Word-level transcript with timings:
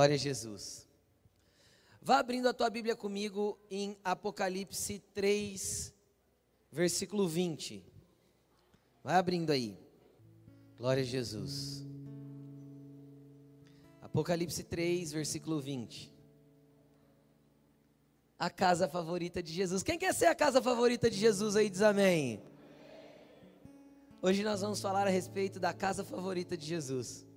Glória 0.00 0.14
a 0.14 0.18
Jesus. 0.18 0.88
Vá 2.00 2.20
abrindo 2.20 2.48
a 2.48 2.54
tua 2.54 2.70
Bíblia 2.70 2.96
comigo 2.96 3.58
em 3.70 3.98
Apocalipse 4.02 4.98
3, 5.12 5.92
versículo 6.72 7.28
20. 7.28 7.84
Vai 9.04 9.16
abrindo 9.16 9.50
aí. 9.50 9.78
Glória 10.78 11.02
a 11.02 11.04
Jesus. 11.04 11.84
Apocalipse 14.00 14.62
3, 14.62 15.12
versículo 15.12 15.60
20. 15.60 16.10
A 18.38 18.48
casa 18.48 18.88
favorita 18.88 19.42
de 19.42 19.52
Jesus. 19.52 19.82
Quem 19.82 19.98
quer 19.98 20.14
ser 20.14 20.28
a 20.28 20.34
casa 20.34 20.62
favorita 20.62 21.10
de 21.10 21.18
Jesus 21.18 21.56
aí? 21.56 21.68
Diz 21.68 21.82
amém. 21.82 22.42
Hoje 24.22 24.42
nós 24.42 24.62
vamos 24.62 24.80
falar 24.80 25.06
a 25.06 25.10
respeito 25.10 25.60
da 25.60 25.74
casa 25.74 26.02
favorita 26.02 26.56
de 26.56 26.64
Jesus. 26.64 27.28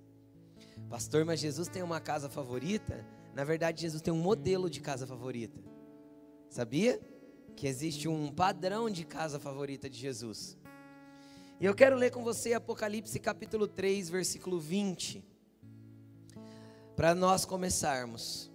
Pastor, 0.88 1.24
mas 1.24 1.40
Jesus 1.40 1.68
tem 1.68 1.82
uma 1.82 2.00
casa 2.00 2.28
favorita? 2.28 3.04
Na 3.34 3.42
verdade, 3.42 3.82
Jesus 3.82 4.00
tem 4.00 4.12
um 4.12 4.20
modelo 4.20 4.70
de 4.70 4.80
casa 4.80 5.06
favorita. 5.06 5.60
Sabia? 6.48 7.00
Que 7.56 7.66
existe 7.66 8.08
um 8.08 8.30
padrão 8.30 8.88
de 8.88 9.04
casa 9.04 9.40
favorita 9.40 9.90
de 9.90 9.98
Jesus. 9.98 10.56
E 11.60 11.64
eu 11.64 11.74
quero 11.74 11.96
ler 11.96 12.10
com 12.10 12.22
você 12.22 12.52
Apocalipse 12.52 13.18
capítulo 13.18 13.66
3, 13.66 14.08
versículo 14.08 14.60
20. 14.60 15.24
Para 16.94 17.14
nós 17.14 17.44
começarmos. 17.44 18.50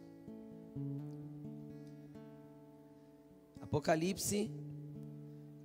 Apocalipse 3.61 4.51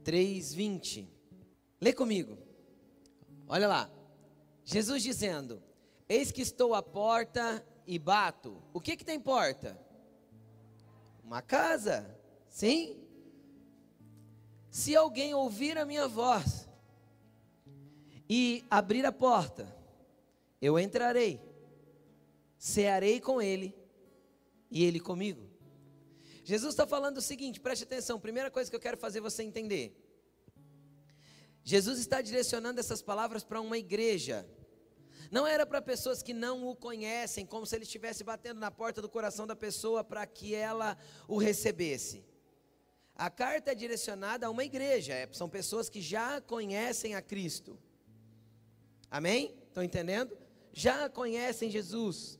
3, 0.03 0.55
20. 0.55 1.09
Lê 1.81 1.93
comigo. 1.93 2.37
Olha 3.47 3.69
lá. 3.69 3.91
Jesus 4.65 5.03
dizendo: 5.03 5.63
Eis 6.15 6.31
que 6.31 6.43
estou 6.43 6.75
à 6.75 6.83
porta 6.83 7.67
e 7.85 7.99
bato. 7.99 8.63
O 8.73 8.81
que 8.81 8.97
que 8.97 9.05
tem 9.05 9.19
porta? 9.19 9.77
Uma 11.25 11.43
casa. 11.43 12.09
Sim? 12.49 12.97
Se 14.71 14.95
alguém 14.95 15.35
ouvir 15.35 15.77
a 15.77 15.85
minha 15.85 16.07
voz 16.07 16.69
e 18.29 18.65
abrir 18.71 19.05
a 19.05 19.11
porta, 19.11 19.67
eu 20.63 20.79
entrarei, 20.79 21.41
cearei 22.57 23.21
com 23.21 23.43
ele 23.43 23.75
e 24.71 24.85
ele 24.85 25.01
comigo. 25.01 25.51
Jesus 26.45 26.75
está 26.75 26.87
falando 26.87 27.19
o 27.19 27.23
seguinte, 27.23 27.59
preste 27.59 27.83
atenção, 27.83 28.21
primeira 28.21 28.53
coisa 28.53 28.71
que 28.71 28.77
eu 28.77 28.81
quero 28.81 28.97
fazer 28.97 29.19
você 29.21 29.43
entender. 29.43 30.01
Jesus 31.65 31.99
está 31.99 32.23
direcionando 32.23 32.79
essas 32.79 33.03
palavras 33.03 33.43
para 33.43 33.61
uma 33.61 33.77
igreja. 33.77 34.49
Não 35.31 35.47
era 35.47 35.67
para 35.67 35.81
pessoas 35.83 36.23
que 36.23 36.33
não 36.33 36.67
o 36.67 36.77
conhecem, 36.77 37.47
como 37.47 37.67
se 37.67 37.77
ele 37.77 37.85
estivesse 37.85 38.23
batendo 38.25 38.61
na 38.61 38.71
porta 38.71 39.01
do 39.01 39.09
coração 39.09 39.47
da 39.47 39.57
pessoa 39.57 40.05
para 40.05 40.27
que 40.27 40.55
ela 40.55 40.97
o 41.29 41.39
recebesse. 41.39 42.25
A 43.15 43.31
carta 43.31 43.73
é 43.73 43.75
direcionada 43.75 44.47
a 44.47 44.51
uma 44.51 44.65
igreja, 44.65 45.13
é, 45.13 45.29
são 45.33 45.49
pessoas 45.49 45.89
que 45.89 46.01
já 46.01 46.41
conhecem 46.41 47.15
a 47.15 47.23
Cristo. 47.23 47.79
Amém? 49.11 49.55
Estão 49.69 49.83
entendendo? 49.83 50.37
Já 50.73 51.09
conhecem 51.09 51.71
Jesus. 51.71 52.39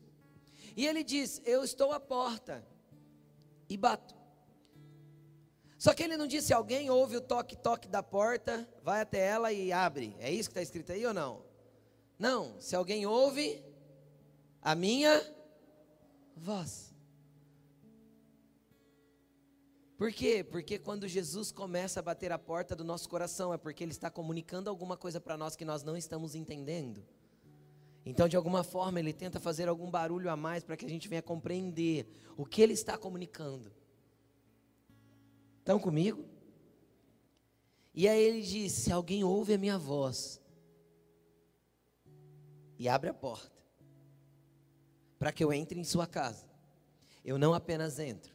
E 0.77 0.87
ele 0.87 1.05
diz: 1.05 1.41
Eu 1.45 1.63
estou 1.63 1.93
à 1.93 2.01
porta 2.01 2.67
e 3.69 3.77
bato. 3.77 4.15
Só 5.79 5.93
que 5.93 6.03
ele 6.03 6.17
não 6.17 6.27
disse: 6.27 6.53
alguém 6.53 6.91
ouve 6.91 7.17
o 7.17 7.21
toque-toque 7.21 7.89
da 7.89 8.03
porta, 8.03 8.69
vai 8.83 9.01
até 9.03 9.19
ela 9.19 9.53
e 9.53 9.73
abre. 9.73 10.17
É 10.19 10.31
isso 10.33 10.49
que 10.49 10.53
está 10.53 10.63
escrito 10.63 10.93
aí 10.93 11.05
ou 11.07 11.15
não? 11.15 11.45
Não, 12.19 12.61
se 12.61 12.77
alguém 12.77 13.07
ouve 13.07 13.63
a 14.63 14.75
minha 14.75 15.23
voz. 16.37 16.95
Por 19.97 20.13
quê? 20.13 20.43
Porque 20.43 20.79
quando 20.79 21.07
Jesus 21.07 21.53
começa 21.53 22.01
a 22.01 22.03
bater 22.03 22.33
a 22.33 22.39
porta 22.39 22.75
do 22.75 22.85
nosso 22.85 23.09
coração, 23.09 23.55
é 23.55 23.57
porque 23.57 23.85
Ele 23.85 23.93
está 23.93 24.11
comunicando 24.11 24.69
alguma 24.69 24.97
coisa 24.97 25.21
para 25.21 25.37
nós 25.37 25.55
que 25.55 25.65
nós 25.65 25.83
não 25.83 25.97
estamos 25.97 26.35
entendendo. 26.35 27.05
Então, 28.05 28.29
de 28.29 28.37
alguma 28.37 28.65
forma, 28.65 28.99
Ele 28.99 29.13
tenta 29.13 29.39
fazer 29.41 29.69
algum 29.69 29.91
barulho 29.91 30.29
a 30.29 30.37
mais 30.37 30.65
para 30.65 30.77
que 30.77 30.85
a 30.85 30.89
gente 30.89 31.09
venha 31.09 31.23
compreender 31.23 32.07
o 32.37 32.45
que 32.45 32.61
Ele 32.61 32.73
está 32.73 32.99
comunicando. 32.99 33.73
Estão 35.61 35.79
comigo? 35.79 36.25
E 37.95 38.09
aí 38.09 38.23
Ele 38.23 38.43
diz: 38.43 38.73
se 38.73 38.93
alguém 38.93 39.25
ouve 39.25 39.55
a 39.55 39.59
minha 39.59 39.79
voz 39.79 40.41
e 42.79 42.89
abre 42.89 43.11
a 43.11 43.15
porta 43.15 43.55
para 45.19 45.33
que 45.33 45.43
eu 45.43 45.53
entre 45.53 45.81
em 45.81 45.85
sua 45.85 46.07
casa. 46.07 46.47
Eu 47.25 47.39
não 47.39 47.55
apenas 47.55 47.99
entro, 47.99 48.35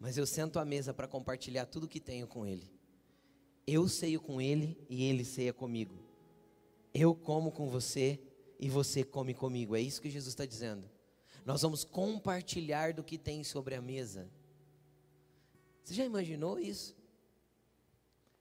mas 0.00 0.18
eu 0.18 0.26
sento 0.26 0.58
à 0.58 0.64
mesa 0.64 0.92
para 0.92 1.06
compartilhar 1.06 1.66
tudo 1.66 1.86
que 1.86 2.00
tenho 2.00 2.26
com 2.26 2.44
ele. 2.44 2.68
Eu 3.66 3.88
ceio 3.88 4.20
com 4.20 4.40
ele 4.40 4.76
e 4.88 5.04
ele 5.04 5.24
ceia 5.24 5.52
comigo. 5.52 5.94
Eu 6.92 7.14
como 7.14 7.52
com 7.52 7.68
você 7.68 8.20
e 8.58 8.68
você 8.68 9.04
come 9.04 9.34
comigo. 9.34 9.76
É 9.76 9.80
isso 9.80 10.00
que 10.00 10.10
Jesus 10.10 10.32
está 10.32 10.44
dizendo. 10.44 10.90
Nós 11.44 11.62
vamos 11.62 11.84
compartilhar 11.84 12.92
do 12.92 13.04
que 13.04 13.16
tem 13.16 13.44
sobre 13.44 13.74
a 13.74 13.80
mesa. 13.80 14.28
Você 15.84 15.94
já 15.94 16.04
imaginou 16.04 16.58
isso? 16.58 16.96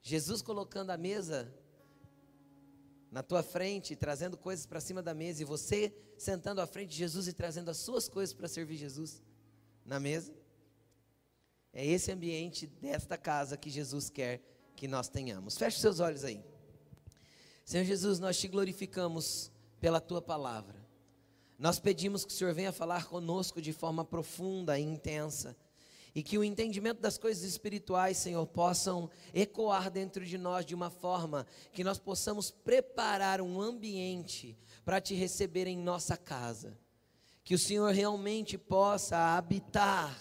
Jesus 0.01 0.41
colocando 0.41 0.89
a 0.89 0.97
mesa 0.97 1.53
na 3.15 3.23
tua 3.23 3.41
frente, 3.41 3.95
trazendo 3.95 4.35
coisas 4.35 4.65
para 4.65 4.81
cima 4.81 5.01
da 5.01 5.13
mesa, 5.13 5.41
e 5.41 5.45
você 5.45 5.95
sentando 6.17 6.59
à 6.59 6.67
frente 6.67 6.89
de 6.89 6.97
Jesus 6.97 7.29
e 7.29 7.33
trazendo 7.33 7.71
as 7.71 7.77
suas 7.77 8.09
coisas 8.09 8.33
para 8.33 8.45
servir 8.45 8.75
Jesus 8.75 9.23
na 9.85 10.01
mesa. 10.01 10.33
É 11.71 11.85
esse 11.85 12.11
ambiente 12.11 12.67
desta 12.67 13.17
casa 13.17 13.55
que 13.55 13.69
Jesus 13.69 14.09
quer 14.09 14.41
que 14.75 14.85
nós 14.85 15.07
tenhamos. 15.07 15.57
Feche 15.57 15.79
seus 15.79 16.01
olhos 16.01 16.25
aí. 16.25 16.43
Senhor 17.63 17.85
Jesus, 17.85 18.19
nós 18.19 18.37
te 18.37 18.49
glorificamos 18.49 19.49
pela 19.79 20.01
tua 20.01 20.21
palavra. 20.21 20.85
Nós 21.57 21.79
pedimos 21.79 22.25
que 22.25 22.33
o 22.33 22.35
Senhor 22.35 22.53
venha 22.53 22.73
falar 22.73 23.05
conosco 23.05 23.61
de 23.61 23.71
forma 23.71 24.03
profunda 24.03 24.77
e 24.77 24.83
intensa 24.83 25.55
e 26.15 26.23
que 26.23 26.37
o 26.37 26.43
entendimento 26.43 27.01
das 27.01 27.17
coisas 27.17 27.43
espirituais, 27.43 28.15
Senhor, 28.15 28.47
possam 28.47 29.09
ecoar 29.33 29.91
dentro 29.91 30.25
de 30.25 30.37
nós 30.37 30.65
de 30.65 30.73
uma 30.73 30.89
forma 30.89 31.45
que 31.73 31.83
nós 31.83 31.99
possamos 31.99 32.49
preparar 32.49 33.41
um 33.41 33.59
ambiente 33.59 34.57
para 34.85 35.01
te 35.01 35.13
receber 35.13 35.67
em 35.67 35.77
nossa 35.77 36.15
casa. 36.15 36.79
Que 37.43 37.53
o 37.53 37.59
Senhor 37.59 37.93
realmente 37.93 38.57
possa 38.57 39.35
habitar 39.35 40.17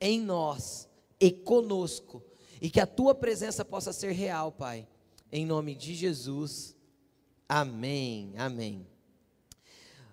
em 0.00 0.22
nós 0.22 0.88
e 1.20 1.30
conosco, 1.30 2.24
e 2.60 2.70
que 2.70 2.80
a 2.80 2.86
tua 2.86 3.14
presença 3.14 3.64
possa 3.64 3.92
ser 3.92 4.12
real, 4.12 4.50
Pai. 4.50 4.88
Em 5.30 5.44
nome 5.44 5.74
de 5.74 5.94
Jesus. 5.94 6.74
Amém. 7.46 8.32
Amém. 8.38 8.86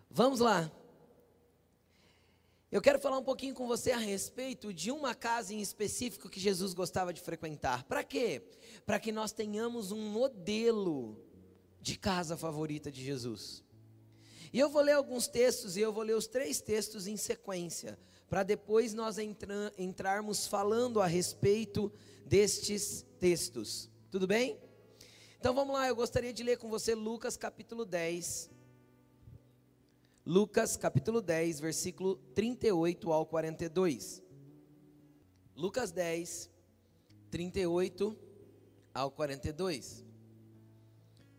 Vamos 0.09 0.41
lá. 0.41 0.69
Eu 2.73 2.81
quero 2.81 3.00
falar 3.00 3.19
um 3.19 3.23
pouquinho 3.23 3.53
com 3.53 3.67
você 3.67 3.91
a 3.91 4.00
respeito 4.00 4.73
de 4.73 4.89
uma 4.89 5.13
casa 5.13 5.53
em 5.53 5.61
específico 5.61 6.28
que 6.28 6.39
Jesus 6.39 6.73
gostava 6.73 7.13
de 7.13 7.22
frequentar. 7.22 7.84
Para 7.84 8.03
quê? 8.03 8.41
Para 8.84 9.00
que 9.00 9.11
nós 9.11 9.31
tenhamos 9.31 9.91
um 9.91 10.09
modelo 10.09 11.16
de 11.79 12.00
casa 12.00 12.35
favorita 12.35 12.91
de 12.91 13.06
Jesus. 13.06 13.63
E 14.51 14.57
eu 14.57 14.69
vou 14.69 14.81
ler 14.81 14.94
alguns 14.94 15.28
textos 15.28 15.78
e 15.78 15.81
eu 15.81 15.94
vou 15.94 16.01
ler 16.01 16.16
os 16.16 16.25
três 16.25 16.61
textos 16.61 17.06
em 17.06 17.16
sequência, 17.16 17.95
para 18.28 18.41
depois 18.41 18.91
nós 18.91 19.19
entra, 19.19 19.72
entrarmos 19.78 20.47
falando 20.47 21.00
a 21.00 21.05
respeito 21.05 21.93
destes 22.26 23.05
textos. 23.19 23.87
Tudo 24.09 24.26
bem? 24.26 24.59
Então 25.40 25.53
vamos 25.53 25.76
lá, 25.76 25.87
eu 25.87 25.96
gostaria 25.96 26.34
de 26.34 26.41
ler 26.41 26.58
com 26.58 26.72
você 26.72 26.96
Lucas 26.96 27.37
capítulo 27.37 27.85
10, 27.85 28.49
Lucas 30.25 30.78
capítulo 30.78 31.22
10, 31.22 31.59
versículo 31.59 32.16
38 32.34 33.11
ao 33.11 33.25
42. 33.25 34.23
Lucas 35.53 35.91
10, 35.91 36.49
38 37.29 38.17
ao 38.93 39.11
42. 39.11 40.05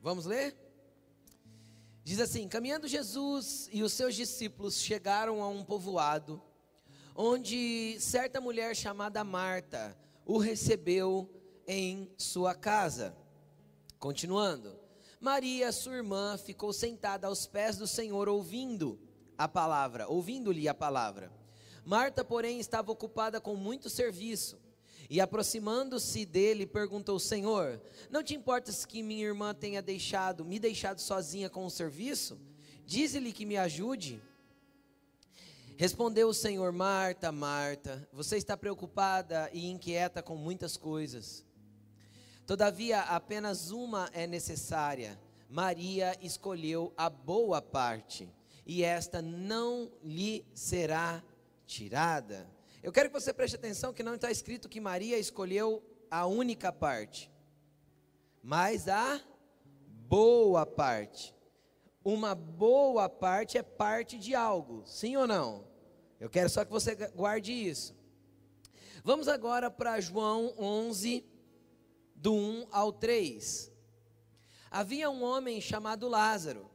Vamos 0.03 0.27
ler? 0.27 0.55
Diz 2.03 2.21
assim: 2.21 2.47
Caminhando 2.47 2.87
Jesus 2.87 3.71
e 3.73 3.83
os 3.83 3.91
seus 3.95 4.15
discípulos 4.15 4.79
chegaram 4.79 5.43
a 5.43 5.49
um 5.49 5.65
povoado, 5.65 6.43
onde 7.17 7.97
certa 7.99 8.39
mulher 8.39 8.77
chamada 8.77 9.25
Marta 9.25 9.97
o 10.27 10.37
recebeu 10.37 11.27
em 11.67 12.13
sua 12.19 12.55
casa. 12.55 13.17
Continuando. 13.99 14.84
Maria, 15.25 15.73
sua 15.73 15.95
irmã, 15.95 16.37
ficou 16.37 16.71
sentada 16.71 17.27
aos 17.27 17.47
pés 17.47 17.79
do 17.79 17.87
Senhor, 17.87 18.29
ouvindo 18.29 19.01
a 19.39 19.49
palavra, 19.49 20.07
ouvindo-lhe 20.07 20.69
a 20.69 20.75
palavra. 20.75 21.33
Marta, 21.83 22.23
porém, 22.23 22.61
estava 22.61 22.93
ocupada 22.93 23.41
com 23.41 23.57
muito 23.57 23.89
serviço. 23.89 24.61
E 25.09 25.23
aproximando-se 25.23 26.27
dele, 26.27 26.67
perguntou: 26.67 27.19
Senhor, 27.19 27.81
não 28.11 28.23
te 28.23 28.35
importas 28.35 28.85
que 28.85 29.03
minha 29.03 29.25
irmã 29.25 29.55
tenha 29.55 29.81
deixado, 29.81 30.45
me 30.45 30.59
deixado 30.59 31.01
sozinha 31.01 31.49
com 31.49 31.65
o 31.65 31.71
serviço? 31.71 32.39
Dize-lhe 32.85 33.33
que 33.33 33.47
me 33.47 33.57
ajude. 33.57 34.21
Respondeu 35.79 36.29
o 36.29 36.35
Senhor: 36.35 36.71
Marta, 36.71 37.33
Marta, 37.33 38.07
você 38.13 38.37
está 38.37 38.59
preocupada 38.59 39.49
e 39.55 39.71
inquieta 39.71 40.23
com 40.23 40.37
muitas 40.37 40.77
coisas. 40.77 41.47
Todavia, 42.47 43.01
apenas 43.01 43.71
uma 43.71 44.11
é 44.13 44.27
necessária. 44.27 45.19
Maria 45.49 46.17
escolheu 46.21 46.93
a 46.97 47.09
boa 47.09 47.63
parte, 47.63 48.29
e 48.67 48.83
esta 48.83 49.23
não 49.23 49.91
lhe 50.03 50.45
será 50.53 51.23
tirada. 51.67 52.47
Eu 52.83 52.93
quero 52.93 53.09
que 53.09 53.19
você 53.19 53.33
preste 53.33 53.57
atenção 53.57 53.95
que 53.95 54.03
não 54.03 54.15
está 54.15 54.31
escrito 54.31 54.69
que 54.69 54.81
Maria 54.81 55.19
escolheu 55.19 55.83
a 56.11 56.27
única 56.27 56.71
parte, 56.71 57.31
mas 58.43 58.89
a 58.89 59.21
boa 60.09 60.67
parte. 60.67 61.35
Uma 62.05 62.35
boa 62.35 63.09
parte 63.09 63.57
é 63.57 63.63
parte 63.63 64.19
de 64.19 64.35
algo, 64.35 64.83
sim 64.85 65.17
ou 65.17 65.27
não? 65.27 65.67
Eu 66.21 66.29
quero 66.29 66.51
só 66.51 66.63
que 66.63 66.71
você 66.71 66.95
guarde 67.15 67.53
isso. 67.53 67.97
Vamos 69.03 69.29
agora 69.29 69.71
para 69.71 70.01
João 70.01 70.53
11, 70.59 71.25
do 72.25 72.33
1 72.33 72.69
ao 72.71 72.91
3. 72.91 73.71
Havia 74.71 75.11
um 75.11 75.23
homem 75.23 75.61
chamado 75.61 76.09
Lázaro. 76.09 76.71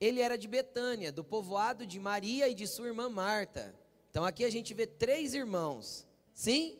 Ele 0.00 0.20
era 0.20 0.38
de 0.38 0.46
Betânia, 0.46 1.10
do 1.10 1.24
povoado 1.24 1.84
de 1.84 1.98
Maria 1.98 2.48
e 2.48 2.54
de 2.54 2.64
sua 2.64 2.86
irmã 2.86 3.08
Marta. 3.08 3.74
Então 4.08 4.24
aqui 4.24 4.44
a 4.44 4.50
gente 4.50 4.72
vê 4.72 4.86
três 4.86 5.34
irmãos. 5.34 6.06
Sim? 6.32 6.78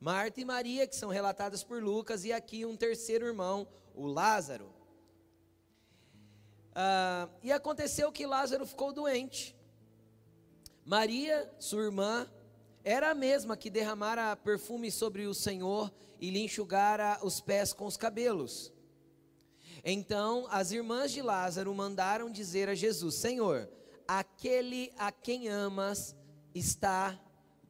Marta 0.00 0.40
e 0.40 0.44
Maria, 0.44 0.86
que 0.86 0.94
são 0.94 1.10
relatadas 1.10 1.64
por 1.64 1.82
Lucas, 1.82 2.24
e 2.24 2.32
aqui 2.32 2.64
um 2.64 2.76
terceiro 2.76 3.26
irmão, 3.26 3.66
o 3.96 4.06
Lázaro. 4.06 4.72
Ah, 6.72 7.28
e 7.42 7.50
aconteceu 7.50 8.12
que 8.12 8.24
Lázaro 8.26 8.64
ficou 8.64 8.92
doente. 8.92 9.56
Maria, 10.84 11.52
sua 11.58 11.82
irmã, 11.82 12.30
era 12.84 13.10
a 13.10 13.14
mesma 13.14 13.56
que 13.56 13.70
derramara 13.70 14.34
perfume 14.36 14.90
sobre 14.90 15.26
o 15.26 15.34
Senhor 15.34 15.92
e 16.20 16.30
lhe 16.30 16.40
enxugara 16.40 17.18
os 17.22 17.40
pés 17.40 17.72
com 17.72 17.86
os 17.86 17.96
cabelos. 17.96 18.72
Então 19.84 20.46
as 20.50 20.70
irmãs 20.70 21.10
de 21.12 21.22
Lázaro 21.22 21.74
mandaram 21.74 22.30
dizer 22.30 22.68
a 22.68 22.74
Jesus: 22.74 23.14
Senhor, 23.16 23.68
aquele 24.06 24.92
a 24.96 25.10
quem 25.10 25.48
amas 25.48 26.16
está 26.54 27.18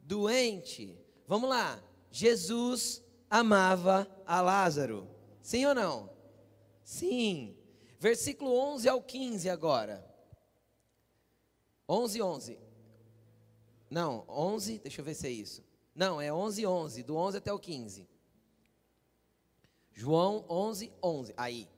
doente. 0.02 0.98
Vamos 1.26 1.48
lá. 1.48 1.82
Jesus 2.10 3.02
amava 3.30 4.06
a 4.26 4.40
Lázaro. 4.40 5.08
Sim 5.40 5.64
ou 5.66 5.74
não? 5.74 6.10
Sim. 6.84 7.56
Versículo 7.98 8.54
11 8.54 8.88
ao 8.88 9.02
15 9.02 9.48
agora. 9.48 10.04
11, 11.88 12.22
11. 12.22 12.58
Não, 13.92 14.24
11, 14.26 14.78
deixa 14.78 15.02
eu 15.02 15.04
ver 15.04 15.12
se 15.12 15.26
é 15.26 15.30
isso. 15.30 15.62
Não, 15.94 16.18
é 16.18 16.32
11, 16.32 16.66
11, 16.66 17.02
do 17.02 17.14
11 17.14 17.36
até 17.36 17.52
o 17.52 17.58
15. 17.58 18.08
João 19.92 20.46
11, 20.48 20.90
11. 21.02 21.34
Aí. 21.36 21.68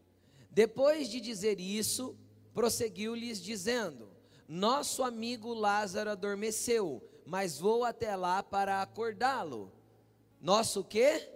Depois 0.49 1.09
de 1.09 1.21
dizer 1.21 1.59
isso, 1.59 2.17
prosseguiu-lhes 2.55 3.43
dizendo: 3.43 4.09
Nosso 4.47 5.03
amigo 5.03 5.53
Lázaro 5.53 6.09
adormeceu, 6.09 7.03
mas 7.27 7.59
vou 7.59 7.83
até 7.83 8.15
lá 8.15 8.45
para 8.45 8.81
acordá-lo. 8.81 9.73
Nosso 10.41 10.85
quê? 10.85 11.29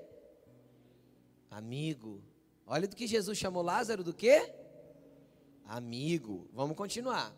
Amigo. 1.50 2.22
Olha 2.64 2.86
do 2.86 2.94
que 2.94 3.08
Jesus 3.08 3.36
chamou 3.36 3.64
Lázaro 3.64 4.04
do 4.04 4.14
quê? 4.14 4.54
amigo. 5.66 6.48
Vamos 6.52 6.76
continuar. 6.76 7.34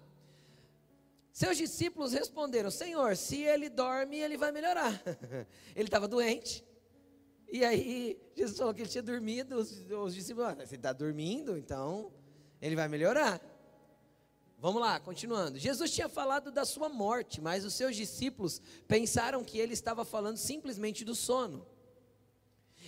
Seus 1.33 1.57
discípulos 1.57 2.13
responderam: 2.13 2.71
Senhor, 2.71 3.17
se 3.17 3.43
ele 3.43 3.69
dorme, 3.69 4.19
ele 4.19 4.37
vai 4.37 4.53
melhorar. 4.53 5.01
ele 5.77 5.87
estava 5.89 6.09
doente. 6.09 6.65
E 7.53 7.65
aí, 7.65 8.21
Jesus 8.37 8.57
falou 8.57 8.73
que 8.73 8.83
ele 8.83 8.89
tinha 8.89 9.03
dormido. 9.03 9.57
Os, 9.57 9.73
os 9.91 10.15
discípulos, 10.15 10.51
ah, 10.51 10.55
você 10.55 10.77
está 10.77 10.93
dormindo, 10.93 11.57
então 11.57 12.13
ele 12.61 12.77
vai 12.77 12.89
melhorar. 12.89 13.41
Vamos 14.59 14.81
lá, 14.83 15.01
continuando. 15.01 15.59
Jesus 15.59 15.91
tinha 15.91 16.09
falado 16.09 16.53
da 16.53 16.67
sua 16.67 16.89
morte, 16.89 17.41
mas 17.41 17.65
os 17.65 17.73
seus 17.73 17.97
discípulos 17.97 18.61
pensaram 18.87 19.43
que 19.43 19.59
ele 19.59 19.73
estava 19.73 20.05
falando 20.05 20.37
simplesmente 20.37 21.03
do 21.05 21.15
sono. 21.15 21.67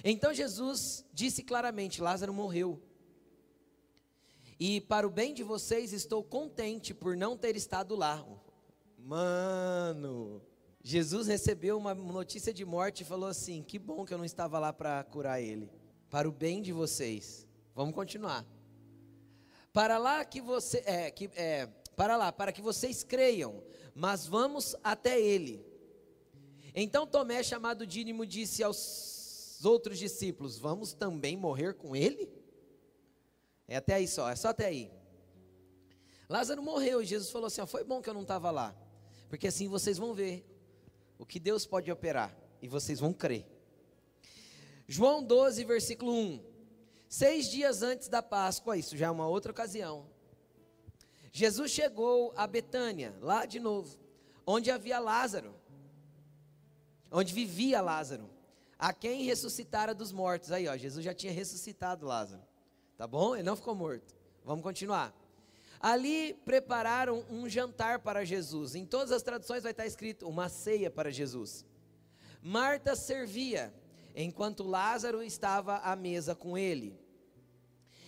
Então 0.05 0.35
Jesus 0.35 1.05
disse 1.13 1.43
claramente: 1.43 2.03
Lázaro 2.03 2.33
morreu. 2.33 2.81
E 4.59 4.81
para 4.81 5.07
o 5.07 5.11
bem 5.11 5.35
de 5.35 5.43
vocês, 5.43 5.93
estou 5.93 6.23
contente 6.23 6.95
por 6.95 7.17
não 7.17 7.37
ter 7.37 7.57
estado 7.57 7.97
lá. 7.97 8.25
Mano, 8.99 10.41
Jesus 10.83 11.27
recebeu 11.27 11.77
uma 11.77 11.95
notícia 11.95 12.53
de 12.53 12.65
morte 12.65 13.03
e 13.03 13.07
falou 13.07 13.29
assim: 13.29 13.63
Que 13.63 13.79
bom 13.79 14.05
que 14.05 14.13
eu 14.13 14.19
não 14.19 14.25
estava 14.25 14.59
lá 14.59 14.73
para 14.73 15.03
curar 15.05 15.41
ele. 15.41 15.71
Para 16.11 16.29
o 16.29 16.33
bem 16.33 16.61
de 16.61 16.73
vocês. 16.73 17.47
Vamos 17.75 17.95
continuar. 17.95 18.47
Para 19.73 19.97
lá 19.97 20.25
que 20.25 20.41
você 20.41 20.83
é, 20.85 21.11
que, 21.11 21.31
é, 21.35 21.67
para 21.97 22.17
lá, 22.17 22.31
para 22.31 22.53
que 22.53 22.61
vocês 22.61 23.03
creiam, 23.03 23.63
mas 23.95 24.27
vamos 24.27 24.77
até 24.85 25.21
ele. 25.21 25.65
Então 26.75 27.07
Tomé, 27.07 27.43
chamado 27.43 27.87
Dínimo, 27.87 28.27
disse 28.27 28.63
aos 28.63 29.61
outros 29.65 29.99
discípulos: 29.99 30.59
Vamos 30.59 30.93
também 30.93 31.37
morrer 31.37 31.75
com 31.75 31.97
ele? 31.97 32.29
É 33.69 33.77
até 33.77 33.95
aí 33.95 34.09
só, 34.09 34.29
é 34.31 34.37
só 34.37 34.49
até 34.49 34.67
aí. 34.67 34.91
Lázaro 36.29 36.63
morreu 36.63 37.03
e 37.03 37.07
Jesus 37.07 37.31
falou 37.31 37.47
assim: 37.47 37.61
ó, 37.61 37.67
Foi 37.67 37.85
bom 37.85 38.01
que 38.01 38.09
eu 38.09 38.15
não 38.15 38.23
estava 38.23 38.51
lá, 38.51 38.75
porque 39.29 39.47
assim 39.47 39.69
vocês 39.69 39.99
vão 39.99 40.15
ver 40.15 40.45
o 41.19 41.27
que 41.27 41.39
Deus 41.39 41.67
pode 41.67 41.91
operar 41.91 42.37
e 42.61 42.69
vocês 42.69 43.01
vão 43.01 43.13
crer. 43.13 43.47
João 44.89 45.23
12, 45.23 45.65
versículo 45.65 46.13
1. 46.13 46.45
Seis 47.09 47.51
dias 47.51 47.83
antes 47.83 48.09
da 48.09 48.23
Páscoa, 48.23 48.77
isso 48.77 48.97
já 48.97 49.07
é 49.07 49.11
uma 49.11 49.27
outra 49.27 49.53
ocasião. 49.53 50.07
Jesus 51.33 51.71
chegou 51.71 52.33
a 52.37 52.47
Betânia, 52.47 53.15
lá 53.21 53.47
de 53.47 53.59
novo, 53.59 53.99
onde 54.47 54.71
havia 54.71 54.99
Lázaro, 54.99 55.55
onde 57.11 57.33
vivia 57.33 57.81
Lázaro, 57.81 58.29
a 58.79 58.93
quem 58.93 59.25
ressuscitara 59.25 59.95
dos 59.95 60.13
mortos. 60.13 60.53
Aí, 60.53 60.69
ó, 60.69 60.77
Jesus 60.77 61.05
já 61.05 61.15
tinha 61.15 61.33
ressuscitado 61.33 62.07
Lázaro. 62.07 62.43
Tá 62.97 63.07
bom? 63.07 63.35
Ele 63.35 63.43
não 63.43 63.57
ficou 63.57 63.75
morto. 63.75 64.15
Vamos 64.45 64.63
continuar. 64.63 65.15
Ali 65.81 66.35
prepararam 66.45 67.25
um 67.29 67.49
jantar 67.49 67.99
para 67.99 68.25
Jesus. 68.25 68.75
Em 68.75 68.87
todas 68.87 69.11
as 69.11 69.23
traduções 69.23 69.65
vai 69.65 69.73
estar 69.73 69.87
escrito 69.87 70.29
uma 70.29 70.49
ceia 70.49 70.91
para 70.91 71.11
Jesus. 71.11 71.67
Marta 72.41 72.95
servia, 72.95 73.75
enquanto 74.15 74.63
Lázaro 74.63 75.23
estava 75.23 75.79
à 75.79 75.97
mesa 75.97 76.35
com 76.35 76.57
ele. 76.57 76.97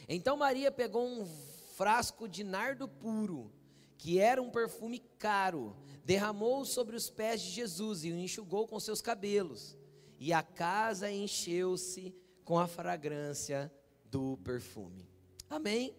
Então 0.08 0.36
Maria 0.36 0.70
pegou 0.70 1.06
um 1.06 1.26
frasco 1.74 2.28
de 2.28 2.44
nardo 2.44 2.86
puro, 2.86 3.52
que 3.98 4.20
era 4.20 4.40
um 4.40 4.50
perfume 4.50 5.00
caro, 5.18 5.76
derramou 6.04 6.64
sobre 6.64 6.94
os 6.94 7.10
pés 7.10 7.40
de 7.40 7.50
Jesus 7.50 8.04
e 8.04 8.12
o 8.12 8.18
enxugou 8.18 8.68
com 8.68 8.78
seus 8.78 9.00
cabelos. 9.00 9.76
E 10.18 10.32
a 10.32 10.42
casa 10.42 11.10
encheu-se 11.10 12.14
com 12.44 12.58
a 12.58 12.68
fragrância 12.68 13.72
do 14.14 14.36
perfume. 14.44 15.10
Amém? 15.50 15.92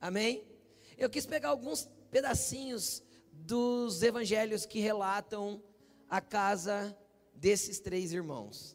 Amém? 0.00 0.42
Eu 0.96 1.10
quis 1.10 1.26
pegar 1.26 1.50
alguns 1.50 1.86
pedacinhos 2.10 3.02
dos 3.30 4.02
evangelhos 4.02 4.64
que 4.64 4.80
relatam 4.80 5.62
a 6.08 6.22
casa 6.22 6.96
desses 7.34 7.78
três 7.80 8.14
irmãos. 8.14 8.74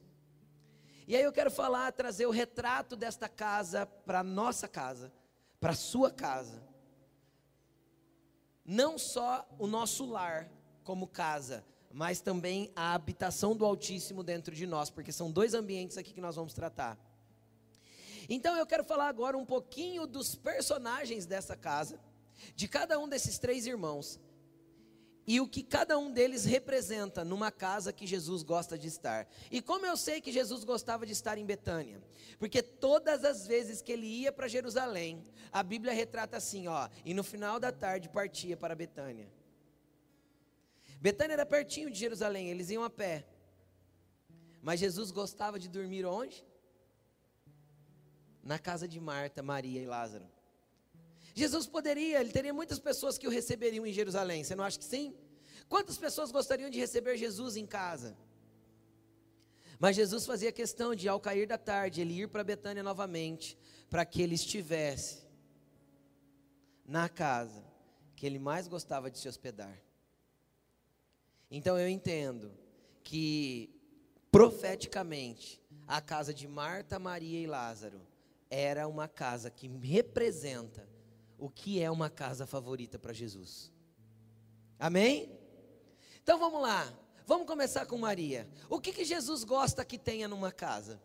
E 1.07 1.15
aí 1.15 1.23
eu 1.23 1.31
quero 1.31 1.49
falar, 1.49 1.91
trazer 1.93 2.27
o 2.27 2.31
retrato 2.31 2.95
desta 2.95 3.27
casa 3.27 3.87
para 3.87 4.21
nossa 4.21 4.67
casa, 4.67 5.11
para 5.59 5.73
sua 5.73 6.11
casa. 6.11 6.61
Não 8.63 8.99
só 8.99 9.49
o 9.57 9.65
nosso 9.65 10.05
lar 10.05 10.47
como 10.83 11.07
casa, 11.07 11.65
mas 11.91 12.21
também 12.21 12.71
a 12.75 12.93
habitação 12.93 13.55
do 13.55 13.65
Altíssimo 13.65 14.21
dentro 14.21 14.53
de 14.53 14.67
nós, 14.67 14.91
porque 14.91 15.11
são 15.11 15.31
dois 15.31 15.55
ambientes 15.55 15.97
aqui 15.97 16.13
que 16.13 16.21
nós 16.21 16.35
vamos 16.35 16.53
tratar. 16.53 17.08
Então 18.29 18.55
eu 18.55 18.65
quero 18.65 18.83
falar 18.83 19.07
agora 19.07 19.35
um 19.35 19.45
pouquinho 19.45 20.05
dos 20.05 20.35
personagens 20.35 21.25
dessa 21.25 21.57
casa, 21.57 21.99
de 22.55 22.67
cada 22.67 22.99
um 22.99 23.09
desses 23.09 23.39
três 23.39 23.65
irmãos, 23.65 24.19
e 25.25 25.39
o 25.41 25.47
que 25.47 25.61
cada 25.61 25.97
um 25.97 26.11
deles 26.11 26.45
representa 26.45 27.23
numa 27.23 27.51
casa 27.51 27.93
que 27.93 28.07
Jesus 28.07 28.41
gosta 28.41 28.77
de 28.77 28.87
estar. 28.87 29.27
E 29.51 29.61
como 29.61 29.85
eu 29.85 29.95
sei 29.97 30.21
que 30.21 30.31
Jesus 30.31 30.63
gostava 30.63 31.05
de 31.05 31.11
estar 31.11 31.37
em 31.37 31.45
Betânia? 31.45 32.01
Porque 32.39 32.63
todas 32.63 33.23
as 33.23 33.45
vezes 33.45 33.81
que 33.81 33.91
ele 33.91 34.07
ia 34.07 34.31
para 34.31 34.47
Jerusalém, 34.47 35.23
a 35.51 35.61
Bíblia 35.61 35.93
retrata 35.93 36.37
assim, 36.37 36.67
ó, 36.67 36.89
e 37.05 37.13
no 37.13 37.23
final 37.23 37.59
da 37.59 37.71
tarde 37.71 38.09
partia 38.09 38.57
para 38.57 38.75
Betânia. 38.75 39.31
Betânia 40.99 41.33
era 41.33 41.45
pertinho 41.45 41.91
de 41.91 41.99
Jerusalém, 41.99 42.49
eles 42.49 42.69
iam 42.69 42.83
a 42.83 42.89
pé. 42.89 43.25
Mas 44.61 44.79
Jesus 44.79 45.11
gostava 45.11 45.59
de 45.59 45.69
dormir 45.69 46.05
onde? 46.05 46.43
Na 48.43 48.57
casa 48.57 48.87
de 48.87 48.99
Marta, 48.99 49.43
Maria 49.43 49.81
e 49.81 49.85
Lázaro. 49.85 50.25
Jesus 51.33 51.67
poderia, 51.67 52.19
ele 52.19 52.31
teria 52.31 52.53
muitas 52.53 52.79
pessoas 52.79 53.17
que 53.17 53.27
o 53.27 53.31
receberiam 53.31 53.85
em 53.85 53.93
Jerusalém, 53.93 54.43
você 54.43 54.55
não 54.55 54.63
acha 54.63 54.79
que 54.79 54.85
sim? 54.85 55.15
Quantas 55.67 55.97
pessoas 55.97 56.31
gostariam 56.31 56.69
de 56.69 56.79
receber 56.79 57.15
Jesus 57.17 57.55
em 57.55 57.65
casa? 57.65 58.17
Mas 59.79 59.95
Jesus 59.95 60.25
fazia 60.25 60.51
questão 60.51 60.93
de, 60.93 61.07
ao 61.07 61.19
cair 61.19 61.47
da 61.47 61.57
tarde, 61.57 62.01
ele 62.01 62.21
ir 62.21 62.27
para 62.27 62.43
Betânia 62.43 62.83
novamente, 62.83 63.57
para 63.89 64.03
que 64.03 64.21
ele 64.21 64.35
estivesse 64.35 65.23
na 66.85 67.07
casa 67.07 67.63
que 68.15 68.25
ele 68.25 68.39
mais 68.39 68.67
gostava 68.67 69.09
de 69.09 69.17
se 69.17 69.29
hospedar. 69.29 69.81
Então 71.49 71.79
eu 71.79 71.87
entendo 71.87 72.51
que 73.03 73.73
profeticamente 74.29 75.61
a 75.87 76.01
casa 76.01 76.33
de 76.33 76.47
Marta, 76.47 76.99
Maria 76.99 77.39
e 77.39 77.47
Lázaro 77.47 78.01
era 78.49 78.87
uma 78.87 79.07
casa 79.07 79.49
que 79.49 79.67
representa 79.67 80.87
o 81.37 81.49
que 81.49 81.81
é 81.81 81.89
uma 81.89 82.09
casa 82.09 82.45
favorita 82.45 82.99
para 82.99 83.13
Jesus. 83.13 83.71
Amém? 84.77 85.37
Então 86.21 86.37
vamos 86.39 86.61
lá. 86.61 86.91
Vamos 87.25 87.45
começar 87.45 87.85
com 87.85 87.97
Maria. 87.97 88.49
O 88.69 88.79
que, 88.79 88.91
que 88.91 89.05
Jesus 89.05 89.43
gosta 89.43 89.85
que 89.85 89.97
tenha 89.97 90.27
numa 90.27 90.51
casa? 90.51 91.01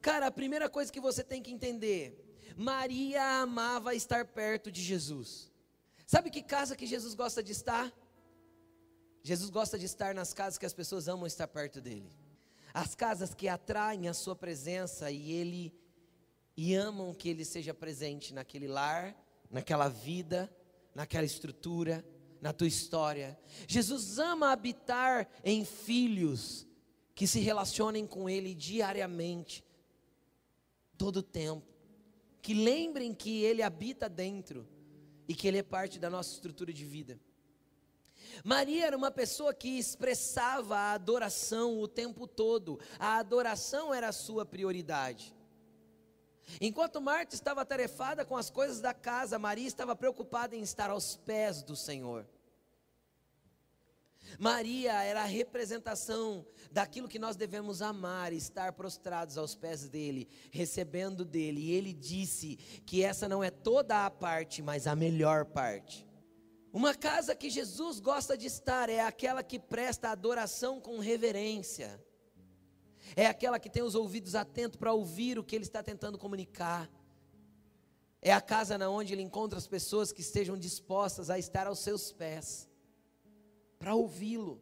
Cara, 0.00 0.28
a 0.28 0.30
primeira 0.30 0.68
coisa 0.68 0.92
que 0.92 1.00
você 1.00 1.24
tem 1.24 1.42
que 1.42 1.50
entender: 1.50 2.38
Maria 2.56 3.40
amava 3.40 3.94
estar 3.94 4.24
perto 4.24 4.70
de 4.70 4.82
Jesus. 4.82 5.50
Sabe 6.06 6.30
que 6.30 6.42
casa 6.42 6.76
que 6.76 6.86
Jesus 6.86 7.14
gosta 7.14 7.42
de 7.42 7.50
estar? 7.50 7.92
Jesus 9.22 9.50
gosta 9.50 9.76
de 9.76 9.86
estar 9.86 10.14
nas 10.14 10.32
casas 10.32 10.56
que 10.56 10.66
as 10.66 10.72
pessoas 10.72 11.08
amam 11.08 11.26
estar 11.26 11.48
perto 11.48 11.80
dele. 11.80 12.16
As 12.72 12.94
casas 12.94 13.34
que 13.34 13.48
atraem 13.48 14.06
a 14.06 14.14
sua 14.14 14.36
presença 14.36 15.10
e 15.10 15.32
ele 15.32 15.74
e 16.56 16.74
amam 16.74 17.14
que 17.14 17.28
ele 17.28 17.44
seja 17.44 17.74
presente 17.74 18.32
naquele 18.32 18.66
lar, 18.66 19.14
naquela 19.50 19.88
vida, 19.88 20.50
naquela 20.94 21.24
estrutura 21.24 22.04
na 22.40 22.52
tua 22.52 22.66
história. 22.66 23.38
Jesus 23.66 24.18
ama 24.18 24.52
habitar 24.52 25.28
em 25.44 25.64
filhos 25.64 26.66
que 27.14 27.26
se 27.26 27.40
relacionem 27.40 28.06
com 28.06 28.28
Ele 28.28 28.54
diariamente, 28.54 29.64
todo 30.96 31.18
o 31.18 31.22
tempo. 31.22 31.66
Que 32.42 32.54
lembrem 32.54 33.14
que 33.14 33.42
Ele 33.42 33.62
habita 33.62 34.08
dentro 34.08 34.66
e 35.26 35.34
que 35.34 35.48
Ele 35.48 35.58
é 35.58 35.62
parte 35.62 35.98
da 35.98 36.08
nossa 36.08 36.32
estrutura 36.34 36.72
de 36.72 36.84
vida. 36.84 37.18
Maria 38.44 38.86
era 38.86 38.96
uma 38.96 39.10
pessoa 39.10 39.54
que 39.54 39.78
expressava 39.78 40.76
a 40.76 40.92
adoração 40.92 41.80
o 41.80 41.88
tempo 41.88 42.26
todo, 42.26 42.78
a 42.98 43.18
adoração 43.18 43.92
era 43.92 44.08
a 44.08 44.12
sua 44.12 44.44
prioridade. 44.44 45.34
Enquanto 46.60 47.00
Marta 47.00 47.34
estava 47.34 47.60
atarefada 47.60 48.24
com 48.24 48.36
as 48.36 48.50
coisas 48.50 48.80
da 48.80 48.94
casa, 48.94 49.38
Maria 49.38 49.66
estava 49.66 49.94
preocupada 49.96 50.54
em 50.56 50.62
estar 50.62 50.90
aos 50.90 51.16
pés 51.16 51.62
do 51.62 51.76
Senhor. 51.76 52.26
Maria 54.38 55.02
era 55.02 55.22
a 55.22 55.26
representação 55.26 56.44
daquilo 56.70 57.08
que 57.08 57.18
nós 57.18 57.36
devemos 57.36 57.80
amar, 57.80 58.32
estar 58.32 58.72
prostrados 58.72 59.38
aos 59.38 59.54
pés 59.54 59.88
dele, 59.88 60.28
recebendo 60.50 61.24
dele. 61.24 61.60
E 61.60 61.72
ele 61.72 61.92
disse 61.92 62.56
que 62.84 63.02
essa 63.02 63.28
não 63.28 63.42
é 63.42 63.50
toda 63.50 64.04
a 64.04 64.10
parte, 64.10 64.62
mas 64.62 64.86
a 64.86 64.96
melhor 64.96 65.44
parte. 65.44 66.06
Uma 66.72 66.94
casa 66.94 67.34
que 67.34 67.48
Jesus 67.48 68.00
gosta 68.00 68.36
de 68.36 68.46
estar 68.46 68.90
é 68.90 69.00
aquela 69.00 69.42
que 69.42 69.58
presta 69.58 70.10
adoração 70.10 70.80
com 70.80 70.98
reverência. 70.98 71.98
É 73.14 73.26
aquela 73.26 73.58
que 73.58 73.70
tem 73.70 73.82
os 73.82 73.94
ouvidos 73.94 74.34
atentos 74.34 74.76
para 74.78 74.92
ouvir 74.92 75.38
o 75.38 75.44
que 75.44 75.54
ele 75.54 75.64
está 75.64 75.82
tentando 75.82 76.18
comunicar. 76.18 76.90
É 78.20 78.32
a 78.32 78.40
casa 78.40 78.76
na 78.76 78.88
onde 78.88 79.12
ele 79.12 79.22
encontra 79.22 79.58
as 79.58 79.68
pessoas 79.68 80.10
que 80.10 80.20
estejam 80.20 80.56
dispostas 80.56 81.30
a 81.30 81.38
estar 81.38 81.66
aos 81.66 81.78
seus 81.78 82.10
pés, 82.10 82.68
para 83.78 83.94
ouvi-lo, 83.94 84.60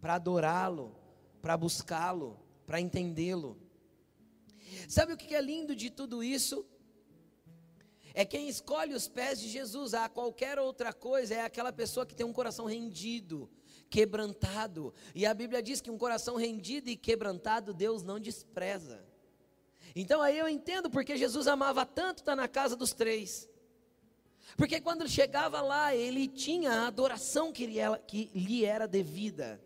para 0.00 0.14
adorá-lo, 0.14 0.94
para 1.42 1.56
buscá-lo, 1.56 2.38
para 2.66 2.80
entendê-lo. 2.80 3.58
Sabe 4.88 5.12
o 5.12 5.16
que 5.16 5.34
é 5.34 5.40
lindo 5.40 5.74
de 5.74 5.90
tudo 5.90 6.22
isso? 6.22 6.64
É 8.14 8.24
quem 8.24 8.48
escolhe 8.48 8.94
os 8.94 9.08
pés 9.08 9.40
de 9.40 9.48
Jesus 9.48 9.94
a 9.94 10.08
qualquer 10.08 10.58
outra 10.58 10.92
coisa, 10.92 11.34
é 11.34 11.42
aquela 11.42 11.72
pessoa 11.72 12.06
que 12.06 12.14
tem 12.14 12.26
um 12.26 12.32
coração 12.32 12.66
rendido, 12.66 13.50
quebrantado. 13.90 14.94
E 15.14 15.26
a 15.26 15.34
Bíblia 15.34 15.60
diz 15.60 15.80
que 15.80 15.90
um 15.90 15.98
coração 15.98 16.36
rendido 16.36 16.88
e 16.88 16.96
quebrantado 16.96 17.74
Deus 17.74 18.02
não 18.02 18.20
despreza. 18.20 19.04
Então 19.94 20.22
aí 20.22 20.38
eu 20.38 20.48
entendo 20.48 20.88
porque 20.88 21.16
Jesus 21.16 21.48
amava 21.48 21.84
tanto 21.84 22.18
estar 22.18 22.36
na 22.36 22.46
casa 22.46 22.76
dos 22.76 22.92
três. 22.92 23.50
Porque 24.56 24.80
quando 24.80 25.02
ele 25.02 25.10
chegava 25.10 25.60
lá, 25.60 25.94
ele 25.94 26.28
tinha 26.28 26.70
a 26.70 26.86
adoração 26.86 27.52
que 27.52 27.66
lhe, 27.66 27.78
que 28.06 28.30
lhe 28.34 28.64
era 28.64 28.86
devida. 28.86 29.60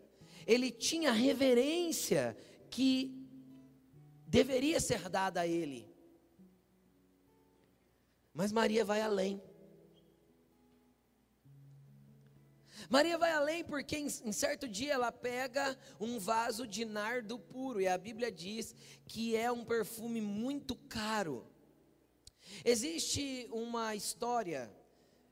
Ele 0.45 0.71
tinha 0.71 1.09
a 1.09 1.13
reverência 1.13 2.35
que 2.69 3.13
deveria 4.27 4.79
ser 4.79 5.09
dada 5.09 5.41
a 5.41 5.47
ele. 5.47 5.89
Mas 8.33 8.51
Maria 8.51 8.83
vai 8.83 9.01
além. 9.01 9.41
Maria 12.89 13.17
vai 13.17 13.31
além 13.31 13.63
porque 13.63 13.97
em, 13.97 14.07
em, 14.23 14.31
certo 14.31 14.67
dia 14.67 14.93
ela 14.93 15.11
pega 15.11 15.77
um 15.99 16.19
vaso 16.19 16.67
de 16.67 16.85
nardo 16.85 17.39
puro 17.39 17.81
e 17.81 17.87
a 17.87 17.97
Bíblia 17.97 18.31
diz 18.31 18.75
que 19.05 19.35
é 19.35 19.51
um 19.51 19.65
perfume 19.65 20.21
muito 20.21 20.75
caro. 20.75 21.47
Existe 22.63 23.47
uma 23.51 23.95
história, 23.95 24.71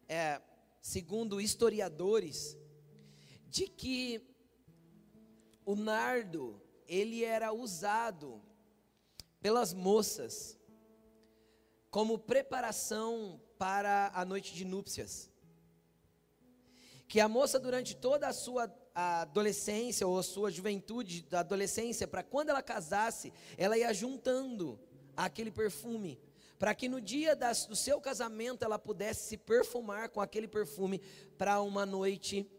é, 0.07 0.41
segundo 0.81 1.39
historiadores, 1.39 2.57
de 3.47 3.67
que 3.67 4.21
o 5.65 5.75
nardo 5.75 6.61
ele 6.87 7.23
era 7.23 7.53
usado 7.53 8.41
pelas 9.39 9.73
moças 9.73 10.57
como 11.91 12.17
preparação 12.17 13.39
para 13.57 14.11
a 14.15 14.25
noite 14.25 14.53
de 14.53 14.65
núpcias 14.65 15.32
que 17.07 17.19
a 17.19 17.27
moça, 17.27 17.59
durante 17.59 17.95
toda 17.95 18.27
a 18.27 18.33
sua 18.33 18.73
adolescência 18.93 20.07
ou 20.07 20.17
a 20.17 20.23
sua 20.23 20.51
juventude, 20.51 21.23
da 21.23 21.39
adolescência, 21.39 22.07
para 22.07 22.23
quando 22.23 22.49
ela 22.49 22.61
casasse, 22.61 23.33
ela 23.57 23.77
ia 23.77 23.93
juntando 23.93 24.79
aquele 25.15 25.51
perfume, 25.51 26.19
para 26.57 26.73
que 26.73 26.87
no 26.87 27.01
dia 27.01 27.35
das, 27.35 27.65
do 27.65 27.75
seu 27.75 27.99
casamento 27.99 28.63
ela 28.63 28.79
pudesse 28.79 29.27
se 29.29 29.37
perfumar 29.37 30.09
com 30.09 30.21
aquele 30.21 30.47
perfume 30.47 31.01
para 31.37 31.61
uma 31.61 31.85
noite 31.85 32.49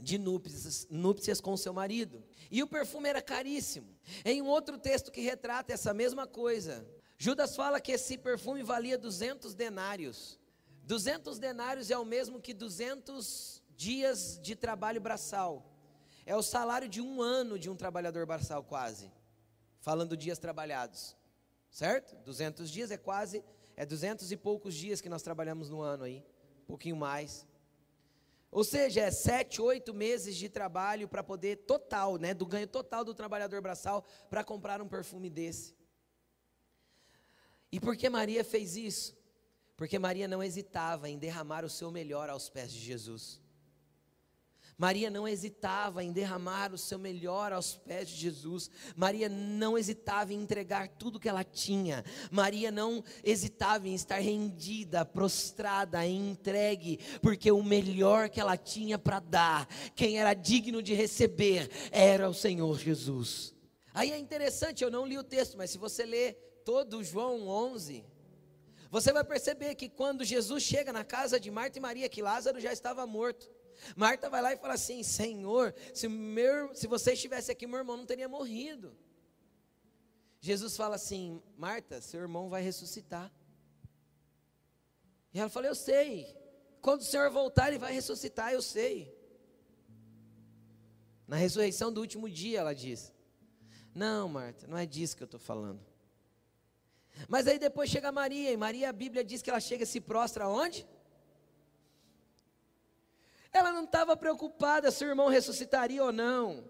de 0.00 0.18
núpcias, 0.18 0.86
núpcias 0.90 1.40
com 1.40 1.56
seu 1.56 1.72
marido. 1.72 2.22
E 2.50 2.62
o 2.62 2.66
perfume 2.66 3.08
era 3.08 3.22
caríssimo. 3.22 3.96
Em 4.24 4.42
um 4.42 4.46
outro 4.46 4.78
texto 4.78 5.10
que 5.10 5.20
retrata 5.20 5.72
essa 5.72 5.94
mesma 5.94 6.26
coisa, 6.26 6.86
Judas 7.16 7.54
fala 7.54 7.80
que 7.80 7.92
esse 7.92 8.18
perfume 8.18 8.62
valia 8.62 8.98
200 8.98 9.54
denários. 9.54 10.38
200 10.84 11.38
denários 11.38 11.90
é 11.90 11.98
o 11.98 12.04
mesmo 12.04 12.40
que 12.40 12.52
200 12.52 13.62
dias 13.76 14.38
de 14.42 14.54
trabalho 14.54 15.00
braçal. 15.00 15.70
É 16.26 16.34
o 16.34 16.42
salário 16.42 16.88
de 16.88 17.00
um 17.00 17.20
ano 17.20 17.58
de 17.58 17.68
um 17.68 17.76
trabalhador 17.76 18.26
braçal, 18.26 18.62
quase. 18.64 19.12
Falando 19.80 20.16
dias 20.16 20.38
trabalhados. 20.38 21.16
Certo? 21.70 22.16
200 22.24 22.70
dias 22.70 22.90
é 22.90 22.96
quase, 22.96 23.44
é 23.76 23.84
200 23.84 24.30
e 24.30 24.36
poucos 24.36 24.74
dias 24.74 25.00
que 25.00 25.08
nós 25.08 25.22
trabalhamos 25.22 25.68
no 25.68 25.80
ano 25.80 26.04
aí. 26.04 26.24
Um 26.62 26.66
pouquinho 26.66 26.96
mais. 26.96 27.46
Ou 28.50 28.62
seja, 28.62 29.00
é 29.00 29.10
sete, 29.10 29.60
oito 29.60 29.92
meses 29.92 30.36
de 30.36 30.48
trabalho 30.48 31.08
para 31.08 31.24
poder, 31.24 31.56
total, 31.66 32.16
né? 32.16 32.32
Do 32.32 32.46
ganho 32.46 32.68
total 32.68 33.04
do 33.04 33.12
trabalhador 33.12 33.60
braçal 33.60 34.04
para 34.30 34.44
comprar 34.44 34.80
um 34.80 34.86
perfume 34.86 35.28
desse. 35.28 35.74
E 37.72 37.80
por 37.80 37.96
que 37.96 38.08
Maria 38.08 38.44
fez 38.44 38.76
isso? 38.76 39.16
Porque 39.76 39.98
Maria 39.98 40.28
não 40.28 40.40
hesitava 40.40 41.10
em 41.10 41.18
derramar 41.18 41.64
o 41.64 41.68
seu 41.68 41.90
melhor 41.90 42.30
aos 42.30 42.48
pés 42.48 42.72
de 42.72 42.78
Jesus. 42.78 43.42
Maria 44.76 45.10
não 45.10 45.26
hesitava 45.26 46.02
em 46.02 46.12
derramar 46.12 46.72
o 46.72 46.78
seu 46.78 46.98
melhor 46.98 47.52
aos 47.52 47.76
pés 47.76 48.08
de 48.08 48.16
Jesus. 48.16 48.70
Maria 48.96 49.28
não 49.28 49.78
hesitava 49.78 50.32
em 50.32 50.42
entregar 50.42 50.88
tudo 50.88 51.20
que 51.20 51.28
ela 51.28 51.44
tinha. 51.44 52.04
Maria 52.30 52.70
não 52.70 53.02
hesitava 53.22 53.88
em 53.88 53.94
estar 53.94 54.18
rendida, 54.18 55.04
prostrada, 55.04 56.04
entregue, 56.06 56.98
porque 57.22 57.52
o 57.52 57.62
melhor 57.62 58.28
que 58.28 58.40
ela 58.40 58.56
tinha 58.56 58.98
para 58.98 59.20
dar, 59.20 59.68
quem 59.94 60.18
era 60.18 60.34
digno 60.34 60.82
de 60.82 60.94
receber, 60.94 61.70
era 61.92 62.28
o 62.28 62.34
Senhor 62.34 62.78
Jesus. 62.78 63.54
Aí 63.92 64.10
é 64.10 64.18
interessante, 64.18 64.82
eu 64.82 64.90
não 64.90 65.06
li 65.06 65.16
o 65.16 65.22
texto, 65.22 65.56
mas 65.56 65.70
se 65.70 65.78
você 65.78 66.04
ler 66.04 66.34
todo 66.64 67.04
João 67.04 67.46
11, 67.46 68.04
você 68.90 69.12
vai 69.12 69.22
perceber 69.22 69.74
que 69.76 69.88
quando 69.88 70.24
Jesus 70.24 70.62
chega 70.62 70.92
na 70.92 71.04
casa 71.04 71.38
de 71.38 71.50
Marta 71.50 71.78
e 71.78 71.82
Maria, 71.82 72.08
que 72.08 72.22
Lázaro 72.22 72.60
já 72.60 72.72
estava 72.72 73.06
morto. 73.06 73.48
Marta 73.96 74.30
vai 74.30 74.42
lá 74.42 74.52
e 74.52 74.56
fala 74.56 74.74
assim: 74.74 75.02
Senhor, 75.02 75.74
se, 75.92 76.08
meu, 76.08 76.74
se 76.74 76.86
você 76.86 77.12
estivesse 77.12 77.50
aqui, 77.50 77.66
meu 77.66 77.78
irmão 77.78 77.96
não 77.96 78.06
teria 78.06 78.28
morrido. 78.28 78.96
Jesus 80.40 80.76
fala 80.76 80.96
assim: 80.96 81.42
Marta, 81.56 82.00
seu 82.00 82.20
irmão 82.20 82.48
vai 82.48 82.62
ressuscitar. 82.62 83.32
E 85.32 85.40
ela 85.40 85.48
fala: 85.48 85.66
Eu 85.66 85.74
sei. 85.74 86.36
Quando 86.80 87.00
o 87.00 87.04
Senhor 87.04 87.30
voltar, 87.30 87.68
ele 87.68 87.78
vai 87.78 87.92
ressuscitar, 87.92 88.52
eu 88.52 88.60
sei. 88.60 89.18
Na 91.26 91.36
ressurreição 91.36 91.90
do 91.90 92.00
último 92.00 92.28
dia, 92.28 92.60
ela 92.60 92.74
diz. 92.74 93.12
Não, 93.94 94.28
Marta, 94.28 94.66
não 94.66 94.76
é 94.76 94.84
disso 94.84 95.16
que 95.16 95.22
eu 95.22 95.26
estou 95.26 95.40
falando. 95.40 95.80
Mas 97.28 97.46
aí 97.46 97.58
depois 97.58 97.88
chega 97.88 98.10
Maria, 98.12 98.50
e 98.50 98.56
Maria, 98.56 98.90
a 98.90 98.92
Bíblia 98.92 99.24
diz 99.24 99.40
que 99.40 99.48
ela 99.48 99.60
chega 99.60 99.84
e 99.84 99.86
se 99.86 100.00
prostra 100.00 100.48
onde? 100.48 100.86
Ela 103.54 103.72
não 103.72 103.84
estava 103.84 104.16
preocupada 104.16 104.90
se 104.90 105.04
o 105.04 105.08
irmão 105.08 105.28
ressuscitaria 105.28 106.02
ou 106.02 106.12
não. 106.12 106.64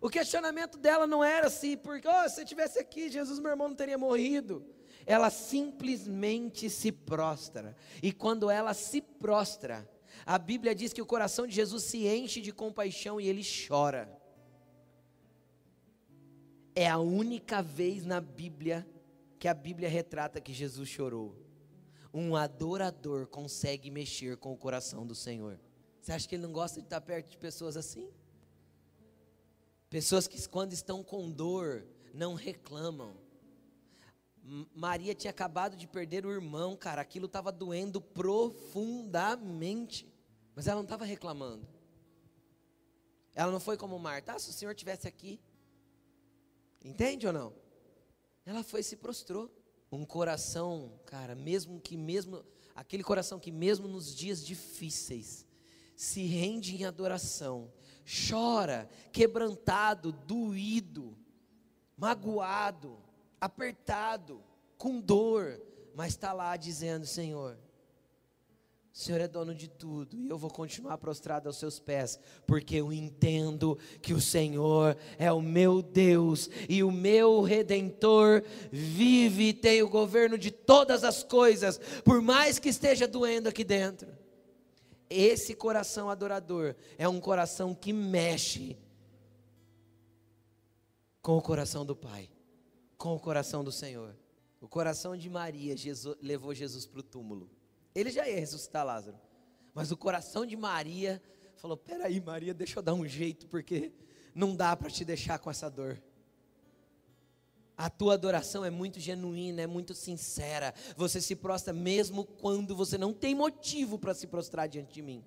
O 0.00 0.10
questionamento 0.10 0.76
dela 0.76 1.06
não 1.06 1.22
era 1.22 1.46
assim, 1.46 1.76
porque 1.76 2.08
oh, 2.08 2.28
se 2.28 2.40
eu 2.40 2.44
estivesse 2.44 2.80
aqui, 2.80 3.08
Jesus, 3.08 3.38
meu 3.38 3.52
irmão, 3.52 3.68
não 3.68 3.76
teria 3.76 3.96
morrido. 3.96 4.66
Ela 5.06 5.30
simplesmente 5.30 6.68
se 6.68 6.90
prostra. 6.90 7.76
E 8.02 8.12
quando 8.12 8.50
ela 8.50 8.74
se 8.74 9.00
prostra, 9.00 9.88
a 10.26 10.36
Bíblia 10.36 10.74
diz 10.74 10.92
que 10.92 11.00
o 11.00 11.06
coração 11.06 11.46
de 11.46 11.54
Jesus 11.54 11.84
se 11.84 12.08
enche 12.08 12.40
de 12.40 12.52
compaixão 12.52 13.20
e 13.20 13.28
ele 13.28 13.42
chora. 13.68 14.10
É 16.74 16.88
a 16.88 16.98
única 16.98 17.62
vez 17.62 18.04
na 18.04 18.20
Bíblia 18.20 18.84
que 19.38 19.46
a 19.46 19.54
Bíblia 19.54 19.88
retrata 19.88 20.40
que 20.40 20.52
Jesus 20.52 20.88
chorou. 20.88 21.36
Um 22.12 22.34
adorador 22.34 23.28
consegue 23.28 23.92
mexer 23.92 24.36
com 24.38 24.52
o 24.52 24.56
coração 24.56 25.06
do 25.06 25.14
Senhor. 25.14 25.60
Você 26.06 26.12
acha 26.12 26.28
que 26.28 26.36
ele 26.36 26.44
não 26.44 26.52
gosta 26.52 26.78
de 26.78 26.86
estar 26.86 27.00
perto 27.00 27.30
de 27.30 27.36
pessoas 27.36 27.76
assim? 27.76 28.08
Pessoas 29.90 30.28
que, 30.28 30.48
quando 30.48 30.72
estão 30.72 31.02
com 31.02 31.28
dor, 31.28 31.84
não 32.14 32.34
reclamam. 32.34 33.16
Maria 34.72 35.16
tinha 35.16 35.32
acabado 35.32 35.76
de 35.76 35.88
perder 35.88 36.24
o 36.24 36.30
irmão, 36.30 36.76
cara, 36.76 37.02
aquilo 37.02 37.26
estava 37.26 37.50
doendo 37.50 38.00
profundamente, 38.00 40.08
mas 40.54 40.68
ela 40.68 40.76
não 40.76 40.84
estava 40.84 41.04
reclamando. 41.04 41.66
Ela 43.34 43.50
não 43.50 43.58
foi 43.58 43.76
como 43.76 43.98
Marta, 43.98 44.34
ah, 44.34 44.38
se 44.38 44.50
o 44.50 44.52
Senhor 44.52 44.76
tivesse 44.76 45.08
aqui, 45.08 45.40
Entende 46.84 47.26
ou 47.26 47.32
não? 47.32 47.52
Ela 48.44 48.62
foi 48.62 48.78
e 48.78 48.84
se 48.84 48.94
prostrou. 48.94 49.50
Um 49.90 50.04
coração, 50.04 51.00
cara, 51.04 51.34
mesmo 51.34 51.80
que 51.80 51.96
mesmo 51.96 52.44
aquele 52.76 53.02
coração 53.02 53.40
que 53.40 53.50
mesmo 53.50 53.88
nos 53.88 54.14
dias 54.14 54.46
difíceis 54.46 55.45
se 55.96 56.24
rende 56.26 56.76
em 56.76 56.84
adoração, 56.84 57.72
chora, 58.28 58.88
quebrantado, 59.10 60.12
doído, 60.12 61.16
magoado, 61.96 62.98
apertado, 63.40 64.42
com 64.76 65.00
dor, 65.00 65.60
mas 65.94 66.08
está 66.08 66.34
lá 66.34 66.54
dizendo: 66.56 67.06
Senhor, 67.06 67.58
o 68.92 68.98
Senhor 68.98 69.20
é 69.20 69.28
dono 69.28 69.54
de 69.54 69.68
tudo 69.68 70.16
e 70.16 70.28
eu 70.28 70.36
vou 70.36 70.50
continuar 70.50 70.98
prostrado 70.98 71.48
aos 71.48 71.56
seus 71.56 71.78
pés, 71.78 72.18
porque 72.46 72.76
eu 72.76 72.92
entendo 72.92 73.78
que 74.00 74.12
o 74.12 74.20
Senhor 74.20 74.96
é 75.18 75.30
o 75.30 75.40
meu 75.40 75.82
Deus 75.82 76.48
e 76.68 76.82
o 76.82 76.90
meu 76.90 77.42
redentor 77.42 78.42
vive 78.70 79.48
e 79.48 79.52
tem 79.54 79.82
o 79.82 79.88
governo 79.88 80.38
de 80.38 80.50
todas 80.50 81.04
as 81.04 81.22
coisas, 81.22 81.78
por 82.04 82.22
mais 82.22 82.58
que 82.58 82.68
esteja 82.68 83.06
doendo 83.06 83.48
aqui 83.48 83.64
dentro. 83.64 84.15
Esse 85.08 85.54
coração 85.54 86.10
adorador 86.10 86.74
é 86.98 87.08
um 87.08 87.20
coração 87.20 87.74
que 87.74 87.92
mexe 87.92 88.76
com 91.22 91.36
o 91.36 91.42
coração 91.42 91.84
do 91.84 91.94
Pai, 91.94 92.28
com 92.96 93.14
o 93.14 93.20
coração 93.20 93.62
do 93.62 93.72
Senhor. 93.72 94.16
O 94.60 94.68
coração 94.68 95.16
de 95.16 95.28
Maria 95.28 95.76
Jesus, 95.76 96.16
levou 96.20 96.54
Jesus 96.54 96.86
para 96.86 97.00
o 97.00 97.02
túmulo. 97.02 97.50
Ele 97.94 98.10
já 98.10 98.28
ia 98.28 98.38
ressuscitar 98.38 98.84
Lázaro. 98.84 99.18
Mas 99.74 99.90
o 99.90 99.96
coração 99.96 100.46
de 100.46 100.56
Maria 100.56 101.22
falou: 101.56 101.76
Peraí, 101.76 102.20
Maria, 102.20 102.54
deixa 102.54 102.78
eu 102.78 102.82
dar 102.82 102.94
um 102.94 103.06
jeito, 103.06 103.46
porque 103.46 103.92
não 104.34 104.54
dá 104.54 104.76
para 104.76 104.90
te 104.90 105.04
deixar 105.04 105.38
com 105.38 105.50
essa 105.50 105.70
dor. 105.70 106.02
A 107.76 107.90
tua 107.90 108.14
adoração 108.14 108.64
é 108.64 108.70
muito 108.70 108.98
genuína, 108.98 109.62
é 109.62 109.66
muito 109.66 109.94
sincera. 109.94 110.74
Você 110.96 111.20
se 111.20 111.36
prostra 111.36 111.74
mesmo 111.74 112.24
quando 112.24 112.74
você 112.74 112.96
não 112.96 113.12
tem 113.12 113.34
motivo 113.34 113.98
para 113.98 114.14
se 114.14 114.26
prostrar 114.26 114.66
diante 114.66 114.94
de 114.94 115.02
mim. 115.02 115.22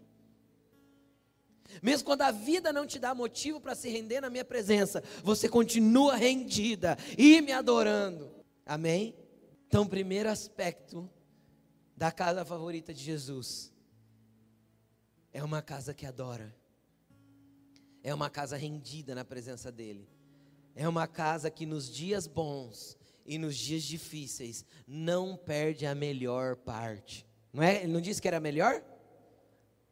Mesmo 1.83 2.05
quando 2.05 2.23
a 2.23 2.31
vida 2.31 2.73
não 2.73 2.87
te 2.87 2.97
dá 2.97 3.13
motivo 3.13 3.61
para 3.61 3.75
se 3.75 3.89
render 3.89 4.21
na 4.21 4.29
minha 4.31 4.43
presença, 4.43 5.03
você 5.23 5.47
continua 5.47 6.15
rendida 6.15 6.97
e 7.15 7.39
me 7.41 7.51
adorando. 7.51 8.31
Amém? 8.65 9.15
Então, 9.67 9.87
primeiro 9.87 10.29
aspecto 10.29 11.07
da 11.95 12.11
casa 12.11 12.43
favorita 12.43 12.91
de 12.91 13.03
Jesus. 13.03 13.71
É 15.31 15.43
uma 15.43 15.61
casa 15.61 15.93
que 15.93 16.07
adora. 16.07 16.55
É 18.01 18.11
uma 18.11 18.31
casa 18.31 18.57
rendida 18.57 19.13
na 19.13 19.23
presença 19.23 19.71
dEle. 19.71 20.09
É 20.79 20.87
uma 20.87 21.07
casa 21.07 21.51
que 21.51 21.65
nos 21.65 21.93
dias 21.93 22.25
bons 22.25 22.97
e 23.25 23.37
nos 23.37 23.57
dias 23.57 23.83
difíceis 23.83 24.63
não 24.87 25.35
perde 25.35 25.85
a 25.85 25.93
melhor 25.93 26.55
parte. 26.55 27.27
Não 27.51 27.61
é? 27.61 27.83
Ele 27.83 27.91
não 27.91 27.99
disse 27.99 28.21
que 28.21 28.29
era 28.29 28.39
melhor? 28.39 28.81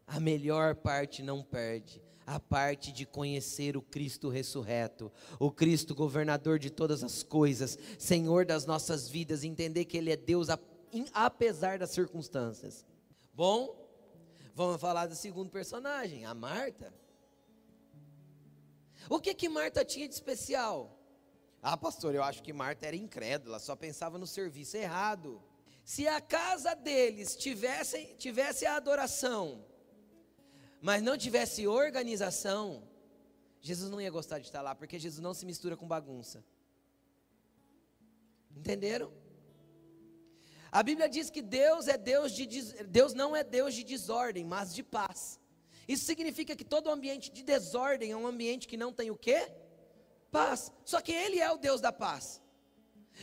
A 0.08 0.17
melhor 0.17 0.76
parte 0.76 1.21
não 1.21 1.43
perde. 1.43 2.02
A 2.26 2.39
parte 2.39 2.93
de 2.93 3.06
conhecer 3.06 3.76
o 3.76 3.82
Cristo 3.82 4.30
ressurreto, 4.30 5.12
o 5.38 5.52
Cristo 5.52 5.93
governador 5.93 6.58
de 6.58 6.69
todas 6.69 7.04
as 7.04 7.21
coisas, 7.21 7.78
Senhor 8.00 8.45
das 8.45 8.65
nossas 8.65 9.10
vidas, 9.10 9.43
entender 9.43 9.84
que 9.84 9.97
Ele 9.97 10.13
é 10.13 10.15
Deus 10.15 10.47
apesar 11.13 11.80
das 11.80 11.89
circunstâncias. 11.89 12.86
Bom, 13.34 13.76
vamos 14.56 14.80
falar 14.80 15.08
do 15.08 15.15
segundo 15.15 15.52
personagem, 15.52 16.23
a 16.23 16.34
Marta. 16.34 16.93
O 19.09 19.19
que 19.19 19.33
que 19.33 19.47
Marta 19.47 19.85
tinha 19.85 20.07
de 20.07 20.13
especial? 20.13 20.97
Ah, 21.61 21.77
pastor, 21.77 22.13
eu 22.13 22.23
acho 22.23 22.43
que 22.43 22.53
Marta 22.53 22.85
era 22.85 22.95
incrédula, 22.95 23.59
só 23.59 23.75
pensava 23.75 24.17
no 24.17 24.27
serviço 24.27 24.77
errado. 24.77 25.41
Se 25.83 26.07
a 26.07 26.19
casa 26.19 26.75
deles 26.75 27.35
tivesse, 27.35 28.15
tivesse 28.17 28.65
a 28.65 28.75
adoração, 28.75 29.65
mas 30.81 31.01
não 31.01 31.17
tivesse 31.17 31.65
organização, 31.65 32.87
Jesus 33.61 33.89
não 33.89 33.99
ia 33.99 34.11
gostar 34.11 34.39
de 34.39 34.45
estar 34.45 34.61
lá, 34.61 34.75
porque 34.75 34.99
Jesus 34.99 35.21
não 35.21 35.33
se 35.33 35.45
mistura 35.45 35.77
com 35.77 35.87
bagunça. 35.87 36.43
Entenderam? 38.55 39.11
A 40.71 40.83
Bíblia 40.83 41.07
diz 41.07 41.29
que 41.29 41.41
Deus 41.41 41.87
é 41.87 41.97
Deus 41.97 42.31
de 42.33 42.45
Deus 42.83 43.13
não 43.13 43.35
é 43.35 43.43
Deus 43.43 43.73
de 43.73 43.83
desordem, 43.83 44.43
mas 44.43 44.73
de 44.73 44.83
paz. 44.83 45.39
Isso 45.88 46.06
significa 46.06 46.56
que 46.56 46.65
todo 46.65 46.89
ambiente 46.89 47.32
de 47.32 47.43
desordem 47.43 48.12
é 48.12 48.17
um 48.17 48.28
ambiente 48.28 48.67
que 48.67 48.76
não 48.76 48.91
tem 48.91 49.10
o 49.10 49.17
quê? 49.17 49.50
Paz. 50.32 50.71
Só 50.84 51.00
que 51.02 51.12
ele 51.12 51.39
é 51.39 51.50
o 51.52 51.58
Deus 51.58 51.80
da 51.80 51.91
paz. 51.91 52.41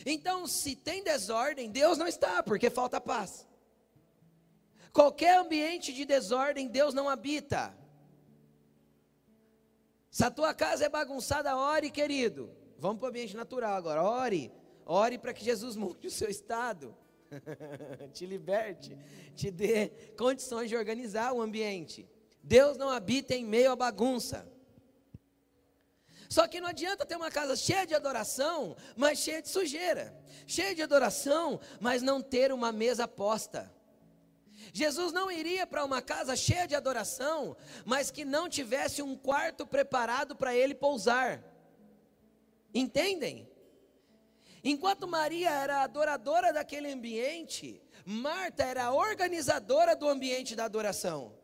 Então, 0.07 0.46
se 0.46 0.74
tem 0.74 1.05
desordem, 1.05 1.70
Deus 1.70 1.98
não 1.98 2.07
está, 2.07 2.42
porque 2.42 2.70
falta 2.70 3.00
paz. 3.00 3.46
Qualquer 4.92 5.38
ambiente 5.38 5.92
de 5.92 6.05
desordem, 6.05 6.68
Deus 6.68 6.94
não 6.94 7.09
habita. 7.09 7.77
Se 10.11 10.24
a 10.24 10.31
tua 10.31 10.55
casa 10.55 10.85
é 10.85 10.88
bagunçada, 10.88 11.57
ore, 11.57 11.90
querido. 11.90 12.50
Vamos 12.79 12.98
para 12.98 13.07
o 13.07 13.09
ambiente 13.11 13.37
natural 13.37 13.74
agora. 13.74 14.03
Ore. 14.03 14.53
Ore 14.87 15.18
para 15.18 15.35
que 15.35 15.44
Jesus 15.44 15.77
mude 15.77 16.07
o 16.07 16.11
seu 16.11 16.29
estado. 16.29 16.96
te 18.12 18.27
liberte, 18.27 18.96
te 19.35 19.50
dê 19.50 19.88
condições 20.16 20.68
de 20.68 20.77
organizar 20.77 21.33
o 21.33 21.40
ambiente. 21.40 22.09
Deus 22.44 22.76
não 22.76 22.90
habita 22.90 23.35
em 23.35 23.42
meio 23.44 23.72
à 23.72 23.76
bagunça. 23.76 24.46
Só 26.28 26.46
que 26.46 26.61
não 26.61 26.68
adianta 26.68 27.07
ter 27.07 27.16
uma 27.16 27.30
casa 27.30 27.57
cheia 27.57 27.87
de 27.87 27.94
adoração, 27.94 28.76
mas 28.96 29.18
cheia 29.18 29.40
de 29.40 29.48
sujeira. 29.48 30.14
Cheia 30.46 30.74
de 30.74 30.83
adoração, 30.83 31.59
mas 31.80 32.02
não 32.02 32.20
ter 32.20 32.52
uma 32.52 32.70
mesa 32.70 33.09
posta. 33.09 33.72
Jesus 34.72 35.12
não 35.12 35.30
iria 35.30 35.66
para 35.66 35.85
uma 35.85 36.02
casa 36.02 36.37
cheia 36.37 36.66
de 36.66 36.74
adoração, 36.74 37.57
mas 37.85 38.11
que 38.11 38.24
não 38.24 38.48
tivesse 38.48 39.00
um 39.00 39.16
quarto 39.16 39.66
preparado 39.66 40.37
para 40.37 40.54
ele 40.54 40.74
pousar. 40.74 41.42
Entendem? 42.74 43.48
Enquanto 44.62 45.09
Maria 45.09 45.50
era 45.50 45.83
adoradora 45.83 46.52
daquele 46.52 46.90
ambiente, 46.92 47.80
Marta 48.04 48.64
era 48.64 48.92
organizadora 48.92 49.96
do 49.96 50.09
ambiente 50.09 50.54
da 50.54 50.64
adoração. 50.64 51.43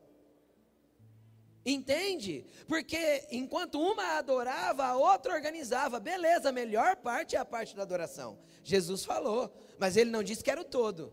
Entende? 1.70 2.44
Porque 2.66 3.26
enquanto 3.30 3.80
uma 3.80 4.18
adorava, 4.18 4.84
a 4.84 4.96
outra 4.96 5.34
organizava. 5.34 6.00
Beleza, 6.00 6.48
a 6.48 6.52
melhor 6.52 6.96
parte 6.96 7.36
é 7.36 7.38
a 7.38 7.44
parte 7.44 7.76
da 7.76 7.82
adoração. 7.82 8.38
Jesus 8.64 9.04
falou, 9.04 9.52
mas 9.78 9.96
ele 9.96 10.10
não 10.10 10.22
disse 10.22 10.42
que 10.42 10.50
era 10.50 10.60
o 10.60 10.64
todo. 10.64 11.12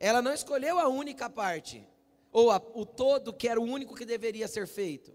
Ela 0.00 0.20
não 0.20 0.34
escolheu 0.34 0.78
a 0.78 0.88
única 0.88 1.30
parte, 1.30 1.86
ou 2.32 2.50
a, 2.50 2.60
o 2.74 2.84
todo 2.84 3.32
que 3.32 3.48
era 3.48 3.60
o 3.60 3.64
único 3.64 3.94
que 3.94 4.04
deveria 4.04 4.48
ser 4.48 4.66
feito. 4.66 5.12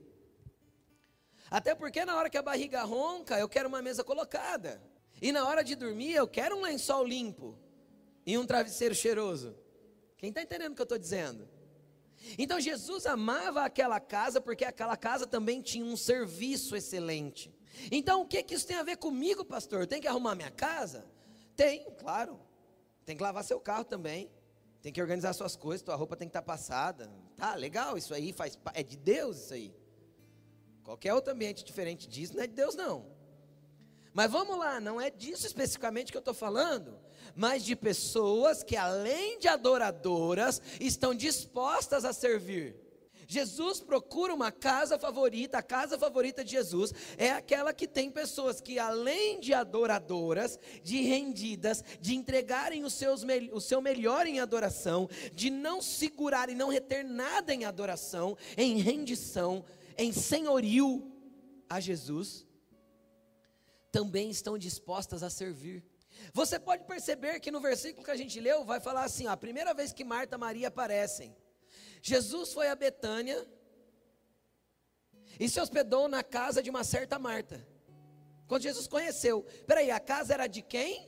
Até 1.52 1.76
porque 1.76 2.06
na 2.06 2.16
hora 2.16 2.30
que 2.30 2.38
a 2.38 2.42
barriga 2.42 2.84
ronca, 2.84 3.38
eu 3.38 3.50
quero 3.50 3.68
uma 3.68 3.82
mesa 3.82 4.04
colocada. 4.04 4.82
E 5.22 5.32
na 5.32 5.48
hora 5.48 5.64
de 5.64 5.76
dormir, 5.76 6.14
eu 6.14 6.28
quero 6.28 6.56
um 6.56 6.62
lençol 6.62 7.04
limpo 7.06 7.58
e 8.26 8.38
um 8.38 8.46
travesseiro 8.46 8.96
cheiroso. 8.96 9.56
Quem 10.18 10.30
está 10.30 10.42
entendendo 10.42 10.72
o 10.72 10.76
que 10.76 10.82
eu 10.82 10.86
estou 10.86 10.98
dizendo? 10.98 11.50
Então 12.38 12.60
Jesus 12.60 13.06
amava 13.06 13.64
aquela 13.64 14.00
casa 14.00 14.40
porque 14.40 14.66
aquela 14.66 14.98
casa 14.98 15.26
também 15.26 15.62
tinha 15.62 15.86
um 15.86 15.98
serviço 15.98 16.76
excelente. 16.76 17.54
Então 17.92 18.22
o 18.22 18.26
que, 18.26 18.44
que 18.44 18.56
isso 18.56 18.68
tem 18.68 18.78
a 18.78 18.84
ver 18.84 18.98
comigo, 18.98 19.46
pastor? 19.46 19.88
Tem 19.88 20.02
que 20.02 20.08
arrumar 20.08 20.36
minha 20.36 20.52
casa? 20.52 21.06
Tem, 21.56 21.90
claro. 21.98 22.40
Tem 23.06 23.16
que 23.16 23.24
lavar 23.24 23.44
seu 23.44 23.60
carro 23.60 23.86
também. 23.86 24.30
Tem 24.82 24.94
que 24.94 25.02
organizar 25.02 25.34
suas 25.34 25.56
coisas, 25.56 25.82
tua 25.84 25.96
roupa 25.96 26.16
tem 26.16 26.28
que 26.28 26.30
estar 26.30 26.42
passada. 26.42 27.12
Tá, 27.36 27.56
legal, 27.56 27.98
isso 27.98 28.14
aí 28.14 28.32
faz 28.32 28.58
é 28.74 28.82
de 28.84 28.96
Deus 28.96 29.38
isso 29.38 29.54
aí. 29.54 29.76
Qualquer 30.84 31.14
outro 31.14 31.34
ambiente 31.34 31.64
diferente 31.64 32.08
disso 32.08 32.36
não 32.36 32.44
é 32.44 32.48
de 32.48 32.54
Deus 32.54 32.76
não. 32.76 33.06
Mas 34.14 34.32
vamos 34.32 34.58
lá, 34.58 34.80
não 34.80 35.00
é 35.00 35.10
disso 35.10 35.46
especificamente 35.46 36.12
que 36.12 36.18
eu 36.18 36.20
estou 36.20 36.34
falando, 36.34 37.00
mas 37.36 37.64
de 37.64 37.76
pessoas 37.76 38.64
que 38.64 38.76
além 38.76 39.40
de 39.40 39.48
adoradoras 39.48 40.62
estão 40.80 41.14
dispostas 41.14 42.06
a 42.06 42.14
servir. 42.14 42.90
Jesus 43.32 43.80
procura 43.80 44.34
uma 44.34 44.52
casa 44.52 44.98
favorita, 44.98 45.60
a 45.60 45.62
casa 45.62 46.00
favorita 46.00 46.44
de 46.44 46.50
Jesus 46.50 46.92
é 47.16 47.30
aquela 47.30 47.72
que 47.72 47.88
tem 47.88 48.10
pessoas 48.10 48.60
que, 48.60 48.80
além 48.80 49.40
de 49.40 49.54
adoradoras, 49.54 50.58
de 50.82 51.04
rendidas, 51.04 51.84
de 52.02 52.16
entregarem 52.16 52.84
os 52.84 52.94
seus, 52.94 53.24
o 53.52 53.62
seu 53.62 53.82
melhor 53.82 54.26
em 54.26 54.40
adoração, 54.40 55.08
de 55.32 55.52
não 55.52 55.80
segurar 55.80 56.50
e 56.50 56.56
não 56.56 56.70
reter 56.70 57.06
nada 57.06 57.54
em 57.54 57.66
adoração, 57.66 58.36
em 58.58 58.78
rendição, 58.80 59.64
em 59.96 60.12
senhorio 60.12 61.12
a 61.70 61.80
Jesus, 61.80 62.48
também 63.92 64.32
estão 64.32 64.58
dispostas 64.58 65.22
a 65.22 65.30
servir. 65.30 65.84
Você 66.34 66.60
pode 66.60 66.84
perceber 66.86 67.40
que 67.40 67.52
no 67.52 67.60
versículo 67.60 68.04
que 68.04 68.12
a 68.12 68.16
gente 68.16 68.40
leu, 68.40 68.64
vai 68.64 68.80
falar 68.80 69.04
assim: 69.04 69.28
ó, 69.28 69.32
a 69.32 69.38
primeira 69.38 69.74
vez 69.74 69.94
que 69.94 70.04
Marta 70.04 70.36
e 70.36 70.40
Maria 70.40 70.68
aparecem, 70.68 71.36
Jesus 72.02 72.54
foi 72.54 72.68
a 72.68 72.76
Betânia 72.76 73.46
e 75.40 75.48
se 75.48 75.60
hospedou 75.60 76.08
na 76.08 76.24
casa 76.24 76.62
de 76.62 76.70
uma 76.70 76.84
certa 76.84 77.18
Marta. 77.18 77.66
Quando 78.48 78.64
Jesus 78.64 78.88
conheceu, 78.88 79.44
peraí, 79.68 79.92
a 79.92 80.00
casa 80.00 80.34
era 80.34 80.48
de 80.48 80.62
quem? 80.62 81.08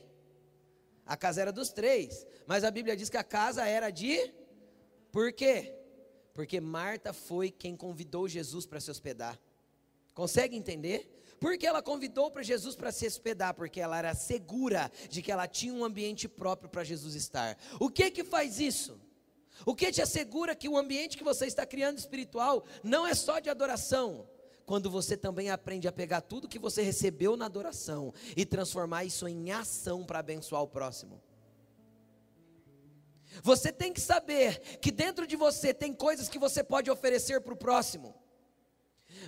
A 1.04 1.16
casa 1.16 1.40
era 1.40 1.52
dos 1.52 1.72
três, 1.72 2.26
mas 2.46 2.62
a 2.62 2.70
Bíblia 2.70 2.96
diz 2.96 3.08
que 3.10 3.16
a 3.16 3.24
casa 3.24 3.66
era 3.66 3.90
de. 3.90 4.32
Por 5.10 5.32
quê? 5.32 5.74
Porque 6.32 6.60
Marta 6.60 7.12
foi 7.12 7.50
quem 7.50 7.76
convidou 7.76 8.28
Jesus 8.28 8.64
para 8.64 8.80
se 8.80 8.90
hospedar. 8.90 9.38
Consegue 10.14 10.56
entender? 10.56 11.21
Porque 11.42 11.66
ela 11.66 11.82
convidou 11.82 12.30
para 12.30 12.40
Jesus 12.40 12.76
para 12.76 12.92
se 12.92 13.04
hospedar, 13.04 13.52
porque 13.52 13.80
ela 13.80 13.98
era 13.98 14.14
segura 14.14 14.88
de 15.10 15.20
que 15.20 15.32
ela 15.32 15.48
tinha 15.48 15.74
um 15.74 15.84
ambiente 15.84 16.28
próprio 16.28 16.70
para 16.70 16.84
Jesus 16.84 17.16
estar. 17.16 17.58
O 17.80 17.90
que 17.90 18.12
que 18.12 18.22
faz 18.22 18.60
isso? 18.60 18.96
O 19.66 19.74
que 19.74 19.90
te 19.90 20.00
assegura 20.00 20.54
que 20.54 20.68
o 20.68 20.78
ambiente 20.78 21.18
que 21.18 21.24
você 21.24 21.46
está 21.46 21.66
criando 21.66 21.98
espiritual 21.98 22.64
não 22.80 23.04
é 23.04 23.12
só 23.12 23.40
de 23.40 23.50
adoração? 23.50 24.24
Quando 24.64 24.88
você 24.88 25.16
também 25.16 25.50
aprende 25.50 25.88
a 25.88 25.92
pegar 25.92 26.20
tudo 26.20 26.48
que 26.48 26.60
você 26.60 26.80
recebeu 26.80 27.36
na 27.36 27.46
adoração 27.46 28.14
e 28.36 28.46
transformar 28.46 29.04
isso 29.04 29.26
em 29.26 29.50
ação 29.50 30.04
para 30.04 30.20
abençoar 30.20 30.62
o 30.62 30.68
próximo. 30.68 31.20
Você 33.42 33.72
tem 33.72 33.92
que 33.92 34.00
saber 34.00 34.60
que 34.78 34.92
dentro 34.92 35.26
de 35.26 35.34
você 35.34 35.74
tem 35.74 35.92
coisas 35.92 36.28
que 36.28 36.38
você 36.38 36.62
pode 36.62 36.88
oferecer 36.88 37.40
para 37.40 37.52
o 37.52 37.56
próximo. 37.56 38.21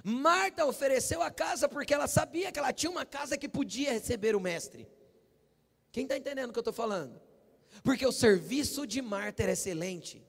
Marta 0.02 0.64
ofereceu 0.64 1.22
a 1.22 1.30
casa 1.30 1.68
porque 1.68 1.94
ela 1.94 2.07
sabia 2.07 2.50
que 2.50 2.59
ela 2.59 2.72
tinha 2.72 2.90
uma 2.90 3.04
casa 3.04 3.37
que 3.37 3.48
podia 3.48 3.92
receber 3.92 4.35
o 4.35 4.40
mestre. 4.40 4.88
Quem 5.92 6.04
está 6.04 6.16
entendendo 6.16 6.50
o 6.50 6.52
que 6.52 6.59
eu 6.59 6.62
estou 6.62 6.74
falando? 6.74 7.20
porque 7.83 8.07
o 8.07 8.12
serviço 8.12 8.87
de 8.87 9.02
Marta 9.02 9.42
era 9.42 9.52
excelente. 9.52 10.22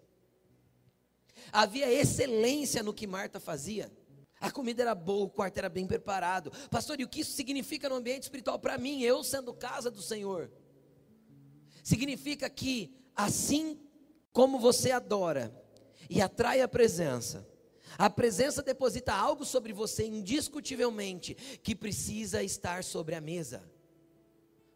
Havia 1.52 1.92
excelência 1.92 2.82
no 2.82 2.94
que 2.94 3.06
Marta 3.06 3.40
fazia. 3.40 3.92
A 4.40 4.52
comida 4.52 4.82
era 4.82 4.96
boa, 4.96 5.26
o 5.26 5.30
quarto 5.30 5.58
era 5.58 5.70
bem 5.70 5.86
preparado. 5.88 6.52
Pastor, 6.70 7.00
e 7.00 7.04
o 7.04 7.08
que 7.08 7.22
isso 7.22 7.34
significa 7.34 7.88
no 7.88 7.96
ambiente 7.96 8.24
espiritual 8.24 8.60
para 8.60 8.78
mim, 8.78 9.02
eu 9.02 9.24
sendo 9.24 9.54
casa 9.54 9.92
do 9.92 10.02
Senhor? 10.02 10.52
Significa 11.84 12.50
que 12.50 12.94
assim 13.16 13.80
como 14.34 14.60
você 14.60 14.92
adora 14.92 15.54
e 16.10 16.22
atrai 16.22 16.62
a 16.62 16.68
presença, 16.68 17.48
a 17.98 18.10
presença 18.10 18.62
deposita 18.62 19.14
algo 19.14 19.46
sobre 19.46 19.74
você 19.74 20.06
indiscutivelmente 20.06 21.36
que 21.64 21.76
precisa 21.76 22.44
estar 22.44 22.84
sobre 22.84 23.16
a 23.16 23.22
mesa 23.22 23.64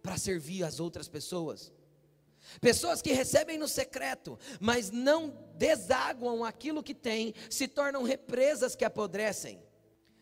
para 0.02 0.18
servir 0.18 0.64
as 0.64 0.80
outras 0.80 1.08
pessoas. 1.08 1.72
Pessoas 2.62 3.02
que 3.02 3.12
recebem 3.12 3.58
no 3.58 3.68
secreto, 3.68 4.40
mas 4.60 4.90
não 4.90 5.30
desaguam 5.56 6.44
aquilo 6.44 6.82
que 6.82 6.96
têm, 6.96 7.34
se 7.50 7.68
tornam 7.68 8.04
represas 8.04 8.76
que 8.76 8.86
apodrecem. 8.86 9.62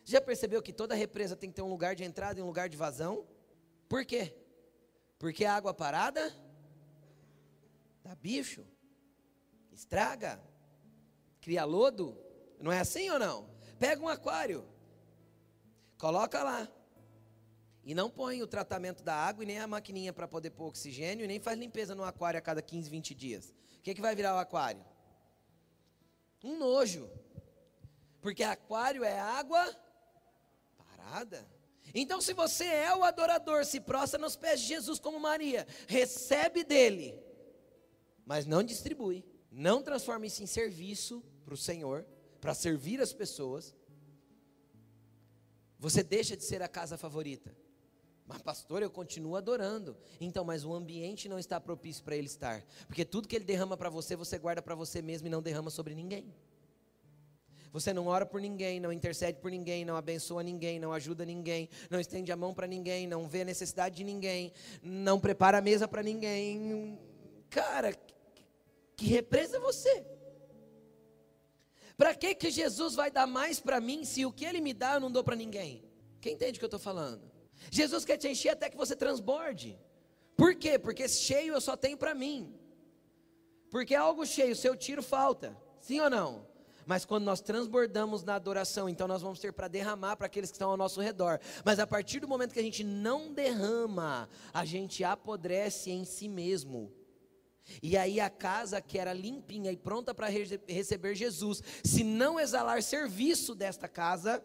Já 0.04 0.20
percebeu 0.20 0.62
que 0.62 0.72
toda 0.72 0.94
represa 0.94 1.36
tem 1.36 1.50
que 1.50 1.56
ter 1.56 1.62
um 1.62 1.68
lugar 1.68 1.94
de 1.94 2.04
entrada 2.04 2.38
e 2.38 2.42
um 2.42 2.46
lugar 2.46 2.68
de 2.68 2.76
vazão? 2.76 3.26
Por 3.88 4.04
quê? 4.04 4.34
Porque 5.18 5.44
a 5.44 5.54
água 5.54 5.72
parada 5.74 6.34
dá 8.02 8.14
bicho, 8.14 8.64
estraga, 9.72 10.40
cria 11.40 11.64
lodo. 11.64 12.27
Não 12.60 12.72
é 12.72 12.80
assim 12.80 13.08
ou 13.10 13.18
não? 13.18 13.48
Pega 13.78 14.02
um 14.02 14.08
aquário, 14.08 14.66
coloca 15.96 16.42
lá, 16.42 16.68
e 17.84 17.94
não 17.94 18.10
põe 18.10 18.42
o 18.42 18.46
tratamento 18.46 19.02
da 19.02 19.14
água 19.14 19.42
e 19.42 19.46
nem 19.46 19.58
a 19.58 19.66
maquininha 19.66 20.12
para 20.12 20.28
poder 20.28 20.50
pôr 20.50 20.66
oxigênio 20.66 21.24
e 21.24 21.26
nem 21.26 21.40
faz 21.40 21.58
limpeza 21.58 21.94
no 21.94 22.04
aquário 22.04 22.36
a 22.36 22.42
cada 22.42 22.60
15, 22.60 22.90
20 22.90 23.14
dias. 23.14 23.54
O 23.78 23.80
que, 23.82 23.94
que 23.94 24.00
vai 24.00 24.14
virar 24.14 24.34
o 24.34 24.38
aquário? 24.38 24.84
Um 26.44 26.58
nojo. 26.58 27.08
Porque 28.20 28.42
aquário 28.42 29.04
é 29.04 29.18
água 29.18 29.74
parada. 30.76 31.48
Então, 31.94 32.20
se 32.20 32.34
você 32.34 32.64
é 32.64 32.94
o 32.94 33.02
adorador, 33.02 33.64
se 33.64 33.80
prostra 33.80 34.20
nos 34.20 34.36
pés 34.36 34.60
de 34.60 34.66
Jesus 34.66 34.98
como 34.98 35.18
Maria, 35.18 35.66
recebe 35.86 36.64
dele, 36.64 37.18
mas 38.26 38.44
não 38.44 38.62
distribui, 38.62 39.24
não 39.50 39.82
transforma 39.82 40.26
isso 40.26 40.42
em 40.42 40.46
serviço 40.46 41.24
para 41.42 41.54
o 41.54 41.56
Senhor, 41.56 42.04
para 42.48 42.54
servir 42.54 42.98
as 42.98 43.12
pessoas, 43.12 43.76
você 45.78 46.02
deixa 46.02 46.34
de 46.34 46.42
ser 46.42 46.62
a 46.62 46.66
casa 46.66 46.96
favorita. 46.96 47.54
Mas, 48.26 48.40
pastor, 48.40 48.82
eu 48.82 48.90
continuo 48.90 49.36
adorando. 49.36 49.94
Então, 50.18 50.46
mas 50.46 50.64
o 50.64 50.72
ambiente 50.72 51.28
não 51.28 51.38
está 51.38 51.60
propício 51.60 52.02
para 52.02 52.16
ele 52.16 52.26
estar. 52.26 52.64
Porque 52.86 53.04
tudo 53.04 53.28
que 53.28 53.36
ele 53.36 53.44
derrama 53.44 53.76
para 53.76 53.90
você, 53.90 54.16
você 54.16 54.38
guarda 54.38 54.62
para 54.62 54.74
você 54.74 55.02
mesmo 55.02 55.26
e 55.26 55.30
não 55.30 55.42
derrama 55.42 55.68
sobre 55.68 55.94
ninguém. 55.94 56.34
Você 57.70 57.92
não 57.92 58.06
ora 58.06 58.24
por 58.24 58.40
ninguém, 58.40 58.80
não 58.80 58.90
intercede 58.90 59.38
por 59.40 59.50
ninguém, 59.50 59.84
não 59.84 59.94
abençoa 59.94 60.42
ninguém, 60.42 60.80
não 60.80 60.90
ajuda 60.90 61.26
ninguém, 61.26 61.68
não 61.90 62.00
estende 62.00 62.32
a 62.32 62.36
mão 62.36 62.54
para 62.54 62.66
ninguém, 62.66 63.06
não 63.06 63.28
vê 63.28 63.42
a 63.42 63.44
necessidade 63.44 63.96
de 63.96 64.04
ninguém, 64.04 64.54
não 64.82 65.20
prepara 65.20 65.58
a 65.58 65.60
mesa 65.60 65.86
para 65.86 66.02
ninguém. 66.02 66.98
Cara, 67.50 67.94
que 68.96 69.04
represa 69.04 69.60
você? 69.60 70.17
Para 71.98 72.14
que 72.14 72.32
que 72.32 72.48
Jesus 72.48 72.94
vai 72.94 73.10
dar 73.10 73.26
mais 73.26 73.58
para 73.58 73.80
mim 73.80 74.04
se 74.04 74.24
o 74.24 74.32
que 74.32 74.44
ele 74.44 74.60
me 74.60 74.72
dá 74.72 74.94
eu 74.94 75.00
não 75.00 75.10
dou 75.10 75.24
para 75.24 75.34
ninguém? 75.34 75.84
Quem 76.20 76.34
entende 76.34 76.56
o 76.56 76.60
que 76.60 76.64
eu 76.64 76.68
estou 76.68 76.78
falando? 76.78 77.28
Jesus 77.72 78.04
quer 78.04 78.16
te 78.16 78.28
encher 78.28 78.50
até 78.50 78.70
que 78.70 78.76
você 78.76 78.94
transborde. 78.94 79.76
Por 80.36 80.54
quê? 80.54 80.78
Porque 80.78 81.08
cheio 81.08 81.54
eu 81.54 81.60
só 81.60 81.76
tenho 81.76 81.98
para 81.98 82.14
mim. 82.14 82.54
Porque 83.68 83.96
algo 83.96 84.24
cheio, 84.24 84.54
seu 84.54 84.76
tiro 84.76 85.02
falta. 85.02 85.56
Sim 85.80 85.98
ou 85.98 86.08
não? 86.08 86.46
Mas 86.86 87.04
quando 87.04 87.24
nós 87.24 87.40
transbordamos 87.40 88.22
na 88.22 88.36
adoração, 88.36 88.88
então 88.88 89.08
nós 89.08 89.20
vamos 89.20 89.40
ter 89.40 89.52
para 89.52 89.66
derramar 89.66 90.16
para 90.16 90.26
aqueles 90.26 90.50
que 90.50 90.54
estão 90.54 90.70
ao 90.70 90.76
nosso 90.76 91.00
redor. 91.00 91.40
Mas 91.64 91.80
a 91.80 91.86
partir 91.86 92.20
do 92.20 92.28
momento 92.28 92.52
que 92.52 92.60
a 92.60 92.62
gente 92.62 92.84
não 92.84 93.32
derrama, 93.32 94.28
a 94.54 94.64
gente 94.64 95.02
apodrece 95.02 95.90
em 95.90 96.04
si 96.04 96.28
mesmo. 96.28 96.92
E 97.82 97.96
aí 97.96 98.20
a 98.20 98.30
casa 98.30 98.80
que 98.80 98.98
era 98.98 99.12
limpinha 99.12 99.70
e 99.70 99.76
pronta 99.76 100.14
para 100.14 100.28
receber 100.28 101.14
Jesus, 101.14 101.62
se 101.84 102.02
não 102.04 102.38
exalar 102.38 102.82
serviço 102.82 103.54
desta 103.54 103.88
casa, 103.88 104.42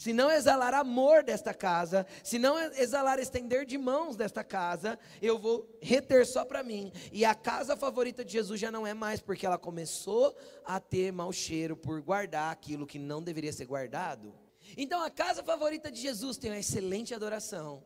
se 0.00 0.14
não 0.14 0.30
exalar 0.30 0.72
amor 0.72 1.22
desta 1.22 1.52
casa, 1.52 2.06
se 2.24 2.38
não 2.38 2.58
exalar 2.72 3.18
estender 3.18 3.66
de 3.66 3.76
mãos 3.76 4.16
desta 4.16 4.42
casa, 4.42 4.98
eu 5.20 5.38
vou 5.38 5.68
reter 5.82 6.26
só 6.26 6.42
para 6.42 6.62
mim. 6.62 6.90
E 7.12 7.22
a 7.22 7.34
casa 7.34 7.76
favorita 7.76 8.24
de 8.24 8.32
Jesus 8.32 8.58
já 8.58 8.70
não 8.70 8.86
é 8.86 8.94
mais, 8.94 9.20
porque 9.20 9.44
ela 9.44 9.58
começou 9.58 10.34
a 10.64 10.80
ter 10.80 11.12
mau 11.12 11.30
cheiro 11.30 11.76
por 11.76 12.00
guardar 12.00 12.50
aquilo 12.50 12.86
que 12.86 12.98
não 12.98 13.22
deveria 13.22 13.52
ser 13.52 13.66
guardado. 13.66 14.34
Então 14.74 15.02
a 15.04 15.10
casa 15.10 15.42
favorita 15.44 15.90
de 15.90 16.00
Jesus 16.00 16.38
tem 16.38 16.50
uma 16.50 16.58
excelente 16.58 17.14
adoração, 17.14 17.84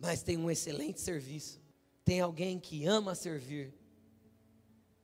mas 0.00 0.22
tem 0.22 0.38
um 0.38 0.50
excelente 0.50 1.02
serviço. 1.02 1.61
Tem 2.04 2.20
alguém 2.20 2.58
que 2.58 2.86
ama 2.86 3.14
servir. 3.14 3.74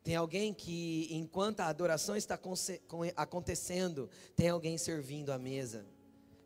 Tem 0.02 0.16
alguém 0.16 0.54
que, 0.54 1.08
enquanto 1.10 1.60
a 1.60 1.66
adoração 1.66 2.16
está 2.16 2.38
acontecendo, 3.16 4.08
tem 4.34 4.48
alguém 4.48 4.78
servindo 4.78 5.30
a 5.30 5.38
mesa 5.38 5.86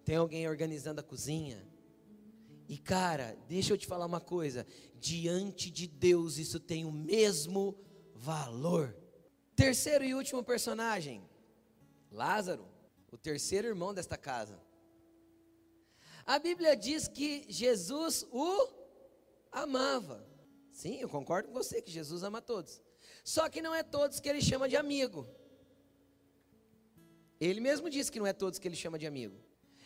tem 0.04 0.16
alguém 0.16 0.48
organizando 0.48 1.00
a 1.00 1.04
cozinha. 1.04 1.66
E 2.68 2.78
cara, 2.78 3.36
deixa 3.48 3.72
eu 3.72 3.78
te 3.78 3.86
falar 3.86 4.06
uma 4.06 4.20
coisa: 4.20 4.66
diante 4.98 5.70
de 5.70 5.86
Deus 5.86 6.38
isso 6.38 6.58
tem 6.58 6.84
o 6.84 6.92
mesmo 6.92 7.76
valor. 8.14 8.96
Terceiro 9.54 10.04
e 10.04 10.14
último 10.14 10.42
personagem, 10.42 11.22
Lázaro, 12.10 12.66
o 13.10 13.18
terceiro 13.18 13.68
irmão 13.68 13.92
desta 13.92 14.16
casa. 14.16 14.60
A 16.24 16.38
Bíblia 16.38 16.76
diz 16.76 17.08
que 17.08 17.44
Jesus 17.48 18.24
o 18.30 18.68
amava. 19.50 20.26
Sim, 20.82 20.96
eu 20.96 21.08
concordo 21.08 21.46
com 21.46 21.54
você 21.54 21.80
que 21.80 21.92
Jesus 21.92 22.24
ama 22.24 22.42
todos. 22.42 22.82
Só 23.22 23.48
que 23.48 23.62
não 23.62 23.72
é 23.72 23.84
todos 23.84 24.18
que 24.18 24.28
ele 24.28 24.42
chama 24.42 24.68
de 24.68 24.74
amigo. 24.74 25.24
Ele 27.40 27.60
mesmo 27.60 27.88
disse 27.88 28.10
que 28.10 28.18
não 28.18 28.26
é 28.26 28.32
todos 28.32 28.58
que 28.58 28.66
ele 28.66 28.74
chama 28.74 28.98
de 28.98 29.06
amigo. 29.06 29.36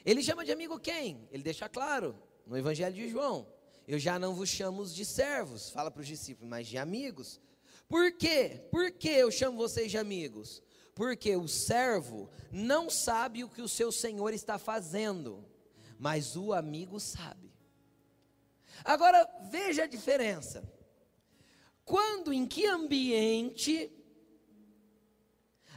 Ele 0.07 0.23
chama 0.23 0.43
de 0.43 0.53
amigo 0.53 0.81
quem? 0.81 1.29
Ele 1.31 1.43
deixa 1.43 1.69
claro 1.69 2.19
no 2.47 2.57
Evangelho 2.57 2.95
de 2.95 3.11
João. 3.11 3.47
Eu 3.87 3.99
já 3.99 4.19
não 4.19 4.35
vos 4.35 4.49
chamo 4.49 4.87
de 4.87 5.05
servos, 5.05 5.69
fala 5.69 5.91
para 5.91 6.01
os 6.01 6.07
discípulos, 6.07 6.49
mas 6.49 6.67
de 6.67 6.79
amigos. 6.79 7.43
Por 7.87 8.11
quê? 8.13 8.67
Por 8.71 8.91
que 8.91 9.11
eu 9.11 9.31
chamo 9.31 9.59
vocês 9.59 9.91
de 9.91 9.99
amigos? 9.99 10.63
Porque 10.95 11.37
o 11.37 11.47
servo 11.47 12.31
não 12.51 12.89
sabe 12.89 13.45
o 13.45 13.51
que 13.51 13.61
o 13.61 13.69
seu 13.69 13.93
senhor 13.93 14.33
está 14.33 14.59
fazendo, 14.59 15.45
mas 15.99 16.37
o 16.37 16.55
amigo 16.55 16.99
sabe. 16.99 17.53
Agora 18.83 19.29
veja 19.51 19.83
a 19.83 19.87
diferença. 19.87 20.75
Quando, 21.87 22.33
em 22.33 22.45
que 22.45 22.67
ambiente 22.67 23.93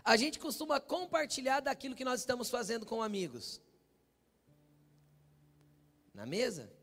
a 0.04 0.18
gente 0.18 0.40
costuma 0.40 0.80
compartilhar 0.80 1.60
daquilo 1.60 1.96
que 1.96 2.04
nós 2.04 2.20
estamos 2.20 2.50
fazendo 2.50 2.84
com 2.84 3.04
amigos? 3.04 3.62
Na 6.12 6.26
mesa? 6.26 6.74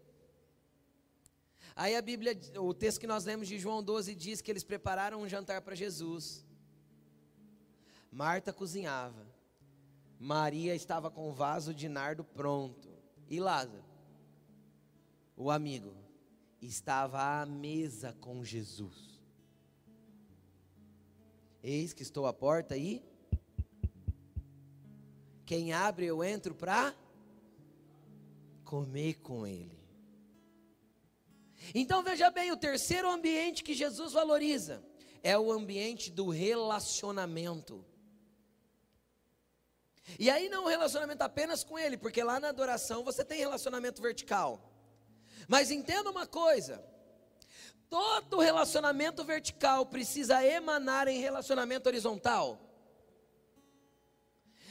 Aí 1.75 1.97
a 1.97 2.01
Bíblia, 2.01 2.39
o 2.61 2.73
texto 2.73 3.01
que 3.01 3.07
nós 3.07 3.25
lemos 3.25 3.49
de 3.49 3.59
João 3.59 3.83
12 3.83 4.15
diz 4.15 4.41
que 4.41 4.51
eles 4.51 4.63
prepararam 4.63 5.21
um 5.21 5.29
jantar 5.29 5.61
para 5.61 5.75
Jesus. 5.75 6.47
Marta 8.13 8.53
cozinhava. 8.53 9.27
Maria 10.21 10.75
estava 10.75 11.11
com 11.11 11.29
o 11.29 11.33
vaso 11.33 11.75
de 11.75 11.89
nardo 11.89 12.23
pronto. 12.23 12.89
E 13.29 13.41
Lázaro, 13.41 13.85
o 15.37 15.51
amigo, 15.51 15.93
estava 16.63 17.43
à 17.43 17.45
mesa 17.45 18.17
com 18.21 18.45
Jesus. 18.45 19.06
Eis 21.63 21.93
que 21.93 22.03
estou 22.03 22.27
à 22.27 22.33
porta 22.33 22.77
e 22.77 23.03
quem 25.45 25.73
abre 25.73 26.07
eu 26.07 26.23
entro 26.25 26.55
para 26.55 26.95
comer 28.65 29.15
com 29.21 29.47
ele. 29.47 29.79
Então 31.75 32.03
veja 32.03 32.31
bem, 32.31 32.51
o 32.53 32.57
terceiro 32.57 33.09
ambiente 33.11 33.65
que 33.65 33.75
Jesus 33.75 34.13
valoriza 34.13 34.85
é 35.23 35.39
o 35.39 35.51
ambiente 35.51 36.11
do 36.11 36.29
relacionamento. 36.29 37.85
E 40.19 40.31
aí 40.31 40.49
não 40.49 40.65
um 40.65 40.69
relacionamento 40.69 41.23
apenas 41.23 41.65
com 41.65 41.79
ele, 41.79 41.97
porque 41.97 42.23
lá 42.23 42.39
na 42.39 42.49
adoração 42.49 43.03
você 43.03 43.25
tem 43.25 43.39
relacionamento 43.39 44.01
vertical. 44.01 44.73
Mas 45.49 45.71
entenda 45.71 46.11
uma 46.11 46.27
coisa: 46.27 46.85
todo 47.89 48.41
relacionamento 48.41 49.25
vertical 49.25 49.87
precisa 49.87 50.45
emanar 50.45 51.09
em 51.09 51.21
relacionamento 51.21 51.89
horizontal. 51.89 52.61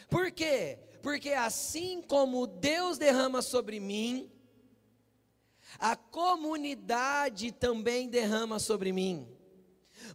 Por 0.10 0.32
quê? 0.32 0.80
Porque 1.02 1.32
assim 1.32 2.02
como 2.02 2.48
Deus 2.48 2.98
derrama 2.98 3.42
sobre 3.42 3.80
mim, 3.80 4.32
a 5.78 5.96
comunidade 5.96 7.52
também 7.52 8.10
derrama 8.10 8.60
sobre 8.60 8.92
mim. 8.92 9.35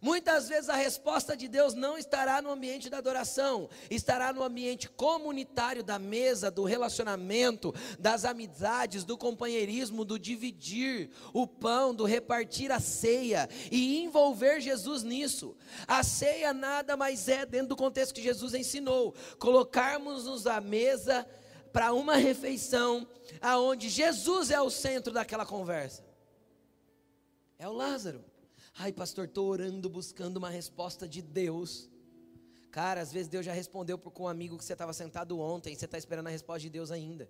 Muitas 0.01 0.47
vezes 0.47 0.69
a 0.69 0.75
resposta 0.75 1.35
de 1.35 1.47
Deus 1.47 1.73
não 1.73 1.97
estará 1.97 2.41
no 2.41 2.51
ambiente 2.51 2.89
da 2.89 2.97
adoração, 2.97 3.69
estará 3.89 4.31
no 4.31 4.43
ambiente 4.43 4.89
comunitário 4.89 5.83
da 5.83 5.97
mesa, 5.97 6.51
do 6.51 6.63
relacionamento, 6.63 7.73
das 7.99 8.25
amizades, 8.25 9.03
do 9.03 9.17
companheirismo, 9.17 10.05
do 10.05 10.19
dividir 10.19 11.09
o 11.33 11.47
pão, 11.47 11.93
do 11.93 12.05
repartir 12.05 12.71
a 12.71 12.79
ceia 12.79 13.49
e 13.71 14.03
envolver 14.03 14.61
Jesus 14.61 15.03
nisso. 15.03 15.55
A 15.87 16.03
ceia 16.03 16.53
nada 16.53 16.95
mais 16.95 17.27
é, 17.27 17.45
dentro 17.45 17.69
do 17.69 17.75
contexto 17.75 18.13
que 18.13 18.21
Jesus 18.21 18.53
ensinou, 18.53 19.15
colocarmos-nos 19.39 20.45
à 20.47 20.61
mesa 20.61 21.27
para 21.71 21.93
uma 21.93 22.15
refeição 22.17 23.07
aonde 23.41 23.89
Jesus 23.89 24.51
é 24.51 24.61
o 24.61 24.69
centro 24.69 25.13
daquela 25.13 25.45
conversa. 25.45 26.03
É 27.57 27.67
o 27.67 27.73
Lázaro. 27.73 28.30
Ai, 28.77 28.91
pastor, 28.91 29.25
estou 29.25 29.47
orando, 29.47 29.89
buscando 29.89 30.37
uma 30.37 30.49
resposta 30.49 31.07
de 31.07 31.21
Deus. 31.21 31.89
Cara, 32.71 33.01
às 33.01 33.11
vezes 33.11 33.27
Deus 33.27 33.45
já 33.45 33.51
respondeu 33.51 33.97
com 33.97 34.23
um 34.23 34.27
amigo 34.27 34.57
que 34.57 34.63
você 34.63 34.73
estava 34.73 34.93
sentado 34.93 35.39
ontem, 35.39 35.75
você 35.75 35.85
está 35.85 35.97
esperando 35.97 36.27
a 36.27 36.29
resposta 36.29 36.61
de 36.61 36.69
Deus 36.69 36.89
ainda. 36.89 37.29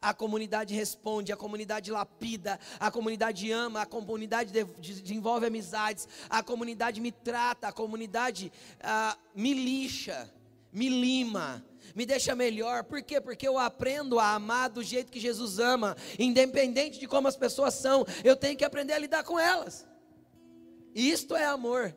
A 0.00 0.14
comunidade 0.14 0.74
responde, 0.74 1.32
a 1.32 1.36
comunidade 1.36 1.90
lapida, 1.90 2.60
a 2.78 2.90
comunidade 2.90 3.50
ama, 3.50 3.82
a 3.82 3.86
comunidade 3.86 4.52
desenvolve 4.78 5.46
amizades, 5.46 6.06
a 6.28 6.42
comunidade 6.42 7.00
me 7.00 7.10
trata, 7.10 7.68
a 7.68 7.72
comunidade 7.72 8.52
ah, 8.80 9.18
me 9.34 9.52
lixa, 9.52 10.32
me 10.72 10.88
lima, 10.88 11.64
me 11.94 12.06
deixa 12.06 12.34
melhor. 12.34 12.84
Por 12.84 13.02
quê? 13.02 13.20
Porque 13.20 13.46
eu 13.46 13.58
aprendo 13.58 14.18
a 14.18 14.34
amar 14.34 14.70
do 14.70 14.82
jeito 14.82 15.12
que 15.12 15.20
Jesus 15.20 15.58
ama, 15.58 15.96
independente 16.18 16.98
de 16.98 17.06
como 17.06 17.28
as 17.28 17.36
pessoas 17.36 17.74
são, 17.74 18.06
eu 18.24 18.36
tenho 18.36 18.56
que 18.56 18.64
aprender 18.64 18.92
a 18.92 18.98
lidar 18.98 19.24
com 19.24 19.38
elas. 19.38 19.86
Isto 20.94 21.36
é 21.36 21.44
amor. 21.44 21.94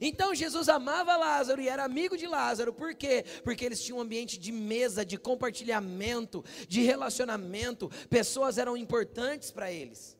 Então 0.00 0.34
Jesus 0.34 0.68
amava 0.68 1.16
Lázaro 1.16 1.60
e 1.60 1.68
era 1.68 1.84
amigo 1.84 2.16
de 2.16 2.26
Lázaro, 2.26 2.72
por 2.72 2.94
quê? 2.94 3.24
Porque 3.44 3.64
eles 3.64 3.82
tinham 3.82 3.98
um 3.98 4.00
ambiente 4.00 4.38
de 4.38 4.50
mesa, 4.52 5.04
de 5.04 5.16
compartilhamento, 5.16 6.44
de 6.68 6.82
relacionamento, 6.82 7.90
pessoas 8.10 8.58
eram 8.58 8.76
importantes 8.76 9.50
para 9.50 9.70
eles. 9.70 10.16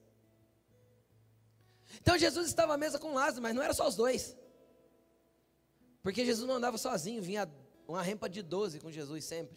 Então 2.01 2.17
Jesus 2.17 2.47
estava 2.47 2.75
à 2.75 2.79
mesa 2.79 2.99
com 2.99 3.15
Lázaro, 3.15 3.43
mas 3.43 3.55
não 3.55 3.63
era 3.63 3.75
só 3.75 3.87
os 3.89 3.97
dois, 3.97 4.37
porque 6.03 6.25
Jesus 6.25 6.47
não 6.47 6.57
andava 6.57 6.79
sozinho, 6.79 7.23
vinha 7.23 7.51
uma 7.87 8.03
rempa 8.03 8.29
de 8.29 8.43
12 8.43 8.81
com 8.81 8.91
Jesus 8.91 9.25
sempre. 9.25 9.57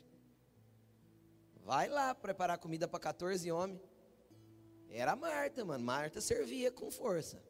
Vai 1.63 1.89
lá 1.89 2.15
preparar 2.15 2.57
comida 2.57 2.87
para 2.87 2.99
14 2.99 3.51
homens. 3.51 3.81
Era 4.89 5.15
Marta, 5.15 5.63
mano. 5.63 5.83
Marta 5.83 6.19
servia 6.19 6.71
com 6.71 6.89
força. 6.89 7.43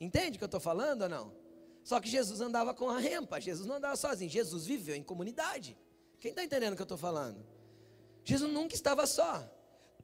Entende 0.00 0.36
o 0.36 0.38
que 0.38 0.44
eu 0.44 0.46
estou 0.46 0.60
falando 0.60 1.02
ou 1.02 1.08
não? 1.08 1.42
Só 1.84 2.00
que 2.00 2.08
Jesus 2.08 2.40
andava 2.40 2.74
com 2.74 2.88
a 2.88 2.98
rempa, 2.98 3.40
Jesus 3.40 3.66
não 3.66 3.76
andava 3.76 3.96
sozinho, 3.96 4.30
Jesus 4.30 4.66
viveu 4.66 4.94
em 4.94 5.02
comunidade. 5.02 5.76
Quem 6.20 6.30
está 6.30 6.44
entendendo 6.44 6.74
o 6.74 6.76
que 6.76 6.82
eu 6.82 6.84
estou 6.84 6.98
falando? 6.98 7.44
Jesus 8.24 8.52
nunca 8.52 8.74
estava 8.74 9.06
só. 9.06 9.48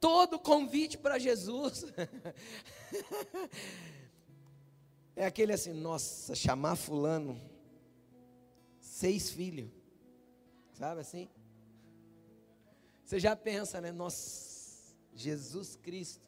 Todo 0.00 0.38
convite 0.38 0.98
para 0.98 1.18
Jesus 1.18 1.85
é 5.14 5.26
aquele 5.26 5.52
assim, 5.52 5.72
nossa, 5.72 6.35
chamar 6.35 6.76
fulano, 6.76 7.40
seis 8.81 9.31
filhos. 9.31 9.78
Sabe 10.79 11.01
assim? 11.01 11.29
Você 13.05 13.19
já 13.19 13.35
pensa, 13.35 13.81
né? 13.81 13.91
Nossa, 13.91 14.95
Jesus 15.12 15.75
Cristo. 15.75 16.23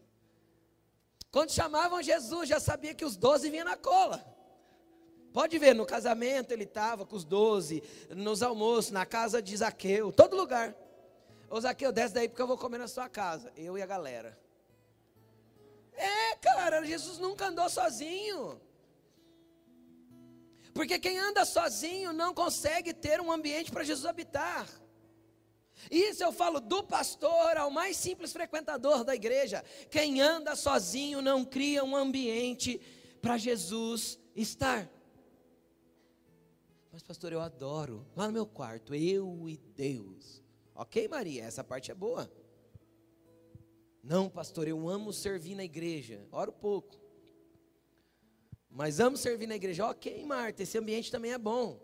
Quando 1.31 1.53
chamavam 1.53 2.03
Jesus, 2.03 2.49
já 2.49 2.59
sabia 2.59 2.93
que 2.93 3.05
os 3.05 3.17
doze 3.17 3.49
vinham 3.49 3.65
na 3.65 3.77
cola. 3.77 4.27
Pode 5.33 5.57
ver, 5.57 5.73
no 5.73 5.87
casamento 5.87 6.51
ele 6.51 6.65
estava 6.65 7.07
com 7.07 7.15
os 7.15 7.25
doze, 7.25 7.81
nos 8.11 8.43
almoços, 8.43 8.91
na 8.91 9.07
casa 9.07 9.41
de 9.41 9.57
Zaqueu, 9.57 10.11
todo 10.11 10.37
lugar. 10.37 10.75
Ô 11.49 11.61
Zaqueu, 11.61 11.93
desce 11.93 12.15
daí 12.15 12.29
porque 12.29 12.43
eu 12.43 12.49
vou 12.49 12.59
comer 12.59 12.79
na 12.79 12.89
sua 12.89 13.09
casa. 13.09 13.53
Eu 13.57 13.79
e 13.79 13.83
a 13.83 13.87
galera. 13.87 14.37
É, 15.93 16.35
cara, 16.37 16.85
Jesus 16.85 17.19
nunca 17.19 17.47
andou 17.47 17.71
sozinho. 17.71 18.61
Porque 20.75 20.99
quem 20.99 21.19
anda 21.19 21.45
sozinho 21.45 22.13
não 22.13 22.33
consegue 22.33 22.93
ter 22.95 23.21
um 23.21 23.31
ambiente 23.31 23.71
para 23.71 23.85
Jesus 23.85 24.07
habitar. 24.07 24.69
Isso 25.91 26.23
eu 26.23 26.33
falo 26.33 26.61
do 26.61 26.83
pastor 26.83 27.57
ao 27.57 27.71
mais 27.71 27.97
simples 27.97 28.33
frequentador 28.33 29.05
da 29.05 29.15
igreja. 29.15 29.65
Quem 29.91 30.21
anda 30.21 30.55
sozinho 30.55 31.23
não 31.23 31.45
cria 31.45 31.85
um 31.85 31.97
ambiente 31.97 32.81
para 33.23 33.39
Jesus 33.39 34.19
estar. 34.35 34.91
Mas, 36.93 37.03
pastor, 37.03 37.33
eu 37.33 37.41
adoro. 37.41 38.07
Lá 38.17 38.27
no 38.27 38.33
meu 38.33 38.47
quarto, 38.47 38.95
eu 38.95 39.49
e 39.49 39.57
Deus. 39.57 40.43
Ok, 40.75 41.09
Maria, 41.09 41.45
essa 41.45 41.63
parte 41.63 41.91
é 41.91 41.95
boa. 41.95 42.31
Não, 44.03 44.29
pastor, 44.29 44.67
eu 44.67 44.89
amo 44.89 45.13
servir 45.13 45.55
na 45.55 45.65
igreja. 45.65 46.27
Oro 46.33 46.53
pouco. 46.53 47.00
Mas 48.71 49.01
amo 49.01 49.17
servir 49.17 49.47
na 49.47 49.57
igreja. 49.57 49.87
Ok, 49.87 50.25
Marta, 50.25 50.63
esse 50.63 50.79
ambiente 50.79 51.11
também 51.11 51.33
é 51.33 51.39
bom. 51.39 51.81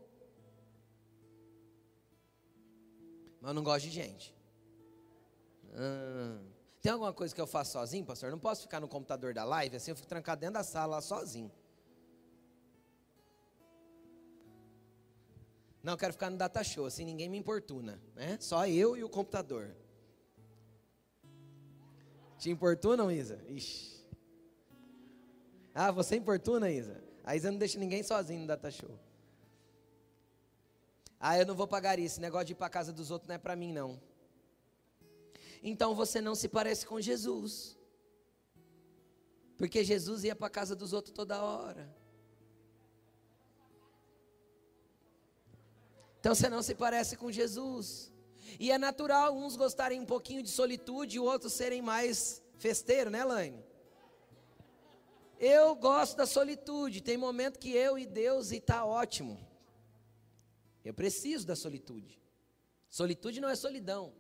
Mas 3.41 3.51
eu 3.51 3.55
não 3.55 3.63
gosto 3.63 3.85
de 3.85 3.91
gente. 3.91 4.35
Ah, 5.75 6.39
tem 6.81 6.93
alguma 6.93 7.13
coisa 7.13 7.35
que 7.35 7.41
eu 7.41 7.47
faço 7.47 7.73
sozinho, 7.73 8.05
pastor? 8.05 8.29
Eu 8.29 8.33
não 8.33 8.39
posso 8.39 8.63
ficar 8.63 8.81
no 8.81 8.89
computador 8.89 9.35
da 9.35 9.45
live, 9.45 9.77
assim 9.77 9.91
eu 9.91 9.97
fico 9.97 10.09
trancado 10.09 10.41
dentro 10.41 10.55
da 10.55 10.63
sala 10.63 11.01
sozinho. 11.01 11.51
Não, 15.83 15.93
eu 15.93 15.97
quero 15.97 16.13
ficar 16.13 16.31
no 16.31 16.37
data 16.37 16.65
show, 16.65 16.87
assim 16.87 17.05
ninguém 17.05 17.29
me 17.29 17.39
importuna, 17.39 18.01
né? 18.15 18.39
Só 18.41 18.67
eu 18.67 18.97
e 18.97 19.05
o 19.05 19.09
computador. 19.09 19.77
Te 22.39 22.51
importunam, 22.51 23.11
Isa? 23.11 23.41
Ixi. 23.49 23.96
Ah, 25.79 25.91
você 25.91 26.17
importuna, 26.17 26.71
Isa? 26.71 27.05
A 27.23 27.37
Isa 27.37 27.51
não 27.51 27.59
deixa 27.59 27.79
ninguém 27.79 28.03
sozinho 28.03 28.41
no 28.41 28.47
data 28.47 28.71
show. 28.71 28.99
Ah, 31.21 31.39
eu 31.39 31.45
não 31.45 31.55
vou 31.55 31.69
pagar 31.69 31.99
isso. 31.99 32.15
Esse 32.15 32.21
negócio 32.23 32.47
de 32.47 32.53
ir 32.53 32.57
para 32.57 32.71
casa 32.71 32.95
dos 32.95 33.11
outros 33.11 33.29
não 33.29 33.35
é 33.35 33.39
para 33.39 33.55
mim, 33.55 33.75
não. 33.75 34.01
Então 35.63 35.95
você 35.95 36.19
não 36.19 36.35
se 36.35 36.49
parece 36.49 36.87
com 36.87 36.99
Jesus. 36.99 37.77
Porque 39.59 39.85
Jesus 39.85 40.25
ia 40.25 40.35
para 40.35 40.49
casa 40.49 40.75
dos 40.75 40.95
outros 40.95 41.13
toda 41.13 41.43
hora. 41.43 41.95
Então 46.21 46.35
você 46.35 46.49
não 46.49 46.63
se 46.63 46.75
parece 46.75 47.19
com 47.19 47.31
Jesus. 47.31 48.11
E 48.59 48.73
é 48.73 48.79
natural 48.79 49.37
uns 49.37 49.57
gostarem 49.57 50.01
um 50.01 50.07
pouquinho 50.07 50.43
de 50.43 50.49
solitude 50.49 51.17
e 51.17 51.21
outros 51.21 51.53
serem 51.53 51.83
mais 51.83 52.43
festeiro, 52.57 53.11
né, 53.11 53.23
Laine? 53.23 53.66
Eu 55.39 55.75
gosto 55.75 56.17
da 56.17 56.27
solitude. 56.27 57.01
Tem 57.01 57.17
momento 57.17 57.59
que 57.59 57.71
eu 57.71 57.99
e 57.99 58.07
Deus 58.07 58.53
e 58.53 58.61
tá 58.61 58.85
ótimo. 58.85 59.39
Eu 60.85 60.95
preciso 60.95 61.47
da 61.47 61.57
solitude. 61.57 62.21
Solitude 62.89 63.41
não 63.41 63.49
é 63.49 63.57
solidão. 63.57 64.15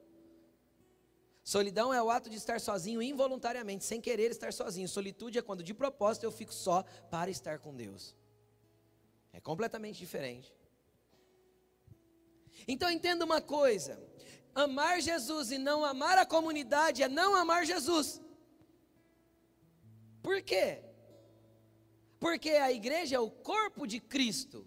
Solidão 1.42 1.94
é 1.94 2.02
o 2.02 2.10
ato 2.10 2.28
de 2.28 2.36
estar 2.36 2.60
sozinho 2.60 3.00
involuntariamente, 3.00 3.84
sem 3.84 4.00
querer 4.00 4.32
estar 4.32 4.52
sozinho. 4.52 4.88
Solitude 4.88 5.38
é 5.38 5.42
quando 5.42 5.62
de 5.62 5.72
propósito 5.72 6.24
eu 6.24 6.32
fico 6.32 6.52
só 6.52 6.82
para 7.08 7.30
estar 7.30 7.60
com 7.60 7.74
Deus. 7.74 8.16
É 9.32 9.40
completamente 9.40 9.96
diferente. 9.96 10.52
Então 12.66 12.90
entenda 12.90 13.24
uma 13.24 13.40
coisa: 13.40 14.02
amar 14.54 15.00
Jesus 15.00 15.52
e 15.52 15.58
não 15.58 15.84
amar 15.84 16.18
a 16.18 16.26
comunidade 16.26 17.02
é 17.02 17.08
não 17.08 17.36
amar 17.36 17.64
Jesus. 17.64 18.20
Por 20.22 20.42
quê? 20.42 20.85
Porque 22.26 22.50
a 22.50 22.72
igreja 22.72 23.14
é 23.14 23.20
o 23.20 23.30
corpo 23.30 23.86
de 23.86 24.00
Cristo. 24.00 24.66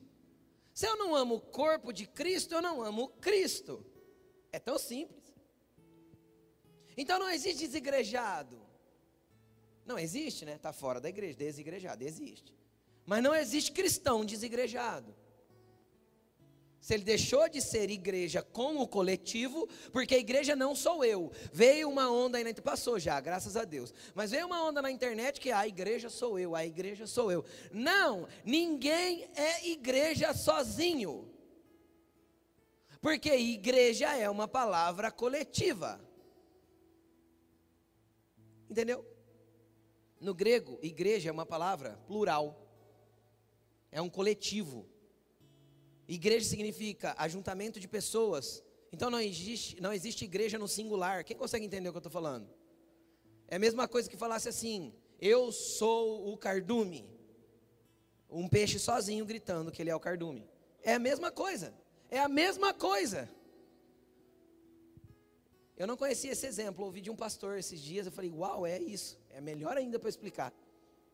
Se 0.74 0.88
eu 0.88 0.96
não 0.96 1.14
amo 1.14 1.36
o 1.36 1.42
corpo 1.42 1.92
de 1.92 2.08
Cristo, 2.08 2.56
eu 2.56 2.62
não 2.62 2.82
amo 2.82 3.10
Cristo. 3.20 3.86
É 4.50 4.58
tão 4.58 4.80
simples. 4.80 5.36
Então 6.96 7.20
não 7.20 7.30
existe 7.30 7.68
desigrejado. 7.68 8.58
Não 9.86 10.00
existe, 10.00 10.46
né? 10.46 10.54
Está 10.56 10.72
fora 10.72 11.02
da 11.02 11.10
igreja, 11.10 11.38
desigrejado, 11.38 12.02
existe. 12.02 12.56
Mas 13.06 13.22
não 13.22 13.36
existe 13.36 13.74
cristão 13.74 14.24
desigrejado. 14.24 15.14
Se 16.80 16.94
ele 16.94 17.04
deixou 17.04 17.50
de 17.50 17.62
ser 17.62 17.90
igreja 17.90 18.42
com 18.42 18.78
o 18.78 18.88
coletivo, 18.88 19.68
porque 19.92 20.16
a 20.16 20.20
igreja 20.20 20.56
não 20.56 20.74
sou 20.74 21.04
eu. 21.04 21.32
Veio 21.52 21.90
uma 21.90 22.10
onda 22.10 22.38
aí, 22.38 22.54
passou 22.56 22.98
já, 22.98 23.20
graças 23.20 23.58
a 23.58 23.66
Deus. 23.66 23.94
Mas 24.16 24.32
veio 24.32 24.48
uma 24.48 24.64
onda 24.64 24.82
na 24.82 24.90
internet 24.90 25.42
que 25.42 25.52
a 25.52 25.68
igreja 25.68 26.10
sou 26.10 26.40
eu, 26.40 26.56
a 26.56 26.66
igreja 26.66 27.06
sou 27.06 27.32
eu. 27.32 27.44
Não, 27.72 28.28
ninguém 28.46 29.30
é 29.36 29.68
igreja 29.68 30.34
sozinho. 30.34 31.30
Porque 33.02 33.34
igreja 33.34 34.16
é 34.16 34.30
uma 34.30 34.48
palavra 34.48 35.12
coletiva. 35.12 36.00
Entendeu? 38.70 39.06
No 40.20 40.34
grego, 40.34 40.80
igreja 40.82 41.30
é 41.30 41.32
uma 41.32 41.46
palavra 41.46 41.98
plural. 42.08 42.68
É 43.92 44.02
um 44.02 44.10
coletivo. 44.10 44.88
Igreja 46.10 46.50
significa 46.50 47.14
ajuntamento 47.20 47.80
de 47.80 47.88
pessoas. 47.88 48.64
Então 48.92 49.12
não 49.12 49.20
existe, 49.20 49.80
não 49.80 49.94
existe 49.94 50.26
igreja 50.26 50.58
no 50.58 50.68
singular. 50.68 51.24
Quem 51.24 51.38
consegue 51.38 51.64
entender 51.64 51.88
o 51.88 51.92
que 51.92 51.98
eu 51.98 52.00
estou 52.00 52.12
falando? 52.12 52.50
É 53.48 53.58
a 53.58 53.60
mesma 53.60 53.88
coisa 53.88 54.10
que 54.10 54.18
falasse 54.18 54.50
assim: 54.50 54.92
Eu 55.22 55.52
sou 55.52 56.34
o 56.34 56.36
cardume. 56.36 57.08
Um 58.28 58.48
peixe 58.48 58.80
sozinho 58.80 59.24
gritando 59.24 59.72
que 59.72 59.84
ele 59.84 59.92
é 59.92 59.96
o 59.96 60.00
cardume. 60.00 60.50
É 60.82 60.96
a 60.96 61.00
mesma 61.00 61.32
coisa. 61.32 61.76
É 62.10 62.18
a 62.18 62.28
mesma 62.28 62.74
coisa. 62.74 63.30
Eu 65.78 65.86
não 65.86 65.96
conhecia 65.96 66.32
esse 66.32 66.48
exemplo. 66.48 66.86
Ouvi 66.86 67.02
de 67.02 67.12
um 67.12 67.16
pastor 67.16 67.60
esses 67.60 67.80
dias. 67.80 68.08
Eu 68.08 68.12
falei: 68.12 68.32
Uau, 68.32 68.66
é 68.66 68.80
isso. 68.80 69.20
É 69.30 69.40
melhor 69.40 69.78
ainda 69.78 70.00
para 70.00 70.10
explicar. 70.10 70.52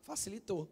Facilitou. 0.00 0.66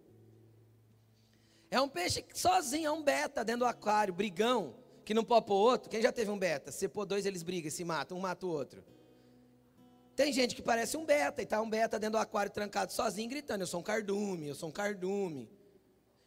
É 1.74 1.80
um 1.80 1.88
peixe 1.88 2.24
sozinho, 2.32 2.86
é 2.86 2.92
um 2.92 3.02
beta 3.02 3.44
dentro 3.44 3.62
do 3.62 3.66
aquário, 3.66 4.14
brigão, 4.14 4.76
que 5.04 5.12
não 5.12 5.24
pode 5.24 5.46
pôr 5.46 5.56
outro. 5.56 5.90
Quem 5.90 6.00
já 6.00 6.12
teve 6.12 6.30
um 6.30 6.38
beta? 6.38 6.70
Se 6.70 6.86
pôr 6.86 7.04
dois, 7.04 7.26
eles 7.26 7.42
brigam, 7.42 7.68
se 7.68 7.82
matam, 7.82 8.16
um 8.16 8.20
mata 8.20 8.46
o 8.46 8.48
outro. 8.48 8.84
Tem 10.14 10.32
gente 10.32 10.54
que 10.54 10.62
parece 10.62 10.96
um 10.96 11.04
beta 11.04 11.42
e 11.42 11.46
tá 11.46 11.60
um 11.60 11.68
beta 11.68 11.98
dentro 11.98 12.12
do 12.12 12.18
aquário 12.18 12.52
trancado 12.52 12.92
sozinho, 12.92 13.28
gritando: 13.28 13.62
Eu 13.62 13.66
sou 13.66 13.80
um 13.80 13.82
cardume, 13.82 14.46
eu 14.46 14.54
sou 14.54 14.68
um 14.68 14.72
cardume. 14.72 15.50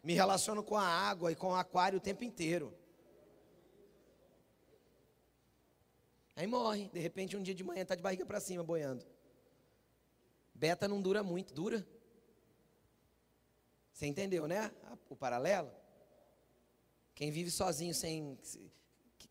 Me 0.03 0.13
relaciono 0.13 0.61
com 0.61 0.75
a 0.75 0.85
água 0.85 1.31
e 1.31 1.35
com 1.35 1.47
o 1.51 1.55
aquário 1.55 1.97
o 1.97 2.01
tempo 2.01 2.25
inteiro. 2.25 2.73
Aí 6.35 6.45
morre, 6.45 6.89
de 6.91 6.99
repente 6.99 7.37
um 7.37 7.41
dia 7.41 7.55
de 7.55 7.63
manhã 7.63 7.83
está 7.83 7.95
de 7.95 8.03
barriga 8.03 8.25
para 8.25 8.41
cima 8.41 8.65
boiando. 8.65 9.05
Beta 10.53 10.89
não 10.89 11.01
dura 11.01 11.23
muito, 11.23 11.53
dura? 11.53 11.87
Você 13.97 14.05
entendeu, 14.05 14.47
né? 14.47 14.71
O 15.09 15.15
paralelo? 15.15 15.71
Quem 17.15 17.31
vive 17.31 17.49
sozinho, 17.49 17.95
sem, 17.95 18.37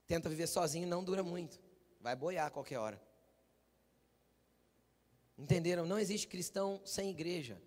tenta 0.09 0.29
viver 0.29 0.49
sozinho, 0.49 0.89
não 0.89 1.05
dura 1.05 1.23
muito. 1.23 1.61
Vai 2.01 2.17
boiar 2.17 2.49
a 2.49 2.51
qualquer 2.51 2.79
hora. 2.79 3.01
Entenderam? 5.39 5.87
Não 5.87 6.01
existe 6.01 6.27
cristão 6.27 6.81
sem 6.85 7.11
igreja. 7.11 7.63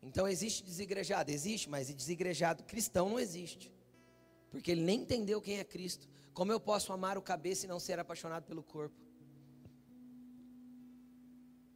Então 0.00 0.26
existe 0.26 0.64
desigrejado, 0.64 1.30
existe, 1.30 1.68
mas 1.68 1.92
desigrejado 1.92 2.64
cristão 2.64 3.10
não 3.10 3.20
existe. 3.20 3.70
Porque 4.50 4.70
ele 4.70 4.80
nem 4.80 5.02
entendeu 5.02 5.42
quem 5.42 5.58
é 5.58 5.64
Cristo. 5.64 6.08
Como 6.32 6.50
eu 6.50 6.58
posso 6.58 6.90
amar 6.90 7.18
o 7.18 7.22
cabeça 7.22 7.66
e 7.66 7.68
não 7.68 7.78
ser 7.78 7.98
apaixonado 7.98 8.44
pelo 8.44 8.62
corpo? 8.62 8.98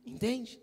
Entende? 0.06 0.58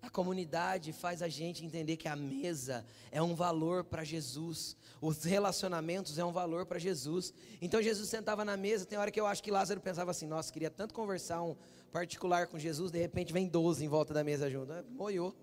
A 0.00 0.08
comunidade 0.08 0.92
faz 0.92 1.22
a 1.22 1.28
gente 1.28 1.64
entender 1.64 1.96
que 1.96 2.06
a 2.06 2.14
mesa 2.14 2.86
é 3.10 3.20
um 3.20 3.34
valor 3.34 3.82
para 3.82 4.04
Jesus, 4.04 4.76
os 5.00 5.24
relacionamentos 5.24 6.18
é 6.18 6.24
um 6.24 6.32
valor 6.32 6.66
para 6.66 6.78
Jesus. 6.78 7.34
Então 7.60 7.82
Jesus 7.82 8.08
sentava 8.08 8.44
na 8.44 8.56
mesa, 8.56 8.86
tem 8.86 8.98
hora 8.98 9.10
que 9.10 9.20
eu 9.20 9.26
acho 9.26 9.42
que 9.42 9.50
Lázaro 9.50 9.80
pensava 9.80 10.12
assim: 10.12 10.26
nossa, 10.26 10.52
queria 10.52 10.70
tanto 10.70 10.94
conversar 10.94 11.42
um 11.42 11.56
particular 11.90 12.46
com 12.46 12.58
Jesus, 12.58 12.92
de 12.92 12.98
repente 12.98 13.32
vem 13.32 13.48
12 13.48 13.84
em 13.84 13.88
volta 13.88 14.14
da 14.14 14.22
mesa 14.22 14.48
junto. 14.48 14.72
Ah, 14.72 14.84
moiou. 14.88 15.34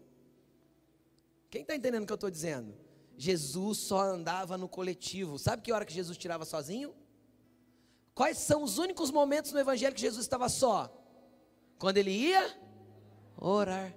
Quem 1.49 1.61
está 1.61 1.75
entendendo 1.75 2.03
o 2.03 2.05
que 2.05 2.13
eu 2.13 2.15
estou 2.15 2.31
dizendo? 2.31 2.73
Jesus 3.17 3.77
só 3.79 4.01
andava 4.01 4.57
no 4.57 4.67
coletivo. 4.67 5.37
Sabe 5.37 5.61
que 5.61 5.71
hora 5.71 5.85
que 5.85 5.93
Jesus 5.93 6.17
tirava 6.17 6.45
sozinho? 6.45 6.93
Quais 8.13 8.37
são 8.37 8.63
os 8.63 8.77
únicos 8.77 9.11
momentos 9.11 9.51
no 9.51 9.59
Evangelho 9.59 9.93
que 9.93 10.01
Jesus 10.01 10.23
estava 10.23 10.47
só? 10.47 10.89
Quando 11.77 11.97
ele 11.97 12.11
ia 12.11 12.57
orar. 13.37 13.93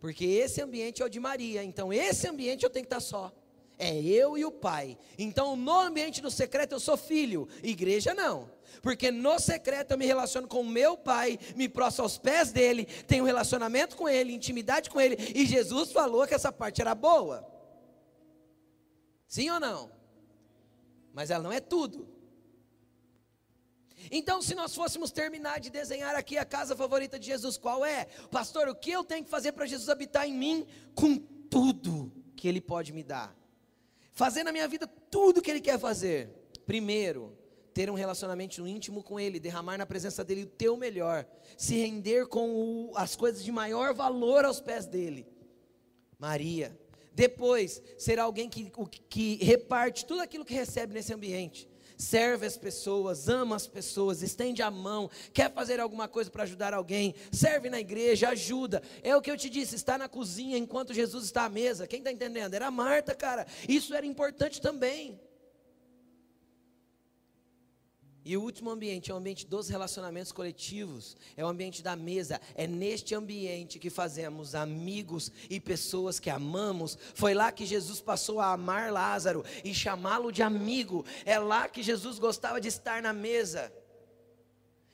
Porque 0.00 0.24
esse 0.24 0.62
ambiente 0.62 1.02
é 1.02 1.04
o 1.04 1.10
de 1.10 1.20
Maria, 1.20 1.62
então 1.62 1.92
esse 1.92 2.26
ambiente 2.26 2.64
eu 2.64 2.70
tenho 2.70 2.86
que 2.86 2.94
estar 2.94 3.00
só. 3.00 3.32
É 3.78 3.98
eu 3.98 4.36
e 4.36 4.44
o 4.44 4.50
Pai. 4.50 4.98
Então, 5.18 5.56
no 5.56 5.78
ambiente 5.78 6.20
do 6.20 6.30
secreto 6.30 6.72
eu 6.72 6.80
sou 6.80 6.96
filho, 6.96 7.48
igreja 7.62 8.12
não. 8.12 8.50
Porque 8.82 9.10
no 9.10 9.38
secreto 9.38 9.92
eu 9.92 9.98
me 9.98 10.04
relaciono 10.04 10.46
com 10.46 10.60
o 10.60 10.68
meu 10.68 10.96
Pai, 10.96 11.38
me 11.56 11.68
prostro 11.68 12.02
aos 12.02 12.18
pés 12.18 12.52
dele, 12.52 12.84
tenho 13.06 13.24
relacionamento 13.24 13.96
com 13.96 14.08
ele, 14.08 14.34
intimidade 14.34 14.90
com 14.90 15.00
ele, 15.00 15.16
e 15.34 15.46
Jesus 15.46 15.92
falou 15.92 16.26
que 16.26 16.34
essa 16.34 16.52
parte 16.52 16.80
era 16.80 16.94
boa. 16.94 17.46
Sim 19.26 19.50
ou 19.50 19.60
não? 19.60 19.90
Mas 21.12 21.30
ela 21.30 21.42
não 21.42 21.52
é 21.52 21.60
tudo. 21.60 22.19
Então, 24.10 24.42
se 24.42 24.54
nós 24.56 24.74
fôssemos 24.74 25.12
terminar 25.12 25.60
de 25.60 25.70
desenhar 25.70 26.16
aqui 26.16 26.36
a 26.36 26.44
casa 26.44 26.74
favorita 26.74 27.18
de 27.18 27.26
Jesus, 27.26 27.56
qual 27.56 27.84
é? 27.84 28.06
Pastor, 28.30 28.68
o 28.68 28.74
que 28.74 28.90
eu 28.90 29.04
tenho 29.04 29.24
que 29.24 29.30
fazer 29.30 29.52
para 29.52 29.66
Jesus 29.66 29.88
habitar 29.88 30.26
em 30.26 30.32
mim? 30.32 30.66
Com 30.94 31.16
tudo 31.16 32.12
que 32.34 32.48
Ele 32.48 32.60
pode 32.60 32.92
me 32.92 33.04
dar. 33.04 33.36
Fazer 34.12 34.42
na 34.42 34.50
minha 34.50 34.66
vida 34.66 34.86
tudo 34.86 35.40
que 35.40 35.48
Ele 35.48 35.60
quer 35.60 35.78
fazer. 35.78 36.28
Primeiro, 36.66 37.38
ter 37.72 37.88
um 37.88 37.94
relacionamento 37.94 38.66
íntimo 38.66 39.00
com 39.00 39.20
Ele, 39.20 39.38
derramar 39.38 39.78
na 39.78 39.86
presença 39.86 40.24
dEle 40.24 40.42
o 40.42 40.46
teu 40.46 40.76
melhor, 40.76 41.24
se 41.56 41.76
render 41.76 42.26
com 42.26 42.50
o, 42.50 42.92
as 42.96 43.14
coisas 43.14 43.44
de 43.44 43.52
maior 43.52 43.94
valor 43.94 44.44
aos 44.44 44.60
pés 44.60 44.86
dEle. 44.86 45.24
Maria. 46.18 46.76
Depois, 47.14 47.80
ser 47.96 48.18
alguém 48.18 48.48
que, 48.48 48.72
que 49.08 49.36
reparte 49.36 50.04
tudo 50.04 50.20
aquilo 50.20 50.44
que 50.44 50.54
recebe 50.54 50.94
nesse 50.94 51.14
ambiente 51.14 51.69
serve 52.00 52.46
as 52.46 52.56
pessoas, 52.56 53.28
ama 53.28 53.56
as 53.56 53.66
pessoas, 53.66 54.22
estende 54.22 54.62
a 54.62 54.70
mão, 54.70 55.10
quer 55.32 55.52
fazer 55.52 55.78
alguma 55.78 56.08
coisa 56.08 56.30
para 56.30 56.44
ajudar 56.44 56.72
alguém, 56.72 57.14
serve 57.30 57.68
na 57.68 57.78
igreja, 57.78 58.30
ajuda. 58.30 58.82
É 59.02 59.14
o 59.14 59.20
que 59.20 59.30
eu 59.30 59.36
te 59.36 59.50
disse, 59.50 59.76
está 59.76 59.98
na 59.98 60.08
cozinha 60.08 60.56
enquanto 60.56 60.94
Jesus 60.94 61.24
está 61.24 61.44
à 61.44 61.48
mesa. 61.48 61.86
Quem 61.86 61.98
está 61.98 62.10
entendendo? 62.10 62.54
Era 62.54 62.70
Marta, 62.70 63.14
cara. 63.14 63.46
Isso 63.68 63.94
era 63.94 64.06
importante 64.06 64.60
também. 64.60 65.20
E 68.22 68.36
o 68.36 68.42
último 68.42 68.68
ambiente 68.68 69.10
é 69.10 69.14
o 69.14 69.16
ambiente 69.16 69.46
dos 69.46 69.68
relacionamentos 69.68 70.30
coletivos, 70.30 71.16
é 71.36 71.44
o 71.44 71.48
ambiente 71.48 71.82
da 71.82 71.96
mesa. 71.96 72.38
É 72.54 72.66
neste 72.66 73.14
ambiente 73.14 73.78
que 73.78 73.88
fazemos 73.88 74.54
amigos 74.54 75.32
e 75.48 75.58
pessoas 75.58 76.20
que 76.20 76.28
amamos. 76.28 76.98
Foi 77.14 77.32
lá 77.32 77.50
que 77.50 77.64
Jesus 77.64 78.00
passou 78.00 78.38
a 78.38 78.52
amar 78.52 78.92
Lázaro 78.92 79.44
e 79.64 79.72
chamá-lo 79.74 80.30
de 80.30 80.42
amigo. 80.42 81.04
É 81.24 81.38
lá 81.38 81.68
que 81.68 81.82
Jesus 81.82 82.18
gostava 82.18 82.60
de 82.60 82.68
estar 82.68 83.00
na 83.00 83.12
mesa. 83.12 83.72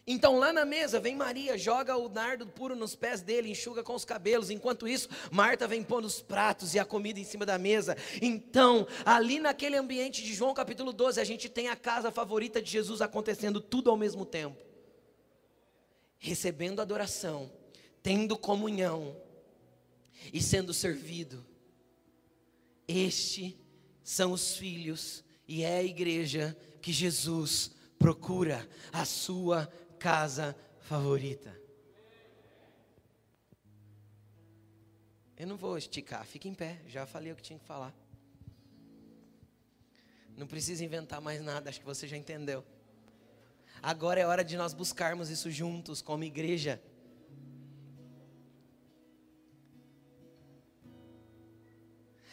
Então 0.08 0.38
lá 0.38 0.52
na 0.52 0.64
mesa 0.64 1.00
vem 1.00 1.16
Maria, 1.16 1.58
joga 1.58 1.96
o 1.96 2.08
nardo 2.08 2.46
puro 2.46 2.76
nos 2.76 2.94
pés 2.94 3.22
dele, 3.22 3.50
enxuga 3.50 3.82
com 3.82 3.92
os 3.92 4.04
cabelos. 4.04 4.50
Enquanto 4.50 4.86
isso, 4.86 5.08
Marta 5.32 5.66
vem 5.66 5.82
pondo 5.82 6.04
os 6.04 6.22
pratos 6.22 6.74
e 6.74 6.78
a 6.78 6.84
comida 6.84 7.18
em 7.18 7.24
cima 7.24 7.44
da 7.44 7.58
mesa. 7.58 7.96
Então, 8.22 8.86
ali 9.04 9.40
naquele 9.40 9.76
ambiente 9.76 10.22
de 10.22 10.32
João 10.32 10.54
capítulo 10.54 10.92
12, 10.92 11.20
a 11.20 11.24
gente 11.24 11.48
tem 11.48 11.68
a 11.68 11.74
casa 11.74 12.12
favorita 12.12 12.62
de 12.62 12.70
Jesus 12.70 13.00
acontecendo 13.00 13.60
tudo 13.60 13.90
ao 13.90 13.96
mesmo 13.96 14.24
tempo. 14.24 14.62
Recebendo 16.18 16.80
adoração, 16.80 17.50
tendo 18.00 18.38
comunhão 18.38 19.16
e 20.32 20.40
sendo 20.40 20.72
servido. 20.72 21.44
Este 22.86 23.58
são 24.04 24.30
os 24.30 24.56
filhos 24.56 25.24
e 25.48 25.64
é 25.64 25.78
a 25.78 25.82
igreja 25.82 26.56
que 26.80 26.92
Jesus 26.92 27.72
procura, 27.98 28.68
a 28.92 29.04
sua 29.04 29.68
casa 29.98 30.56
favorita. 30.80 31.54
Eu 35.36 35.46
não 35.46 35.56
vou 35.56 35.76
esticar, 35.76 36.24
fique 36.24 36.48
em 36.48 36.54
pé, 36.54 36.80
já 36.86 37.04
falei 37.04 37.32
o 37.32 37.36
que 37.36 37.42
tinha 37.42 37.58
que 37.58 37.64
falar. 37.64 37.94
Não 40.36 40.46
precisa 40.46 40.84
inventar 40.84 41.20
mais 41.20 41.42
nada, 41.42 41.68
acho 41.68 41.80
que 41.80 41.86
você 41.86 42.06
já 42.06 42.16
entendeu. 42.16 42.64
Agora 43.82 44.20
é 44.20 44.26
hora 44.26 44.44
de 44.44 44.56
nós 44.56 44.72
buscarmos 44.72 45.30
isso 45.30 45.50
juntos, 45.50 46.00
como 46.02 46.24
igreja. 46.24 46.80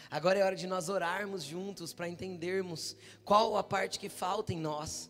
Agora 0.10 0.40
é 0.40 0.44
hora 0.44 0.56
de 0.56 0.68
nós 0.68 0.90
orarmos 0.90 1.44
juntos 1.44 1.94
para 1.94 2.08
entendermos 2.08 2.96
qual 3.26 3.58
a 3.58 3.64
parte 3.64 4.00
que 4.00 4.10
falta 4.10 4.54
em 4.54 4.58
nós. 4.58 5.10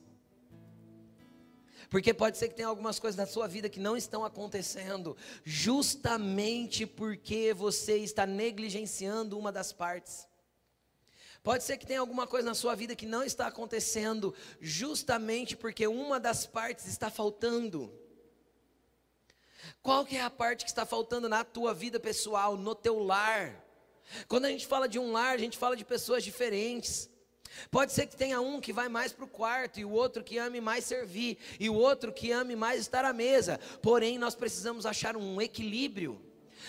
Porque 1.93 2.11
pode 2.11 2.39
ser 2.39 2.47
que 2.47 2.55
tenha 2.55 2.67
algumas 2.67 2.97
coisas 2.97 3.15
na 3.15 3.27
sua 3.27 3.47
vida 3.47 3.69
que 3.69 3.79
não 3.79 3.95
estão 3.95 4.25
acontecendo, 4.25 5.15
justamente 5.45 6.87
porque 6.87 7.53
você 7.53 7.97
está 7.97 8.25
negligenciando 8.25 9.37
uma 9.37 9.51
das 9.51 9.71
partes. 9.71 10.27
Pode 11.43 11.63
ser 11.63 11.77
que 11.77 11.85
tenha 11.85 11.99
alguma 11.99 12.25
coisa 12.25 12.47
na 12.47 12.55
sua 12.55 12.73
vida 12.73 12.95
que 12.95 13.05
não 13.05 13.21
está 13.21 13.45
acontecendo, 13.45 14.33
justamente 14.59 15.55
porque 15.55 15.85
uma 15.85 16.19
das 16.19 16.47
partes 16.47 16.87
está 16.87 17.11
faltando. 17.11 17.93
Qual 19.79 20.03
que 20.03 20.17
é 20.17 20.21
a 20.23 20.31
parte 20.31 20.63
que 20.65 20.71
está 20.71 20.87
faltando 20.87 21.29
na 21.29 21.43
tua 21.43 21.75
vida 21.75 21.99
pessoal, 21.99 22.57
no 22.57 22.73
teu 22.73 22.97
lar? 22.97 23.63
Quando 24.27 24.45
a 24.45 24.49
gente 24.49 24.65
fala 24.65 24.89
de 24.89 24.97
um 24.97 25.11
lar, 25.11 25.35
a 25.35 25.39
gente 25.39 25.59
fala 25.59 25.77
de 25.77 25.85
pessoas 25.85 26.23
diferentes. 26.23 27.07
Pode 27.69 27.91
ser 27.91 28.07
que 28.07 28.15
tenha 28.15 28.41
um 28.41 28.59
que 28.59 28.73
vai 28.73 28.89
mais 28.89 29.11
para 29.11 29.25
o 29.25 29.27
quarto, 29.27 29.79
e 29.79 29.85
o 29.85 29.91
outro 29.91 30.23
que 30.23 30.37
ame 30.37 30.61
mais 30.61 30.85
servir, 30.85 31.37
e 31.59 31.69
o 31.69 31.75
outro 31.75 32.11
que 32.11 32.31
ame 32.31 32.55
mais 32.55 32.81
estar 32.81 33.05
à 33.05 33.13
mesa. 33.13 33.59
Porém, 33.81 34.17
nós 34.17 34.35
precisamos 34.35 34.85
achar 34.85 35.15
um 35.15 35.41
equilíbrio. 35.41 36.21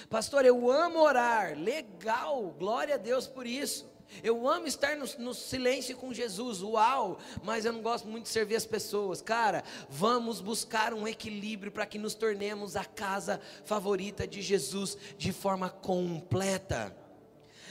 Pastor, 0.08 0.44
eu 0.44 0.70
amo 0.70 1.00
orar, 1.00 1.58
legal, 1.58 2.54
glória 2.58 2.94
a 2.94 2.98
Deus 2.98 3.26
por 3.26 3.46
isso. 3.46 3.92
Eu 4.22 4.46
amo 4.48 4.66
estar 4.66 4.96
no, 4.96 5.06
no, 5.18 5.34
silêncio 5.34 5.96
com 5.96 6.12
Jesus, 6.12 6.62
uau, 6.62 7.18
mas 7.42 7.64
eu 7.64 7.72
não 7.72 7.82
gosto 7.82 8.06
muito 8.06 8.24
de 8.24 8.30
servir 8.30 8.56
as 8.56 8.66
pessoas. 8.66 9.20
Cara, 9.20 9.64
vamos 9.88 10.40
buscar 10.40 10.94
um 10.94 11.08
equilíbrio 11.08 11.72
para 11.72 11.86
que 11.86 11.98
nos 11.98 12.14
tornemos 12.14 12.76
a 12.76 12.84
casa 12.84 13.40
favorita 13.64 14.26
de 14.26 14.40
Jesus 14.40 14.96
de 15.16 15.32
forma 15.32 15.68
completa. 15.68 16.94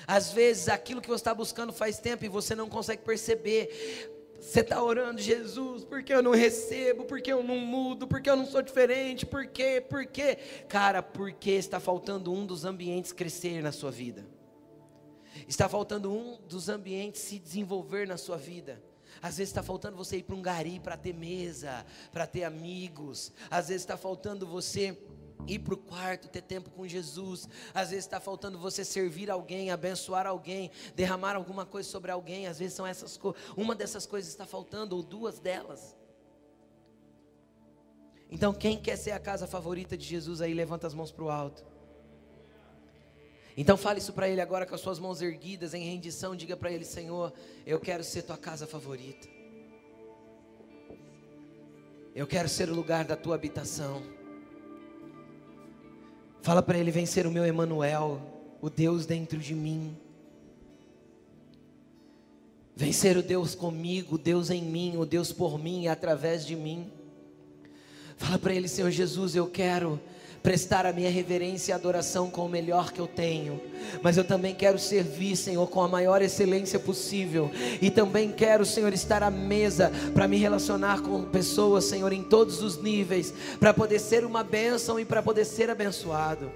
Às 0.07 0.31
vezes 0.31 0.69
aquilo 0.69 1.01
que 1.01 1.07
você 1.07 1.21
está 1.21 1.33
buscando 1.33 1.73
faz 1.73 1.99
tempo 1.99 2.25
e 2.25 2.29
você 2.29 2.55
não 2.55 2.69
consegue 2.69 3.03
perceber. 3.03 4.09
Você 4.39 4.59
está 4.59 4.83
orando, 4.83 5.21
Jesus, 5.21 5.85
porque 5.85 6.13
eu 6.13 6.21
não 6.21 6.31
recebo, 6.31 7.05
porque 7.05 7.31
eu 7.31 7.41
não 7.41 7.57
mudo, 7.57 8.05
porque 8.05 8.29
eu 8.29 8.35
não 8.35 8.45
sou 8.45 8.61
diferente, 8.61 9.25
por 9.25 9.47
quê, 9.47 9.79
por 9.79 10.05
quê? 10.05 10.37
Cara, 10.67 11.01
porque 11.01 11.51
está 11.51 11.79
faltando 11.79 12.33
um 12.33 12.45
dos 12.45 12.65
ambientes 12.65 13.13
crescer 13.13 13.63
na 13.63 13.71
sua 13.71 13.89
vida. 13.89 14.25
Está 15.47 15.69
faltando 15.69 16.11
um 16.11 16.37
dos 16.47 16.67
ambientes 16.67 17.21
se 17.21 17.39
desenvolver 17.39 18.05
na 18.05 18.17
sua 18.17 18.37
vida. 18.37 18.83
Às 19.21 19.37
vezes 19.37 19.51
está 19.51 19.63
faltando 19.63 19.95
você 19.95 20.17
ir 20.17 20.23
para 20.23 20.35
um 20.35 20.41
gari 20.41 20.79
para 20.79 20.97
ter 20.97 21.13
mesa, 21.13 21.85
para 22.11 22.27
ter 22.27 22.43
amigos. 22.43 23.31
Às 23.49 23.69
vezes 23.69 23.83
está 23.83 23.95
faltando 23.95 24.45
você 24.45 24.97
ir 25.47 25.59
para 25.59 25.73
o 25.73 25.77
quarto, 25.77 26.27
ter 26.27 26.41
tempo 26.41 26.69
com 26.69 26.87
Jesus. 26.87 27.47
Às 27.73 27.89
vezes 27.89 28.05
está 28.05 28.19
faltando 28.19 28.57
você 28.57 28.83
servir 28.83 29.29
alguém, 29.29 29.71
abençoar 29.71 30.25
alguém, 30.25 30.71
derramar 30.95 31.35
alguma 31.35 31.65
coisa 31.65 31.89
sobre 31.89 32.11
alguém. 32.11 32.47
Às 32.47 32.59
vezes 32.59 32.73
são 32.73 32.85
essas. 32.85 33.19
Uma 33.55 33.75
dessas 33.75 34.05
coisas 34.05 34.29
está 34.31 34.45
faltando, 34.45 34.95
ou 34.95 35.03
duas 35.03 35.39
delas. 35.39 35.95
Então, 38.29 38.53
quem 38.53 38.81
quer 38.81 38.97
ser 38.97 39.11
a 39.11 39.19
casa 39.19 39.45
favorita 39.45 39.95
de 39.95 40.05
Jesus 40.05 40.41
aí, 40.41 40.53
levanta 40.53 40.87
as 40.87 40.93
mãos 40.93 41.11
para 41.11 41.23
o 41.23 41.29
alto. 41.29 41.63
Então 43.55 43.77
fale 43.77 43.99
isso 43.99 44.13
para 44.13 44.27
ele 44.27 44.41
agora 44.41 44.65
com 44.65 44.73
as 44.73 44.81
suas 44.81 44.97
mãos 44.97 45.21
erguidas 45.21 45.73
em 45.73 45.83
rendição, 45.83 46.35
diga 46.35 46.57
para 46.57 46.71
ele, 46.71 46.83
Senhor, 46.83 47.31
eu 47.65 47.79
quero 47.79 48.03
ser 48.03 48.23
tua 48.23 48.37
casa 48.37 48.65
favorita. 48.65 49.27
Eu 52.15 52.27
quero 52.27 52.49
ser 52.49 52.69
o 52.69 52.75
lugar 52.75 53.05
da 53.05 53.15
tua 53.15 53.35
habitação. 53.35 54.03
Fala 56.43 56.61
para 56.61 56.77
ele 56.77 56.91
vencer 56.91 57.25
o 57.25 57.31
meu 57.31 57.45
Emanuel, 57.45 58.21
o 58.61 58.69
Deus 58.69 59.05
dentro 59.05 59.39
de 59.39 59.55
mim. 59.55 59.95
Vencer 62.75 63.15
o 63.15 63.23
Deus 63.23 63.55
comigo, 63.55 64.15
o 64.15 64.17
Deus 64.17 64.49
em 64.49 64.61
mim, 64.61 64.97
o 64.97 65.05
Deus 65.05 65.31
por 65.31 65.57
mim 65.57 65.83
e 65.83 65.87
através 65.87 66.45
de 66.45 66.53
mim. 66.53 66.91
Fala 68.17 68.37
para 68.37 68.53
ele, 68.53 68.67
Senhor 68.67 68.91
Jesus, 68.91 69.37
eu 69.37 69.47
quero 69.47 69.97
prestar 70.43 70.85
a 70.85 70.91
minha 70.91 71.09
reverência 71.09 71.71
e 71.71 71.73
adoração 71.73 72.29
com 72.29 72.45
o 72.45 72.49
melhor 72.49 72.91
que 72.91 72.99
eu 72.99 73.07
tenho, 73.07 73.61
mas 74.01 74.17
eu 74.17 74.25
também 74.25 74.53
quero 74.53 74.77
servir, 74.77 75.37
Senhor, 75.37 75.65
com 75.69 75.81
a 75.81 75.87
maior 75.87 76.21
excelência 76.21 76.77
possível, 76.77 77.49
e 77.81 77.89
também 77.89 78.29
quero, 78.29 78.65
Senhor, 78.65 78.93
estar 78.93 79.23
à 79.23 79.31
mesa 79.31 79.89
para 80.13 80.27
me 80.27 80.37
relacionar 80.37 81.01
com 81.01 81.23
pessoas, 81.23 81.85
Senhor, 81.85 82.11
em 82.11 82.23
todos 82.23 82.61
os 82.61 82.77
níveis, 82.77 83.33
para 83.57 83.73
poder 83.73 83.99
ser 83.99 84.25
uma 84.25 84.43
bênção 84.43 84.99
e 84.99 85.05
para 85.05 85.23
poder 85.23 85.45
ser 85.45 85.69
abençoado. 85.69 86.51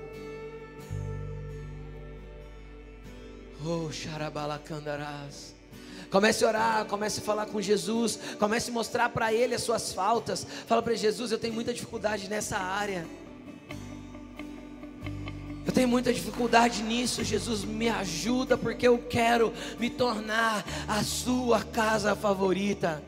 Oh. 3.65 3.89
Comece 6.09 6.45
a 6.45 6.47
orar, 6.47 6.85
comece 6.85 7.19
a 7.19 7.23
falar 7.23 7.45
com 7.47 7.61
Jesus, 7.61 8.19
comece 8.37 8.69
a 8.69 8.73
mostrar 8.73 9.09
para 9.09 9.33
Ele 9.33 9.55
as 9.55 9.61
suas 9.61 9.93
faltas. 9.93 10.45
Fala 10.65 10.81
para 10.81 10.93
Jesus, 10.93 11.31
eu 11.31 11.37
tenho 11.37 11.53
muita 11.53 11.73
dificuldade 11.73 12.29
nessa 12.29 12.57
área. 12.57 13.05
Eu 15.67 15.73
tenho 15.73 15.87
muita 15.89 16.13
dificuldade 16.13 16.81
nisso, 16.81 17.25
Jesus 17.25 17.65
me 17.65 17.89
ajuda 17.89 18.57
porque 18.57 18.87
eu 18.87 18.97
quero 18.97 19.53
me 19.77 19.89
tornar 19.89 20.65
a 20.87 21.03
sua 21.03 21.61
casa 21.61 22.15
favorita. 22.15 23.03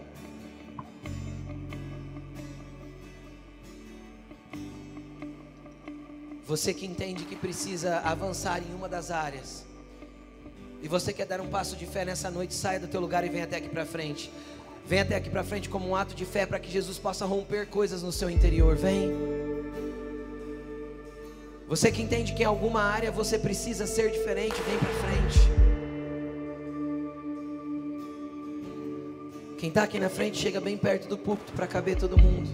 Você 6.45 6.73
que 6.73 6.85
entende 6.85 7.23
que 7.23 7.35
precisa 7.35 7.99
avançar 7.99 8.61
em 8.61 8.75
uma 8.75 8.89
das 8.89 9.09
áreas, 9.09 9.63
e 10.81 10.87
você 10.89 11.13
quer 11.13 11.27
dar 11.27 11.39
um 11.39 11.47
passo 11.47 11.77
de 11.77 11.85
fé 11.85 12.03
nessa 12.03 12.29
noite, 12.29 12.53
saia 12.53 12.79
do 12.79 12.87
teu 12.87 12.99
lugar 12.99 13.25
e 13.25 13.29
venha 13.29 13.45
até 13.45 13.55
aqui 13.55 13.69
para 13.69 13.85
frente. 13.85 14.29
Venha 14.85 15.03
até 15.03 15.15
aqui 15.15 15.29
para 15.29 15.45
frente 15.45 15.69
como 15.69 15.87
um 15.87 15.95
ato 15.95 16.13
de 16.13 16.25
fé 16.25 16.45
para 16.45 16.59
que 16.59 16.69
Jesus 16.69 16.97
possa 16.97 17.25
romper 17.25 17.67
coisas 17.67 18.03
no 18.03 18.11
seu 18.11 18.29
interior. 18.29 18.75
Vem. 18.75 19.11
Você 21.69 21.91
que 21.91 22.01
entende 22.01 22.33
que 22.33 22.41
em 22.41 22.47
alguma 22.47 22.81
área 22.81 23.11
você 23.11 23.37
precisa 23.37 23.85
ser 23.85 24.09
diferente, 24.09 24.55
vem 24.63 24.77
para 24.79 24.89
frente. 24.89 25.39
Quem 29.59 29.69
está 29.69 29.83
aqui 29.83 29.99
na 29.99 30.09
frente 30.09 30.35
chega 30.37 30.59
bem 30.59 30.75
perto 30.75 31.07
do 31.07 31.15
púlpito 31.15 31.53
para 31.53 31.67
caber 31.67 31.95
todo 31.95 32.17
mundo. 32.17 32.49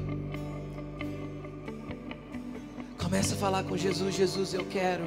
Começa 3.02 3.36
a 3.36 3.38
falar 3.38 3.64
com 3.64 3.78
Jesus, 3.78 4.14
Jesus, 4.14 4.54
eu 4.54 4.66
quero. 4.66 5.06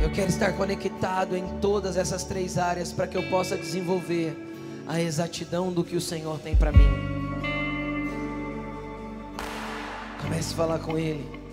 Eu 0.00 0.12
quero 0.12 0.28
estar 0.28 0.52
conectado 0.52 1.36
em 1.36 1.58
todas 1.58 1.96
essas 1.96 2.22
três 2.22 2.56
áreas 2.56 2.92
para 2.92 3.08
que 3.08 3.16
eu 3.16 3.28
possa 3.28 3.56
desenvolver 3.56 4.36
a 4.86 5.00
exatidão 5.00 5.72
do 5.72 5.82
que 5.82 5.96
o 5.96 6.00
Senhor 6.00 6.38
tem 6.38 6.54
para 6.54 6.70
mim. 6.70 6.86
Comece 10.22 10.54
a 10.54 10.56
falar 10.56 10.78
com 10.78 10.96
Ele. 10.96 11.45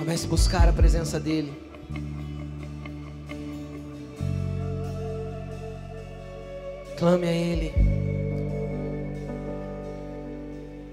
Comece 0.00 0.24
a 0.24 0.30
buscar 0.30 0.66
a 0.66 0.72
presença 0.72 1.20
dEle. 1.20 1.52
Clame 6.96 7.26
a 7.26 7.30
Ele. 7.30 7.74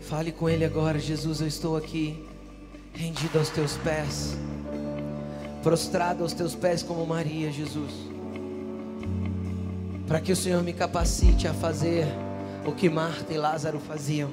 Fale 0.02 0.34
com 0.34 0.50
Ele 0.50 0.66
agora, 0.66 1.00
Jesus. 1.00 1.40
Eu 1.40 1.48
estou 1.48 1.78
aqui, 1.78 2.22
rendido 2.94 3.40
aos 3.40 3.50
teus 3.50 3.78
pés, 3.78 4.38
prostrado 5.64 6.24
aos 6.24 6.34
teus 6.34 6.54
pés, 6.54 6.84
como 6.84 7.06
Maria, 7.08 7.50
Jesus. 7.50 7.94
Para 10.06 10.20
que 10.20 10.34
o 10.34 10.36
Senhor 10.36 10.62
me 10.62 10.74
capacite 10.74 11.48
a 11.48 11.54
fazer 11.54 12.06
o 12.66 12.74
que 12.74 12.90
Marta 12.90 13.34
e 13.34 13.38
Lázaro 13.38 13.80
faziam. 13.80 14.32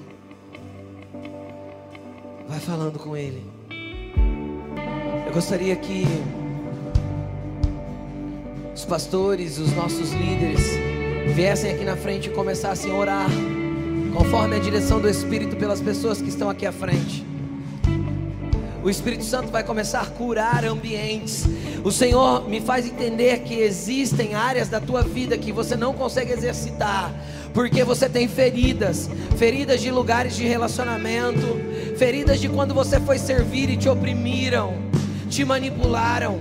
Vai 2.49 2.59
falando 2.59 2.99
com 2.99 3.17
Ele. 3.17 3.54
Gostaria 5.35 5.75
que 5.75 6.07
os 8.73 8.85
pastores, 8.85 9.59
os 9.59 9.73
nossos 9.75 10.13
líderes, 10.13 10.61
viessem 11.35 11.73
aqui 11.73 11.85
na 11.85 11.97
frente 11.97 12.29
e 12.29 12.33
começassem 12.33 12.93
a 12.93 12.95
orar, 12.95 13.27
conforme 14.17 14.55
a 14.55 14.61
direção 14.61 15.01
do 15.01 15.09
Espírito, 15.09 15.57
pelas 15.57 15.81
pessoas 15.81 16.23
que 16.23 16.29
estão 16.29 16.49
aqui 16.49 16.65
à 16.65 16.71
frente. 16.71 17.27
O 18.85 18.89
Espírito 18.89 19.25
Santo 19.25 19.49
vai 19.49 19.65
começar 19.65 20.03
a 20.03 20.07
curar 20.07 20.65
ambientes. 20.65 21.45
O 21.83 21.91
Senhor 21.91 22.49
me 22.49 22.61
faz 22.61 22.87
entender 22.87 23.41
que 23.41 23.55
existem 23.55 24.35
áreas 24.35 24.69
da 24.69 24.81
tua 24.81 25.03
vida 25.03 25.37
que 25.37 25.51
você 25.51 25.75
não 25.75 25.95
consegue 25.95 26.33
exercitar, 26.33 27.13
porque 27.53 27.83
você 27.83 28.09
tem 28.09 28.29
feridas 28.29 29.11
feridas 29.37 29.81
de 29.81 29.91
lugares 29.91 30.37
de 30.37 30.47
relacionamento, 30.47 31.59
feridas 31.99 32.41
de 32.41 32.49
quando 32.49 32.73
você 32.73 33.01
foi 33.01 33.19
servir 33.19 33.69
e 33.69 33.77
te 33.77 33.89
oprimiram, 33.89 34.84
te 35.35 35.45
manipularam. 35.45 36.41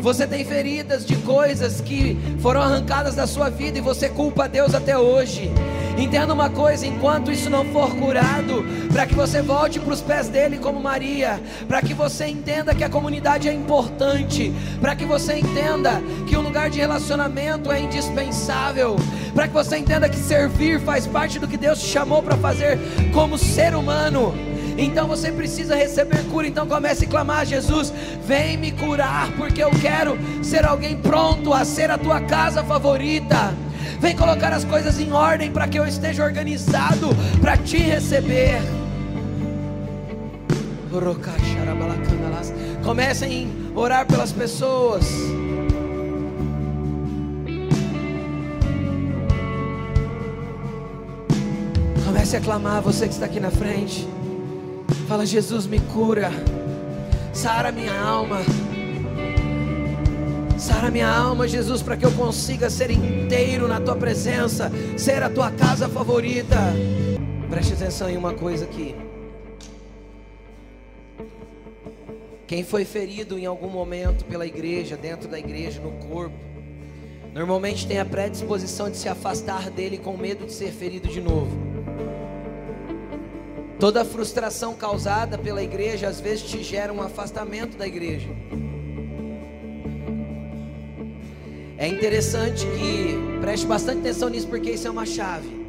Você 0.00 0.26
tem 0.26 0.44
feridas 0.44 1.06
de 1.06 1.14
coisas 1.16 1.80
que 1.80 2.18
foram 2.40 2.60
arrancadas 2.60 3.14
da 3.14 3.24
sua 3.24 3.48
vida 3.48 3.78
e 3.78 3.80
você 3.80 4.08
culpa 4.08 4.48
Deus 4.48 4.74
até 4.74 4.98
hoje. 4.98 5.48
Entenda 5.96 6.34
uma 6.34 6.50
coisa: 6.50 6.84
enquanto 6.84 7.30
isso 7.30 7.48
não 7.48 7.64
for 7.66 7.94
curado, 7.94 8.64
para 8.92 9.06
que 9.06 9.14
você 9.14 9.40
volte 9.40 9.78
para 9.78 9.94
os 9.94 10.00
pés 10.00 10.28
dele 10.28 10.58
como 10.58 10.80
Maria, 10.80 11.40
para 11.68 11.80
que 11.80 11.94
você 11.94 12.26
entenda 12.26 12.74
que 12.74 12.82
a 12.82 12.88
comunidade 12.90 13.48
é 13.48 13.52
importante, 13.52 14.52
para 14.80 14.96
que 14.96 15.04
você 15.04 15.38
entenda 15.38 16.02
que 16.26 16.36
o 16.36 16.42
lugar 16.42 16.68
de 16.68 16.80
relacionamento 16.80 17.70
é 17.70 17.80
indispensável, 17.80 18.96
para 19.32 19.46
que 19.46 19.54
você 19.54 19.78
entenda 19.78 20.08
que 20.08 20.16
servir 20.16 20.80
faz 20.80 21.06
parte 21.06 21.38
do 21.38 21.46
que 21.46 21.56
Deus 21.56 21.78
te 21.78 21.86
chamou 21.86 22.20
para 22.24 22.36
fazer 22.36 22.76
como 23.12 23.38
ser 23.38 23.72
humano. 23.76 24.53
Então 24.76 25.06
você 25.06 25.30
precisa 25.30 25.74
receber 25.74 26.24
cura. 26.30 26.46
Então 26.46 26.66
comece 26.66 27.04
a 27.04 27.08
clamar: 27.08 27.46
Jesus, 27.46 27.92
vem 28.26 28.56
me 28.56 28.72
curar, 28.72 29.30
porque 29.36 29.62
eu 29.62 29.70
quero 29.70 30.18
ser 30.42 30.64
alguém 30.64 30.96
pronto 30.96 31.52
a 31.52 31.64
ser 31.64 31.90
a 31.90 31.98
tua 31.98 32.20
casa 32.20 32.62
favorita. 32.64 33.54
Vem 34.00 34.16
colocar 34.16 34.52
as 34.52 34.64
coisas 34.64 34.98
em 35.00 35.12
ordem 35.12 35.50
para 35.50 35.66
que 35.68 35.78
eu 35.78 35.86
esteja 35.86 36.24
organizado 36.24 37.08
para 37.40 37.56
te 37.56 37.78
receber. 37.78 38.60
Comecem 42.84 43.50
a 43.74 43.80
orar 43.80 44.06
pelas 44.06 44.30
pessoas. 44.30 45.06
Comece 52.04 52.36
a 52.36 52.40
clamar, 52.40 52.82
você 52.82 53.06
que 53.06 53.14
está 53.14 53.26
aqui 53.26 53.40
na 53.40 53.50
frente. 53.50 54.06
Fala, 55.06 55.26
Jesus, 55.26 55.66
me 55.66 55.78
cura. 55.80 56.30
Sara 57.32 57.70
minha 57.70 57.94
alma. 58.00 58.38
Sara 60.58 60.90
minha 60.90 61.08
alma, 61.08 61.46
Jesus, 61.46 61.82
para 61.82 61.94
que 61.94 62.06
eu 62.06 62.12
consiga 62.12 62.70
ser 62.70 62.90
inteiro 62.90 63.68
na 63.68 63.80
tua 63.80 63.96
presença, 63.96 64.72
ser 64.96 65.22
a 65.22 65.28
tua 65.28 65.50
casa 65.50 65.90
favorita. 65.90 66.56
Preste 67.50 67.74
atenção 67.74 68.08
em 68.08 68.16
uma 68.16 68.32
coisa 68.32 68.64
aqui. 68.64 68.96
Quem 72.46 72.64
foi 72.64 72.86
ferido 72.86 73.38
em 73.38 73.44
algum 73.44 73.68
momento 73.68 74.24
pela 74.24 74.46
igreja, 74.46 74.96
dentro 74.96 75.28
da 75.28 75.38
igreja, 75.38 75.82
no 75.82 75.92
corpo, 76.08 76.36
normalmente 77.34 77.86
tem 77.86 77.98
a 77.98 78.06
predisposição 78.06 78.90
de 78.90 78.96
se 78.96 79.08
afastar 79.08 79.68
dele 79.68 79.98
com 79.98 80.16
medo 80.16 80.46
de 80.46 80.52
ser 80.52 80.72
ferido 80.72 81.08
de 81.08 81.20
novo. 81.20 81.73
Toda 83.84 84.02
frustração 84.02 84.74
causada 84.74 85.36
pela 85.36 85.62
igreja 85.62 86.08
às 86.08 86.18
vezes 86.18 86.44
te 86.44 86.62
gera 86.62 86.90
um 86.90 87.02
afastamento 87.02 87.76
da 87.76 87.86
igreja. 87.86 88.30
É 91.76 91.86
interessante 91.86 92.64
que 92.64 93.40
preste 93.42 93.66
bastante 93.66 93.98
atenção 93.98 94.30
nisso, 94.30 94.48
porque 94.48 94.70
isso 94.70 94.88
é 94.88 94.90
uma 94.90 95.04
chave. 95.04 95.66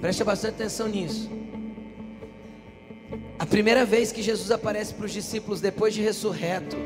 Preste 0.00 0.24
bastante 0.24 0.54
atenção 0.54 0.88
nisso. 0.88 1.30
A 3.38 3.46
primeira 3.46 3.84
vez 3.84 4.10
que 4.10 4.24
Jesus 4.24 4.50
aparece 4.50 4.92
para 4.94 5.06
os 5.06 5.12
discípulos 5.12 5.60
depois 5.60 5.94
de 5.94 6.02
ressurreto, 6.02 6.76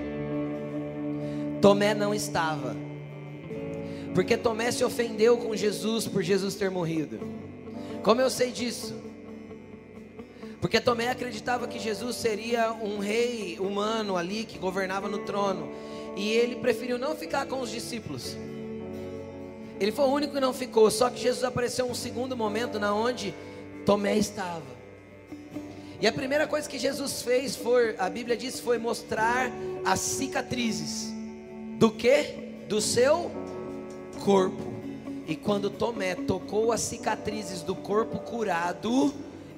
Tomé 1.62 1.94
não 1.94 2.12
estava. 2.12 2.76
Porque 4.14 4.36
Tomé 4.36 4.70
se 4.70 4.84
ofendeu 4.84 5.38
com 5.38 5.56
Jesus 5.56 6.06
por 6.06 6.22
Jesus 6.22 6.54
ter 6.54 6.70
morrido. 6.70 7.18
Como 8.02 8.20
eu 8.20 8.28
sei 8.28 8.52
disso? 8.52 9.05
Porque 10.60 10.80
Tomé 10.80 11.08
acreditava 11.08 11.68
que 11.68 11.78
Jesus 11.78 12.16
seria 12.16 12.72
um 12.72 12.98
rei 12.98 13.58
humano 13.58 14.16
ali 14.16 14.44
que 14.44 14.58
governava 14.58 15.08
no 15.08 15.18
trono. 15.18 15.70
E 16.16 16.32
ele 16.32 16.56
preferiu 16.56 16.98
não 16.98 17.14
ficar 17.14 17.46
com 17.46 17.60
os 17.60 17.70
discípulos. 17.70 18.36
Ele 19.78 19.92
foi 19.92 20.06
o 20.06 20.12
único 20.12 20.34
que 20.34 20.40
não 20.40 20.54
ficou. 20.54 20.90
Só 20.90 21.10
que 21.10 21.20
Jesus 21.20 21.44
apareceu 21.44 21.86
um 21.86 21.94
segundo 21.94 22.36
momento 22.36 22.78
na 22.78 22.94
onde 22.94 23.34
Tomé 23.84 24.16
estava. 24.16 24.76
E 26.00 26.06
a 26.06 26.12
primeira 26.12 26.46
coisa 26.46 26.68
que 26.68 26.78
Jesus 26.78 27.22
fez 27.22 27.56
foi, 27.56 27.94
a 27.98 28.08
Bíblia 28.08 28.36
diz, 28.36 28.60
foi 28.60 28.78
mostrar 28.78 29.50
as 29.84 30.00
cicatrizes. 30.00 31.12
Do 31.78 31.90
que? 31.90 32.22
Do 32.68 32.80
seu 32.80 33.30
corpo. 34.24 34.74
E 35.26 35.34
quando 35.34 35.70
Tomé 35.70 36.14
tocou 36.14 36.70
as 36.70 36.80
cicatrizes 36.80 37.62
do 37.62 37.74
corpo 37.74 38.18
curado, 38.20 39.12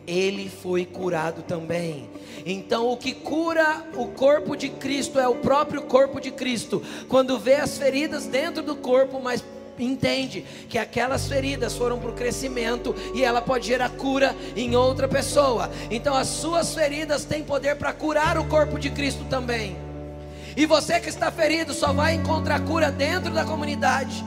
ele 0.09 0.49
foi 0.49 0.87
curado 0.87 1.43
também. 1.43 2.09
Então, 2.47 2.91
o 2.91 2.97
que 2.97 3.13
cura 3.13 3.85
o 3.95 4.07
corpo 4.07 4.57
de 4.57 4.71
Cristo 4.71 5.21
é 5.21 5.29
o 5.29 5.37
próprio 5.37 5.83
corpo 5.83 6.19
de 6.19 6.31
Cristo. 6.31 6.83
Quando 7.09 7.39
vê 7.39 7.57
as 7.57 7.77
feridas 7.77 8.25
dentro 8.25 8.63
do 8.63 8.75
corpo, 8.75 9.21
mas 9.23 9.45
entende 9.79 10.45
que 10.69 10.79
aquelas 10.79 11.29
feridas 11.29 11.77
foram 11.77 11.99
para 11.99 12.11
o 12.11 12.15
crescimento 12.15 12.95
e 13.15 13.23
ela 13.23 13.43
pode 13.43 13.67
gerar 13.67 13.91
cura 13.91 14.35
em 14.57 14.75
outra 14.75 15.07
pessoa. 15.07 15.71
Então, 15.91 16.15
as 16.15 16.29
suas 16.29 16.75
feridas 16.75 17.27
têm 17.27 17.45
poder 17.45 17.77
para 17.77 17.93
curar 17.93 18.39
o 18.39 18.47
corpo 18.47 18.79
de 18.79 18.91
Cristo 18.91 19.25
também. 19.29 19.77
E 20.57 20.65
você 20.65 20.99
que 20.99 21.09
está 21.09 21.31
ferido 21.31 21.75
só 21.75 21.93
vai 21.93 22.15
encontrar 22.15 22.61
cura 22.65 22.91
dentro 22.91 23.33
da 23.33 23.45
comunidade. 23.45 24.25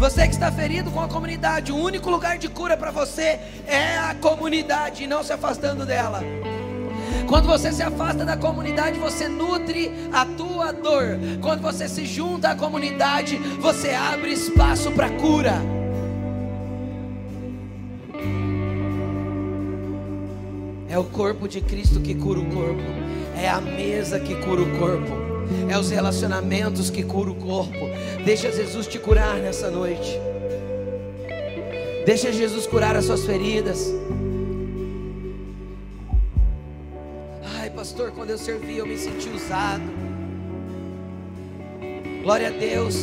Você 0.00 0.26
que 0.26 0.32
está 0.32 0.50
ferido 0.50 0.90
com 0.90 1.02
a 1.02 1.06
comunidade, 1.06 1.70
o 1.70 1.76
único 1.76 2.08
lugar 2.08 2.38
de 2.38 2.48
cura 2.48 2.74
para 2.74 2.90
você 2.90 3.38
é 3.66 3.98
a 3.98 4.16
comunidade, 4.18 5.06
não 5.06 5.22
se 5.22 5.30
afastando 5.30 5.84
dela. 5.84 6.22
Quando 7.28 7.46
você 7.46 7.70
se 7.70 7.82
afasta 7.82 8.24
da 8.24 8.34
comunidade, 8.34 8.98
você 8.98 9.28
nutre 9.28 9.92
a 10.10 10.24
tua 10.24 10.72
dor. 10.72 11.18
Quando 11.42 11.60
você 11.60 11.86
se 11.86 12.06
junta 12.06 12.48
à 12.48 12.56
comunidade, 12.56 13.36
você 13.60 13.90
abre 13.90 14.32
espaço 14.32 14.90
para 14.90 15.10
cura. 15.10 15.52
É 20.88 20.98
o 20.98 21.04
corpo 21.04 21.46
de 21.46 21.60
Cristo 21.60 22.00
que 22.00 22.14
cura 22.14 22.40
o 22.40 22.46
corpo. 22.46 22.82
É 23.36 23.50
a 23.50 23.60
mesa 23.60 24.18
que 24.18 24.34
cura 24.36 24.62
o 24.62 24.78
corpo 24.78 25.29
é 25.68 25.78
os 25.78 25.90
relacionamentos 25.90 26.90
que 26.90 27.02
curam 27.02 27.32
o 27.32 27.36
corpo. 27.36 27.88
Deixa 28.24 28.50
Jesus 28.50 28.86
te 28.86 28.98
curar 28.98 29.36
nessa 29.36 29.70
noite. 29.70 30.18
Deixa 32.04 32.32
Jesus 32.32 32.66
curar 32.66 32.96
as 32.96 33.04
suas 33.04 33.24
feridas. 33.24 33.92
Ai, 37.58 37.70
pastor, 37.70 38.10
quando 38.12 38.30
eu 38.30 38.38
servi, 38.38 38.78
eu 38.78 38.86
me 38.86 38.96
senti 38.96 39.28
usado. 39.28 39.82
Glória 42.22 42.48
a 42.48 42.50
Deus. 42.50 42.96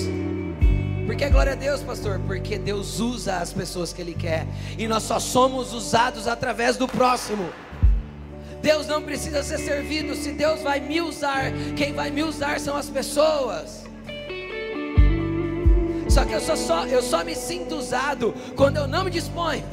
Por 1.05 1.15
que 1.15 1.29
glória 1.29 1.53
a 1.53 1.55
Deus, 1.55 1.81
pastor? 1.81 2.19
Porque 2.27 2.57
Deus 2.57 2.99
usa 2.99 3.37
as 3.37 3.53
pessoas 3.53 3.93
que 3.93 4.01
Ele 4.01 4.13
quer. 4.13 4.45
E 4.77 4.87
nós 4.87 5.03
só 5.03 5.19
somos 5.19 5.73
usados 5.73 6.27
através 6.27 6.75
do 6.75 6.87
próximo. 6.87 7.49
Deus 8.68 8.86
não 8.86 9.01
precisa 9.01 9.41
ser 9.43 9.59
servido. 9.59 10.13
Se 10.13 10.34
Deus 10.34 10.61
vai 10.61 10.82
me 10.82 10.99
usar, 10.99 11.53
quem 11.78 11.93
vai 11.93 12.11
me 12.11 12.22
usar 12.22 12.59
são 12.59 12.76
as 12.76 12.89
pessoas. 12.89 13.86
Só 16.09 16.26
que 16.26 16.34
eu 16.34 16.41
só, 16.41 16.57
só, 16.57 16.86
eu 16.86 17.01
só 17.01 17.24
me 17.24 17.34
sinto 17.34 17.76
usado 17.76 18.34
quando 18.57 18.76
eu 18.76 18.86
não 18.86 19.05
me 19.05 19.09
disponho. 19.09 19.63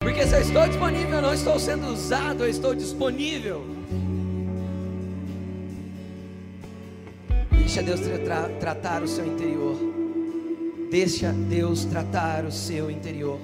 Porque 0.00 0.26
se 0.26 0.34
eu 0.34 0.40
estou 0.40 0.66
disponível, 0.66 1.14
eu 1.14 1.22
não 1.22 1.34
estou 1.34 1.56
sendo 1.56 1.86
usado, 1.86 2.42
eu 2.42 2.50
estou 2.50 2.74
disponível. 2.74 3.64
Deixa 7.52 7.80
Deus 7.80 8.00
tra 8.00 8.48
tratar 8.58 9.04
o 9.04 9.08
seu 9.08 9.24
interior. 9.24 9.76
Deixa 10.90 11.32
Deus 11.32 11.84
tratar 11.84 12.44
o 12.44 12.50
seu 12.50 12.90
interior. 12.90 13.38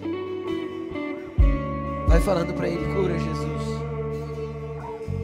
Vai 2.12 2.20
falando 2.20 2.52
para 2.52 2.68
Ele: 2.68 2.84
cura, 2.92 3.18
Jesus. 3.18 3.62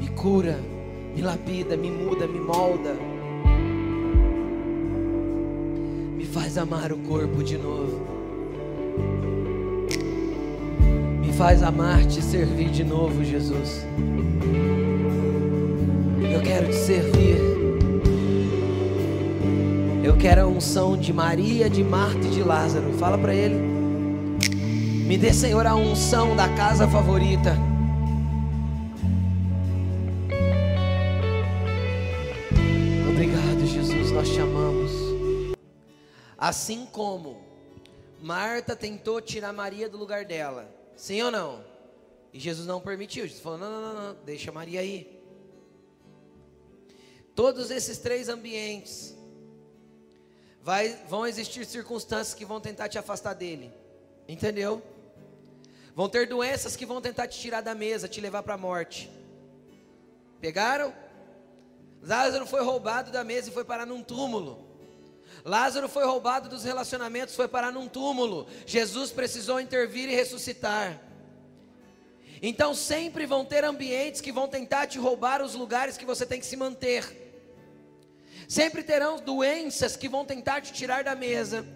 Me 0.01 0.09
cura, 0.09 0.59
me 1.15 1.21
lapida, 1.21 1.77
me 1.77 1.91
muda, 1.91 2.27
me 2.27 2.41
molda. 2.41 2.97
Me 6.17 6.25
faz 6.25 6.57
amar 6.57 6.91
o 6.91 6.97
corpo 6.97 7.43
de 7.43 7.59
novo. 7.59 8.01
Me 11.21 11.31
faz 11.35 11.63
amar-te 11.63 12.21
e 12.21 12.23
servir 12.23 12.71
de 12.71 12.85
novo, 12.85 13.23
Jesus. 13.23 13.87
Eu 16.33 16.41
quero 16.41 16.69
te 16.69 16.75
servir. 16.75 17.37
Eu 20.03 20.17
quero 20.17 20.41
a 20.41 20.47
unção 20.47 20.97
de 20.97 21.13
Maria, 21.13 21.69
de 21.69 21.85
Marta 21.85 22.27
e 22.27 22.31
de 22.31 22.43
Lázaro. 22.43 22.95
Fala 22.95 23.19
para 23.19 23.35
ele. 23.35 23.68
Me 25.09 25.17
dê, 25.17 25.33
Senhor, 25.33 25.67
a 25.67 25.75
unção 25.75 26.37
da 26.37 26.55
casa 26.55 26.87
favorita. 26.87 27.55
Obrigado, 33.09 33.67
Jesus, 33.67 34.11
nós 34.11 34.29
te 34.29 34.39
amamos. 34.39 34.93
Assim 36.37 36.85
como 36.85 37.41
Marta 38.21 38.77
tentou 38.77 39.19
tirar 39.23 39.51
Maria 39.51 39.89
do 39.89 39.97
lugar 39.97 40.27
dela, 40.27 40.71
sim 40.95 41.23
ou 41.23 41.31
não? 41.31 41.65
E 42.31 42.39
Jesus 42.39 42.67
não 42.67 42.79
permitiu. 42.79 43.27
Jesus 43.27 43.41
falou: 43.41 43.57
não, 43.57 43.71
não, 43.71 43.95
não, 43.95 44.09
não 44.09 44.17
deixa 44.27 44.53
Maria 44.53 44.81
aí. 44.81 45.11
Todos 47.35 47.71
esses 47.71 47.97
três 47.97 48.29
ambientes 48.29 49.17
vai, 50.63 50.91
vão 51.09 51.27
existir 51.27 51.65
circunstâncias 51.65 52.35
que 52.35 52.45
vão 52.45 52.61
tentar 52.61 52.91
te 52.91 52.99
afastar 52.99 53.33
dele. 53.33 53.73
Entendeu? 54.29 54.83
Vão 55.99 56.09
ter 56.09 56.29
doenças 56.29 56.77
que 56.77 56.87
vão 56.87 57.01
tentar 57.01 57.27
te 57.27 57.41
tirar 57.41 57.61
da 57.61 57.75
mesa, 57.75 58.07
te 58.07 58.21
levar 58.21 58.45
para 58.45 58.55
a 58.55 58.57
morte. 58.57 59.11
Pegaram? 60.41 60.95
Lázaro 62.01 62.47
foi 62.47 62.63
roubado 62.63 63.11
da 63.11 63.25
mesa 63.25 63.49
e 63.49 63.53
foi 63.53 63.65
parar 63.65 63.85
num 63.85 64.01
túmulo. 64.01 64.65
Lázaro 65.45 65.89
foi 65.89 66.05
roubado 66.05 66.49
dos 66.49 66.63
relacionamentos, 66.63 67.35
foi 67.35 67.49
parar 67.49 67.73
num 67.73 67.89
túmulo. 67.89 68.47
Jesus 68.65 69.11
precisou 69.11 69.59
intervir 69.61 70.09
e 70.09 70.15
ressuscitar. 70.15 71.03
Então 72.41 72.77
sempre 72.77 73.27
vão 73.27 73.45
ter 73.45 73.65
ambientes 73.65 74.21
que 74.21 74.31
vão 74.31 74.47
tentar 74.47 74.87
te 74.87 75.01
roubar 75.01 75.43
os 75.43 75.57
lugares 75.57 75.97
que 75.97 76.07
você 76.07 76.25
tem 76.25 76.39
que 76.39 76.47
se 76.47 76.57
manter. 76.57 77.03
Sempre 78.47 78.85
terão 78.85 79.19
doenças 79.19 79.97
que 79.97 80.09
vão 80.09 80.25
tentar 80.25 80.61
te 80.61 80.73
tirar 80.73 81.03
da 81.03 81.17
mesa. 81.17 81.67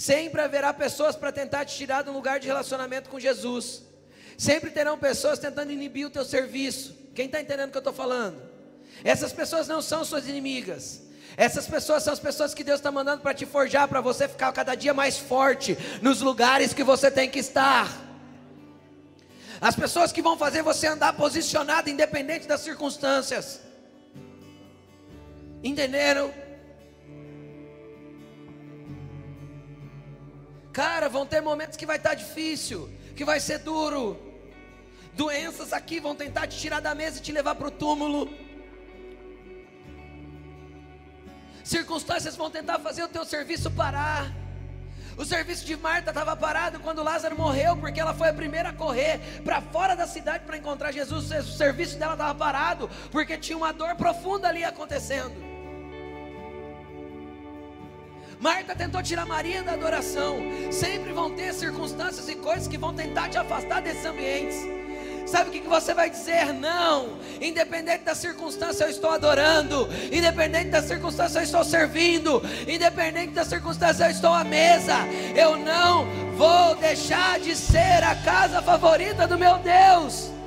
Sempre 0.00 0.40
haverá 0.40 0.72
pessoas 0.72 1.14
para 1.14 1.30
tentar 1.30 1.66
te 1.66 1.76
tirar 1.76 2.00
do 2.00 2.10
lugar 2.10 2.40
de 2.40 2.46
relacionamento 2.46 3.10
com 3.10 3.20
Jesus. 3.20 3.82
Sempre 4.38 4.70
terão 4.70 4.98
pessoas 4.98 5.38
tentando 5.38 5.72
inibir 5.72 6.06
o 6.06 6.10
teu 6.10 6.24
serviço. 6.24 6.96
Quem 7.14 7.26
está 7.26 7.38
entendendo 7.38 7.68
o 7.68 7.70
que 7.70 7.76
eu 7.76 7.80
estou 7.80 7.92
falando? 7.92 8.40
Essas 9.04 9.30
pessoas 9.30 9.68
não 9.68 9.82
são 9.82 10.02
suas 10.02 10.26
inimigas. 10.26 11.02
Essas 11.36 11.66
pessoas 11.66 12.02
são 12.02 12.14
as 12.14 12.18
pessoas 12.18 12.54
que 12.54 12.64
Deus 12.64 12.78
está 12.78 12.90
mandando 12.90 13.20
para 13.20 13.34
te 13.34 13.44
forjar, 13.44 13.88
para 13.88 14.00
você 14.00 14.26
ficar 14.26 14.50
cada 14.52 14.74
dia 14.74 14.94
mais 14.94 15.18
forte 15.18 15.76
nos 16.00 16.22
lugares 16.22 16.72
que 16.72 16.82
você 16.82 17.10
tem 17.10 17.28
que 17.28 17.38
estar. 17.38 17.94
As 19.60 19.76
pessoas 19.76 20.10
que 20.10 20.22
vão 20.22 20.38
fazer 20.38 20.62
você 20.62 20.86
andar 20.86 21.12
posicionado, 21.12 21.90
independente 21.90 22.48
das 22.48 22.62
circunstâncias. 22.62 23.60
Entenderam? 25.62 26.32
Cara, 30.72 31.08
vão 31.08 31.26
ter 31.26 31.40
momentos 31.40 31.76
que 31.76 31.86
vai 31.86 31.96
estar 31.96 32.10
tá 32.10 32.14
difícil, 32.14 32.88
que 33.16 33.24
vai 33.24 33.40
ser 33.40 33.58
duro. 33.58 34.18
Doenças 35.14 35.72
aqui 35.72 35.98
vão 35.98 36.14
tentar 36.14 36.46
te 36.46 36.58
tirar 36.58 36.80
da 36.80 36.94
mesa 36.94 37.18
e 37.18 37.22
te 37.22 37.32
levar 37.32 37.54
para 37.56 37.68
o 37.68 37.70
túmulo. 37.70 38.32
Circunstâncias 41.64 42.36
vão 42.36 42.50
tentar 42.50 42.78
fazer 42.78 43.02
o 43.02 43.08
teu 43.08 43.24
serviço 43.24 43.70
parar. 43.70 44.32
O 45.16 45.24
serviço 45.24 45.66
de 45.66 45.76
Marta 45.76 46.10
estava 46.10 46.34
parado 46.36 46.80
quando 46.80 47.02
Lázaro 47.02 47.36
morreu, 47.36 47.76
porque 47.76 48.00
ela 48.00 48.14
foi 48.14 48.28
a 48.28 48.32
primeira 48.32 48.70
a 48.70 48.72
correr 48.72 49.20
para 49.44 49.60
fora 49.60 49.94
da 49.94 50.06
cidade 50.06 50.44
para 50.44 50.56
encontrar 50.56 50.92
Jesus. 50.92 51.30
O 51.30 51.56
serviço 51.56 51.98
dela 51.98 52.14
estava 52.14 52.34
parado, 52.34 52.88
porque 53.10 53.36
tinha 53.36 53.58
uma 53.58 53.72
dor 53.72 53.96
profunda 53.96 54.48
ali 54.48 54.64
acontecendo. 54.64 55.49
Marta 58.40 58.74
tentou 58.74 59.02
tirar 59.02 59.26
Maria 59.26 59.62
da 59.62 59.72
adoração. 59.72 60.38
Sempre 60.72 61.12
vão 61.12 61.30
ter 61.30 61.52
circunstâncias 61.52 62.26
e 62.26 62.34
coisas 62.36 62.66
que 62.66 62.78
vão 62.78 62.94
tentar 62.94 63.28
te 63.28 63.36
afastar 63.36 63.82
desses 63.82 64.06
ambientes. 64.06 64.56
Sabe 65.26 65.50
o 65.50 65.52
que 65.52 65.68
você 65.68 65.92
vai 65.92 66.08
dizer? 66.08 66.52
Não, 66.54 67.18
independente 67.40 68.02
da 68.02 68.14
circunstância, 68.14 68.84
eu 68.84 68.90
estou 68.90 69.10
adorando, 69.10 69.88
independente 70.10 70.70
da 70.70 70.82
circunstância, 70.82 71.38
eu 71.38 71.44
estou 71.44 71.62
servindo, 71.62 72.42
independente 72.66 73.32
da 73.32 73.44
circunstância, 73.44 74.04
eu 74.04 74.10
estou 74.10 74.32
à 74.32 74.42
mesa. 74.42 74.96
Eu 75.36 75.56
não 75.56 76.06
vou 76.36 76.74
deixar 76.76 77.38
de 77.38 77.54
ser 77.54 78.02
a 78.02 78.14
casa 78.16 78.62
favorita 78.62 79.28
do 79.28 79.38
meu 79.38 79.58
Deus. 79.58 80.39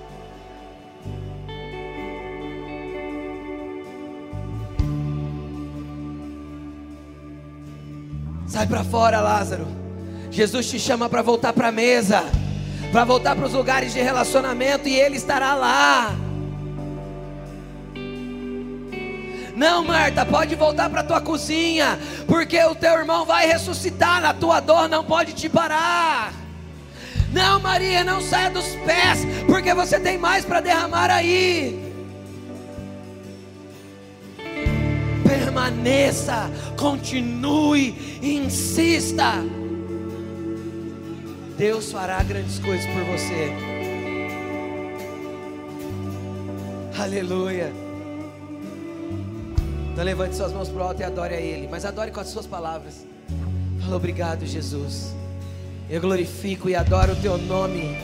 Sai 8.54 8.68
para 8.68 8.84
fora, 8.84 9.20
Lázaro. 9.20 9.66
Jesus 10.30 10.70
te 10.70 10.80
chama 10.80 11.10
para 11.10 11.24
voltar 11.24 11.54
para 11.54 11.70
a 11.70 11.72
mesa, 11.72 12.24
para 12.92 13.04
voltar 13.04 13.36
para 13.36 13.48
os 13.48 13.54
lugares 13.54 13.92
de 13.94 14.00
relacionamento 14.00 14.88
e 14.88 14.94
Ele 14.94 15.18
estará 15.18 15.56
lá. 15.56 16.16
Não, 19.56 19.84
Marta, 19.84 20.24
pode 20.24 20.54
voltar 20.54 20.88
para 20.88 21.02
tua 21.02 21.20
cozinha, 21.20 21.98
porque 22.28 22.64
o 22.66 22.76
teu 22.76 22.94
irmão 23.00 23.26
vai 23.26 23.48
ressuscitar, 23.48 24.22
na 24.22 24.36
tua 24.36 24.60
dor 24.60 24.88
não 24.88 25.04
pode 25.04 25.34
te 25.34 25.50
parar. 25.50 26.32
Não, 27.32 27.60
Maria, 27.60 28.04
não 28.04 28.22
saia 28.22 28.52
dos 28.52 28.68
pés, 28.86 29.26
porque 29.48 29.74
você 29.74 30.00
tem 30.00 30.20
mais 30.20 30.46
para 30.46 30.62
derramar 30.62 31.10
aí. 31.10 31.83
Permaneça, 35.84 36.50
continue, 36.78 38.20
insista. 38.22 39.34
Deus 41.58 41.92
fará 41.92 42.24
grandes 42.24 42.58
coisas 42.60 42.86
por 42.86 43.04
você. 43.04 43.52
Aleluia. 46.98 47.72
Então 49.92 50.04
levante 50.04 50.36
suas 50.36 50.54
mãos 50.54 50.70
para 50.70 50.82
o 50.82 50.84
alto 50.84 51.02
e 51.02 51.04
adore 51.04 51.36
a 51.36 51.40
Ele. 51.40 51.68
Mas 51.70 51.86
adore 51.86 52.12
com 52.12 52.22
as 52.22 52.30
suas 52.30 52.48
palavras. 52.48 53.06
Fala 53.82 53.98
obrigado, 53.98 54.46
Jesus. 54.46 55.14
Eu 55.90 56.00
glorifico 56.00 56.70
e 56.70 56.76
adoro 56.76 57.12
o 57.12 57.16
teu 57.18 57.38
nome. 57.38 57.98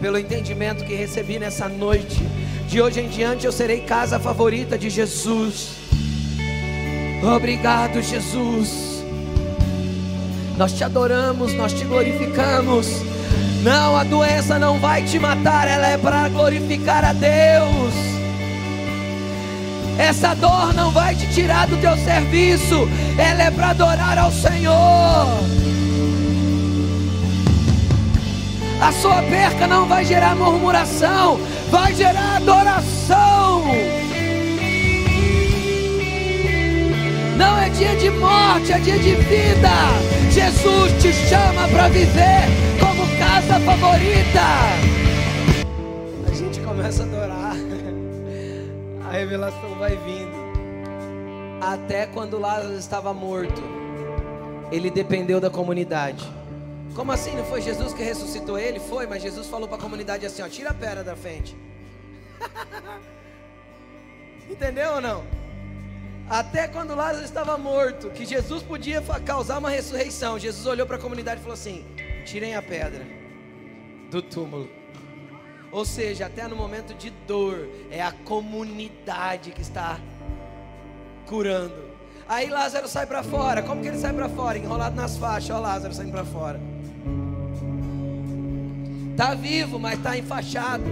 Pelo 0.00 0.18
entendimento 0.18 0.84
que 0.84 0.94
recebi 0.94 1.38
nessa 1.38 1.68
noite. 1.68 2.16
De 2.66 2.80
hoje 2.80 3.00
em 3.00 3.08
diante 3.08 3.44
eu 3.44 3.52
serei 3.52 3.82
casa 3.82 4.18
favorita 4.18 4.78
de 4.78 4.88
Jesus. 4.88 5.79
Obrigado, 7.22 8.02
Jesus. 8.02 9.04
Nós 10.56 10.72
te 10.72 10.84
adoramos, 10.84 11.54
nós 11.54 11.72
te 11.72 11.84
glorificamos. 11.84 12.86
Não, 13.62 13.96
a 13.96 14.04
doença 14.04 14.58
não 14.58 14.78
vai 14.78 15.02
te 15.02 15.18
matar, 15.18 15.68
ela 15.68 15.86
é 15.86 15.98
para 15.98 16.28
glorificar 16.28 17.04
a 17.04 17.12
Deus. 17.12 17.94
Essa 19.98 20.34
dor 20.34 20.72
não 20.74 20.90
vai 20.90 21.14
te 21.14 21.26
tirar 21.34 21.66
do 21.66 21.76
teu 21.76 21.94
serviço, 21.98 22.88
ela 23.18 23.42
é 23.42 23.50
para 23.50 23.70
adorar 23.70 24.16
ao 24.16 24.32
Senhor. 24.32 25.26
A 28.80 28.92
sua 28.92 29.22
perca 29.24 29.66
não 29.66 29.86
vai 29.86 30.06
gerar 30.06 30.34
murmuração, 30.34 31.38
vai 31.70 31.94
gerar 31.94 32.36
adoração. 32.36 33.99
Não 37.40 37.56
é 37.56 37.70
dia 37.70 37.96
de 37.96 38.10
morte, 38.10 38.70
é 38.70 38.78
dia 38.78 38.98
de 38.98 39.14
vida. 39.14 39.70
Jesus 40.30 41.02
te 41.02 41.10
chama 41.10 41.66
para 41.68 41.88
viver 41.88 42.44
como 42.78 43.02
casa 43.18 43.58
favorita. 43.60 44.42
A 46.30 46.34
gente 46.34 46.60
começa 46.60 47.02
a 47.02 47.06
adorar. 47.06 47.56
A 49.08 49.12
revelação 49.12 49.74
vai 49.78 49.96
vindo. 49.96 50.36
Até 51.62 52.06
quando 52.08 52.38
Lázaro 52.38 52.74
estava 52.74 53.14
morto, 53.14 53.62
ele 54.70 54.90
dependeu 54.90 55.40
da 55.40 55.48
comunidade. 55.48 56.30
Como 56.94 57.10
assim? 57.10 57.34
Não 57.34 57.44
foi 57.46 57.62
Jesus 57.62 57.94
que 57.94 58.02
ressuscitou 58.02 58.58
ele? 58.58 58.78
Foi, 58.78 59.06
mas 59.06 59.22
Jesus 59.22 59.46
falou 59.46 59.66
para 59.66 59.78
a 59.78 59.80
comunidade 59.80 60.26
assim: 60.26 60.42
ó, 60.42 60.48
tira 60.48 60.70
a 60.70 60.74
pedra 60.74 61.02
da 61.02 61.16
frente. 61.16 61.56
Entendeu 64.50 64.96
ou 64.96 65.00
não? 65.00 65.39
Até 66.30 66.68
quando 66.68 66.94
Lázaro 66.94 67.24
estava 67.24 67.58
morto, 67.58 68.08
que 68.10 68.24
Jesus 68.24 68.62
podia 68.62 69.02
causar 69.26 69.58
uma 69.58 69.68
ressurreição, 69.68 70.38
Jesus 70.38 70.64
olhou 70.64 70.86
para 70.86 70.94
a 70.94 71.00
comunidade 71.00 71.40
e 71.40 71.42
falou 71.42 71.54
assim: 71.54 71.84
tirem 72.24 72.54
a 72.54 72.62
pedra 72.62 73.04
do 74.12 74.22
túmulo. 74.22 74.70
Ou 75.72 75.84
seja, 75.84 76.26
até 76.26 76.46
no 76.46 76.54
momento 76.54 76.94
de 76.94 77.10
dor, 77.10 77.68
é 77.90 78.00
a 78.00 78.12
comunidade 78.12 79.50
que 79.50 79.60
está 79.60 79.98
curando. 81.26 81.90
Aí 82.28 82.48
Lázaro 82.48 82.86
sai 82.86 83.06
para 83.06 83.24
fora. 83.24 83.60
Como 83.60 83.82
que 83.82 83.88
ele 83.88 83.98
sai 83.98 84.12
para 84.12 84.28
fora? 84.28 84.56
Enrolado 84.56 84.94
nas 84.94 85.16
faixas. 85.16 85.50
Olha 85.50 85.60
Lázaro 85.60 85.92
saindo 85.92 86.12
para 86.12 86.24
fora. 86.24 86.60
Tá 89.16 89.34
vivo, 89.34 89.80
mas 89.80 89.98
está 89.98 90.16
enfaixado. 90.16 90.84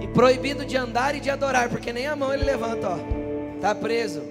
E 0.00 0.08
proibido 0.08 0.64
de 0.64 0.76
andar 0.76 1.14
e 1.14 1.20
de 1.20 1.30
adorar, 1.30 1.68
porque 1.68 1.92
nem 1.92 2.06
a 2.08 2.16
mão 2.16 2.34
ele 2.34 2.44
levanta, 2.44 2.88
ó 2.90 3.17
está 3.58 3.74
preso. 3.74 4.22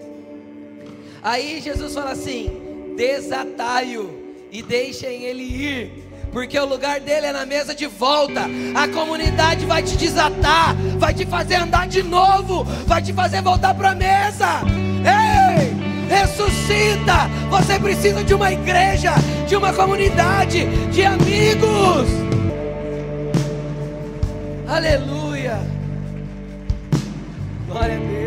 Aí 1.22 1.62
Jesus 1.62 1.94
fala 1.94 2.12
assim: 2.12 2.50
desatai-o 2.98 4.10
e 4.52 4.62
deixem 4.64 5.24
ele 5.24 5.44
ir. 5.44 6.08
Porque 6.32 6.60
o 6.60 6.66
lugar 6.66 7.00
dele 7.00 7.28
é 7.28 7.32
na 7.32 7.46
mesa 7.46 7.74
de 7.74 7.88
volta. 7.88 8.42
A 8.76 8.88
comunidade 8.88 9.66
vai 9.66 9.82
te 9.82 9.96
desatar, 9.98 10.76
vai 10.98 11.14
te 11.14 11.26
fazer 11.26 11.56
andar 11.56 11.88
de 11.88 12.04
novo, 12.04 12.64
vai 12.86 13.02
te 13.02 13.14
fazer 13.14 13.42
voltar 13.42 13.74
para 13.74 13.92
a 13.92 13.96
mesa. 13.96 14.62
Ei, 15.04 15.74
ressuscita! 16.10 17.30
Você 17.50 17.80
precisa 17.80 18.24
de 18.24 18.34
uma 18.34 18.52
igreja, 18.52 19.14
de 19.48 19.56
uma 19.56 19.74
comunidade, 19.74 20.66
de 20.92 21.04
amigos. 21.04 22.08
Aleluia! 24.68 25.60
Glória 27.68 27.96
a 27.96 28.00
Deus. 28.00 28.27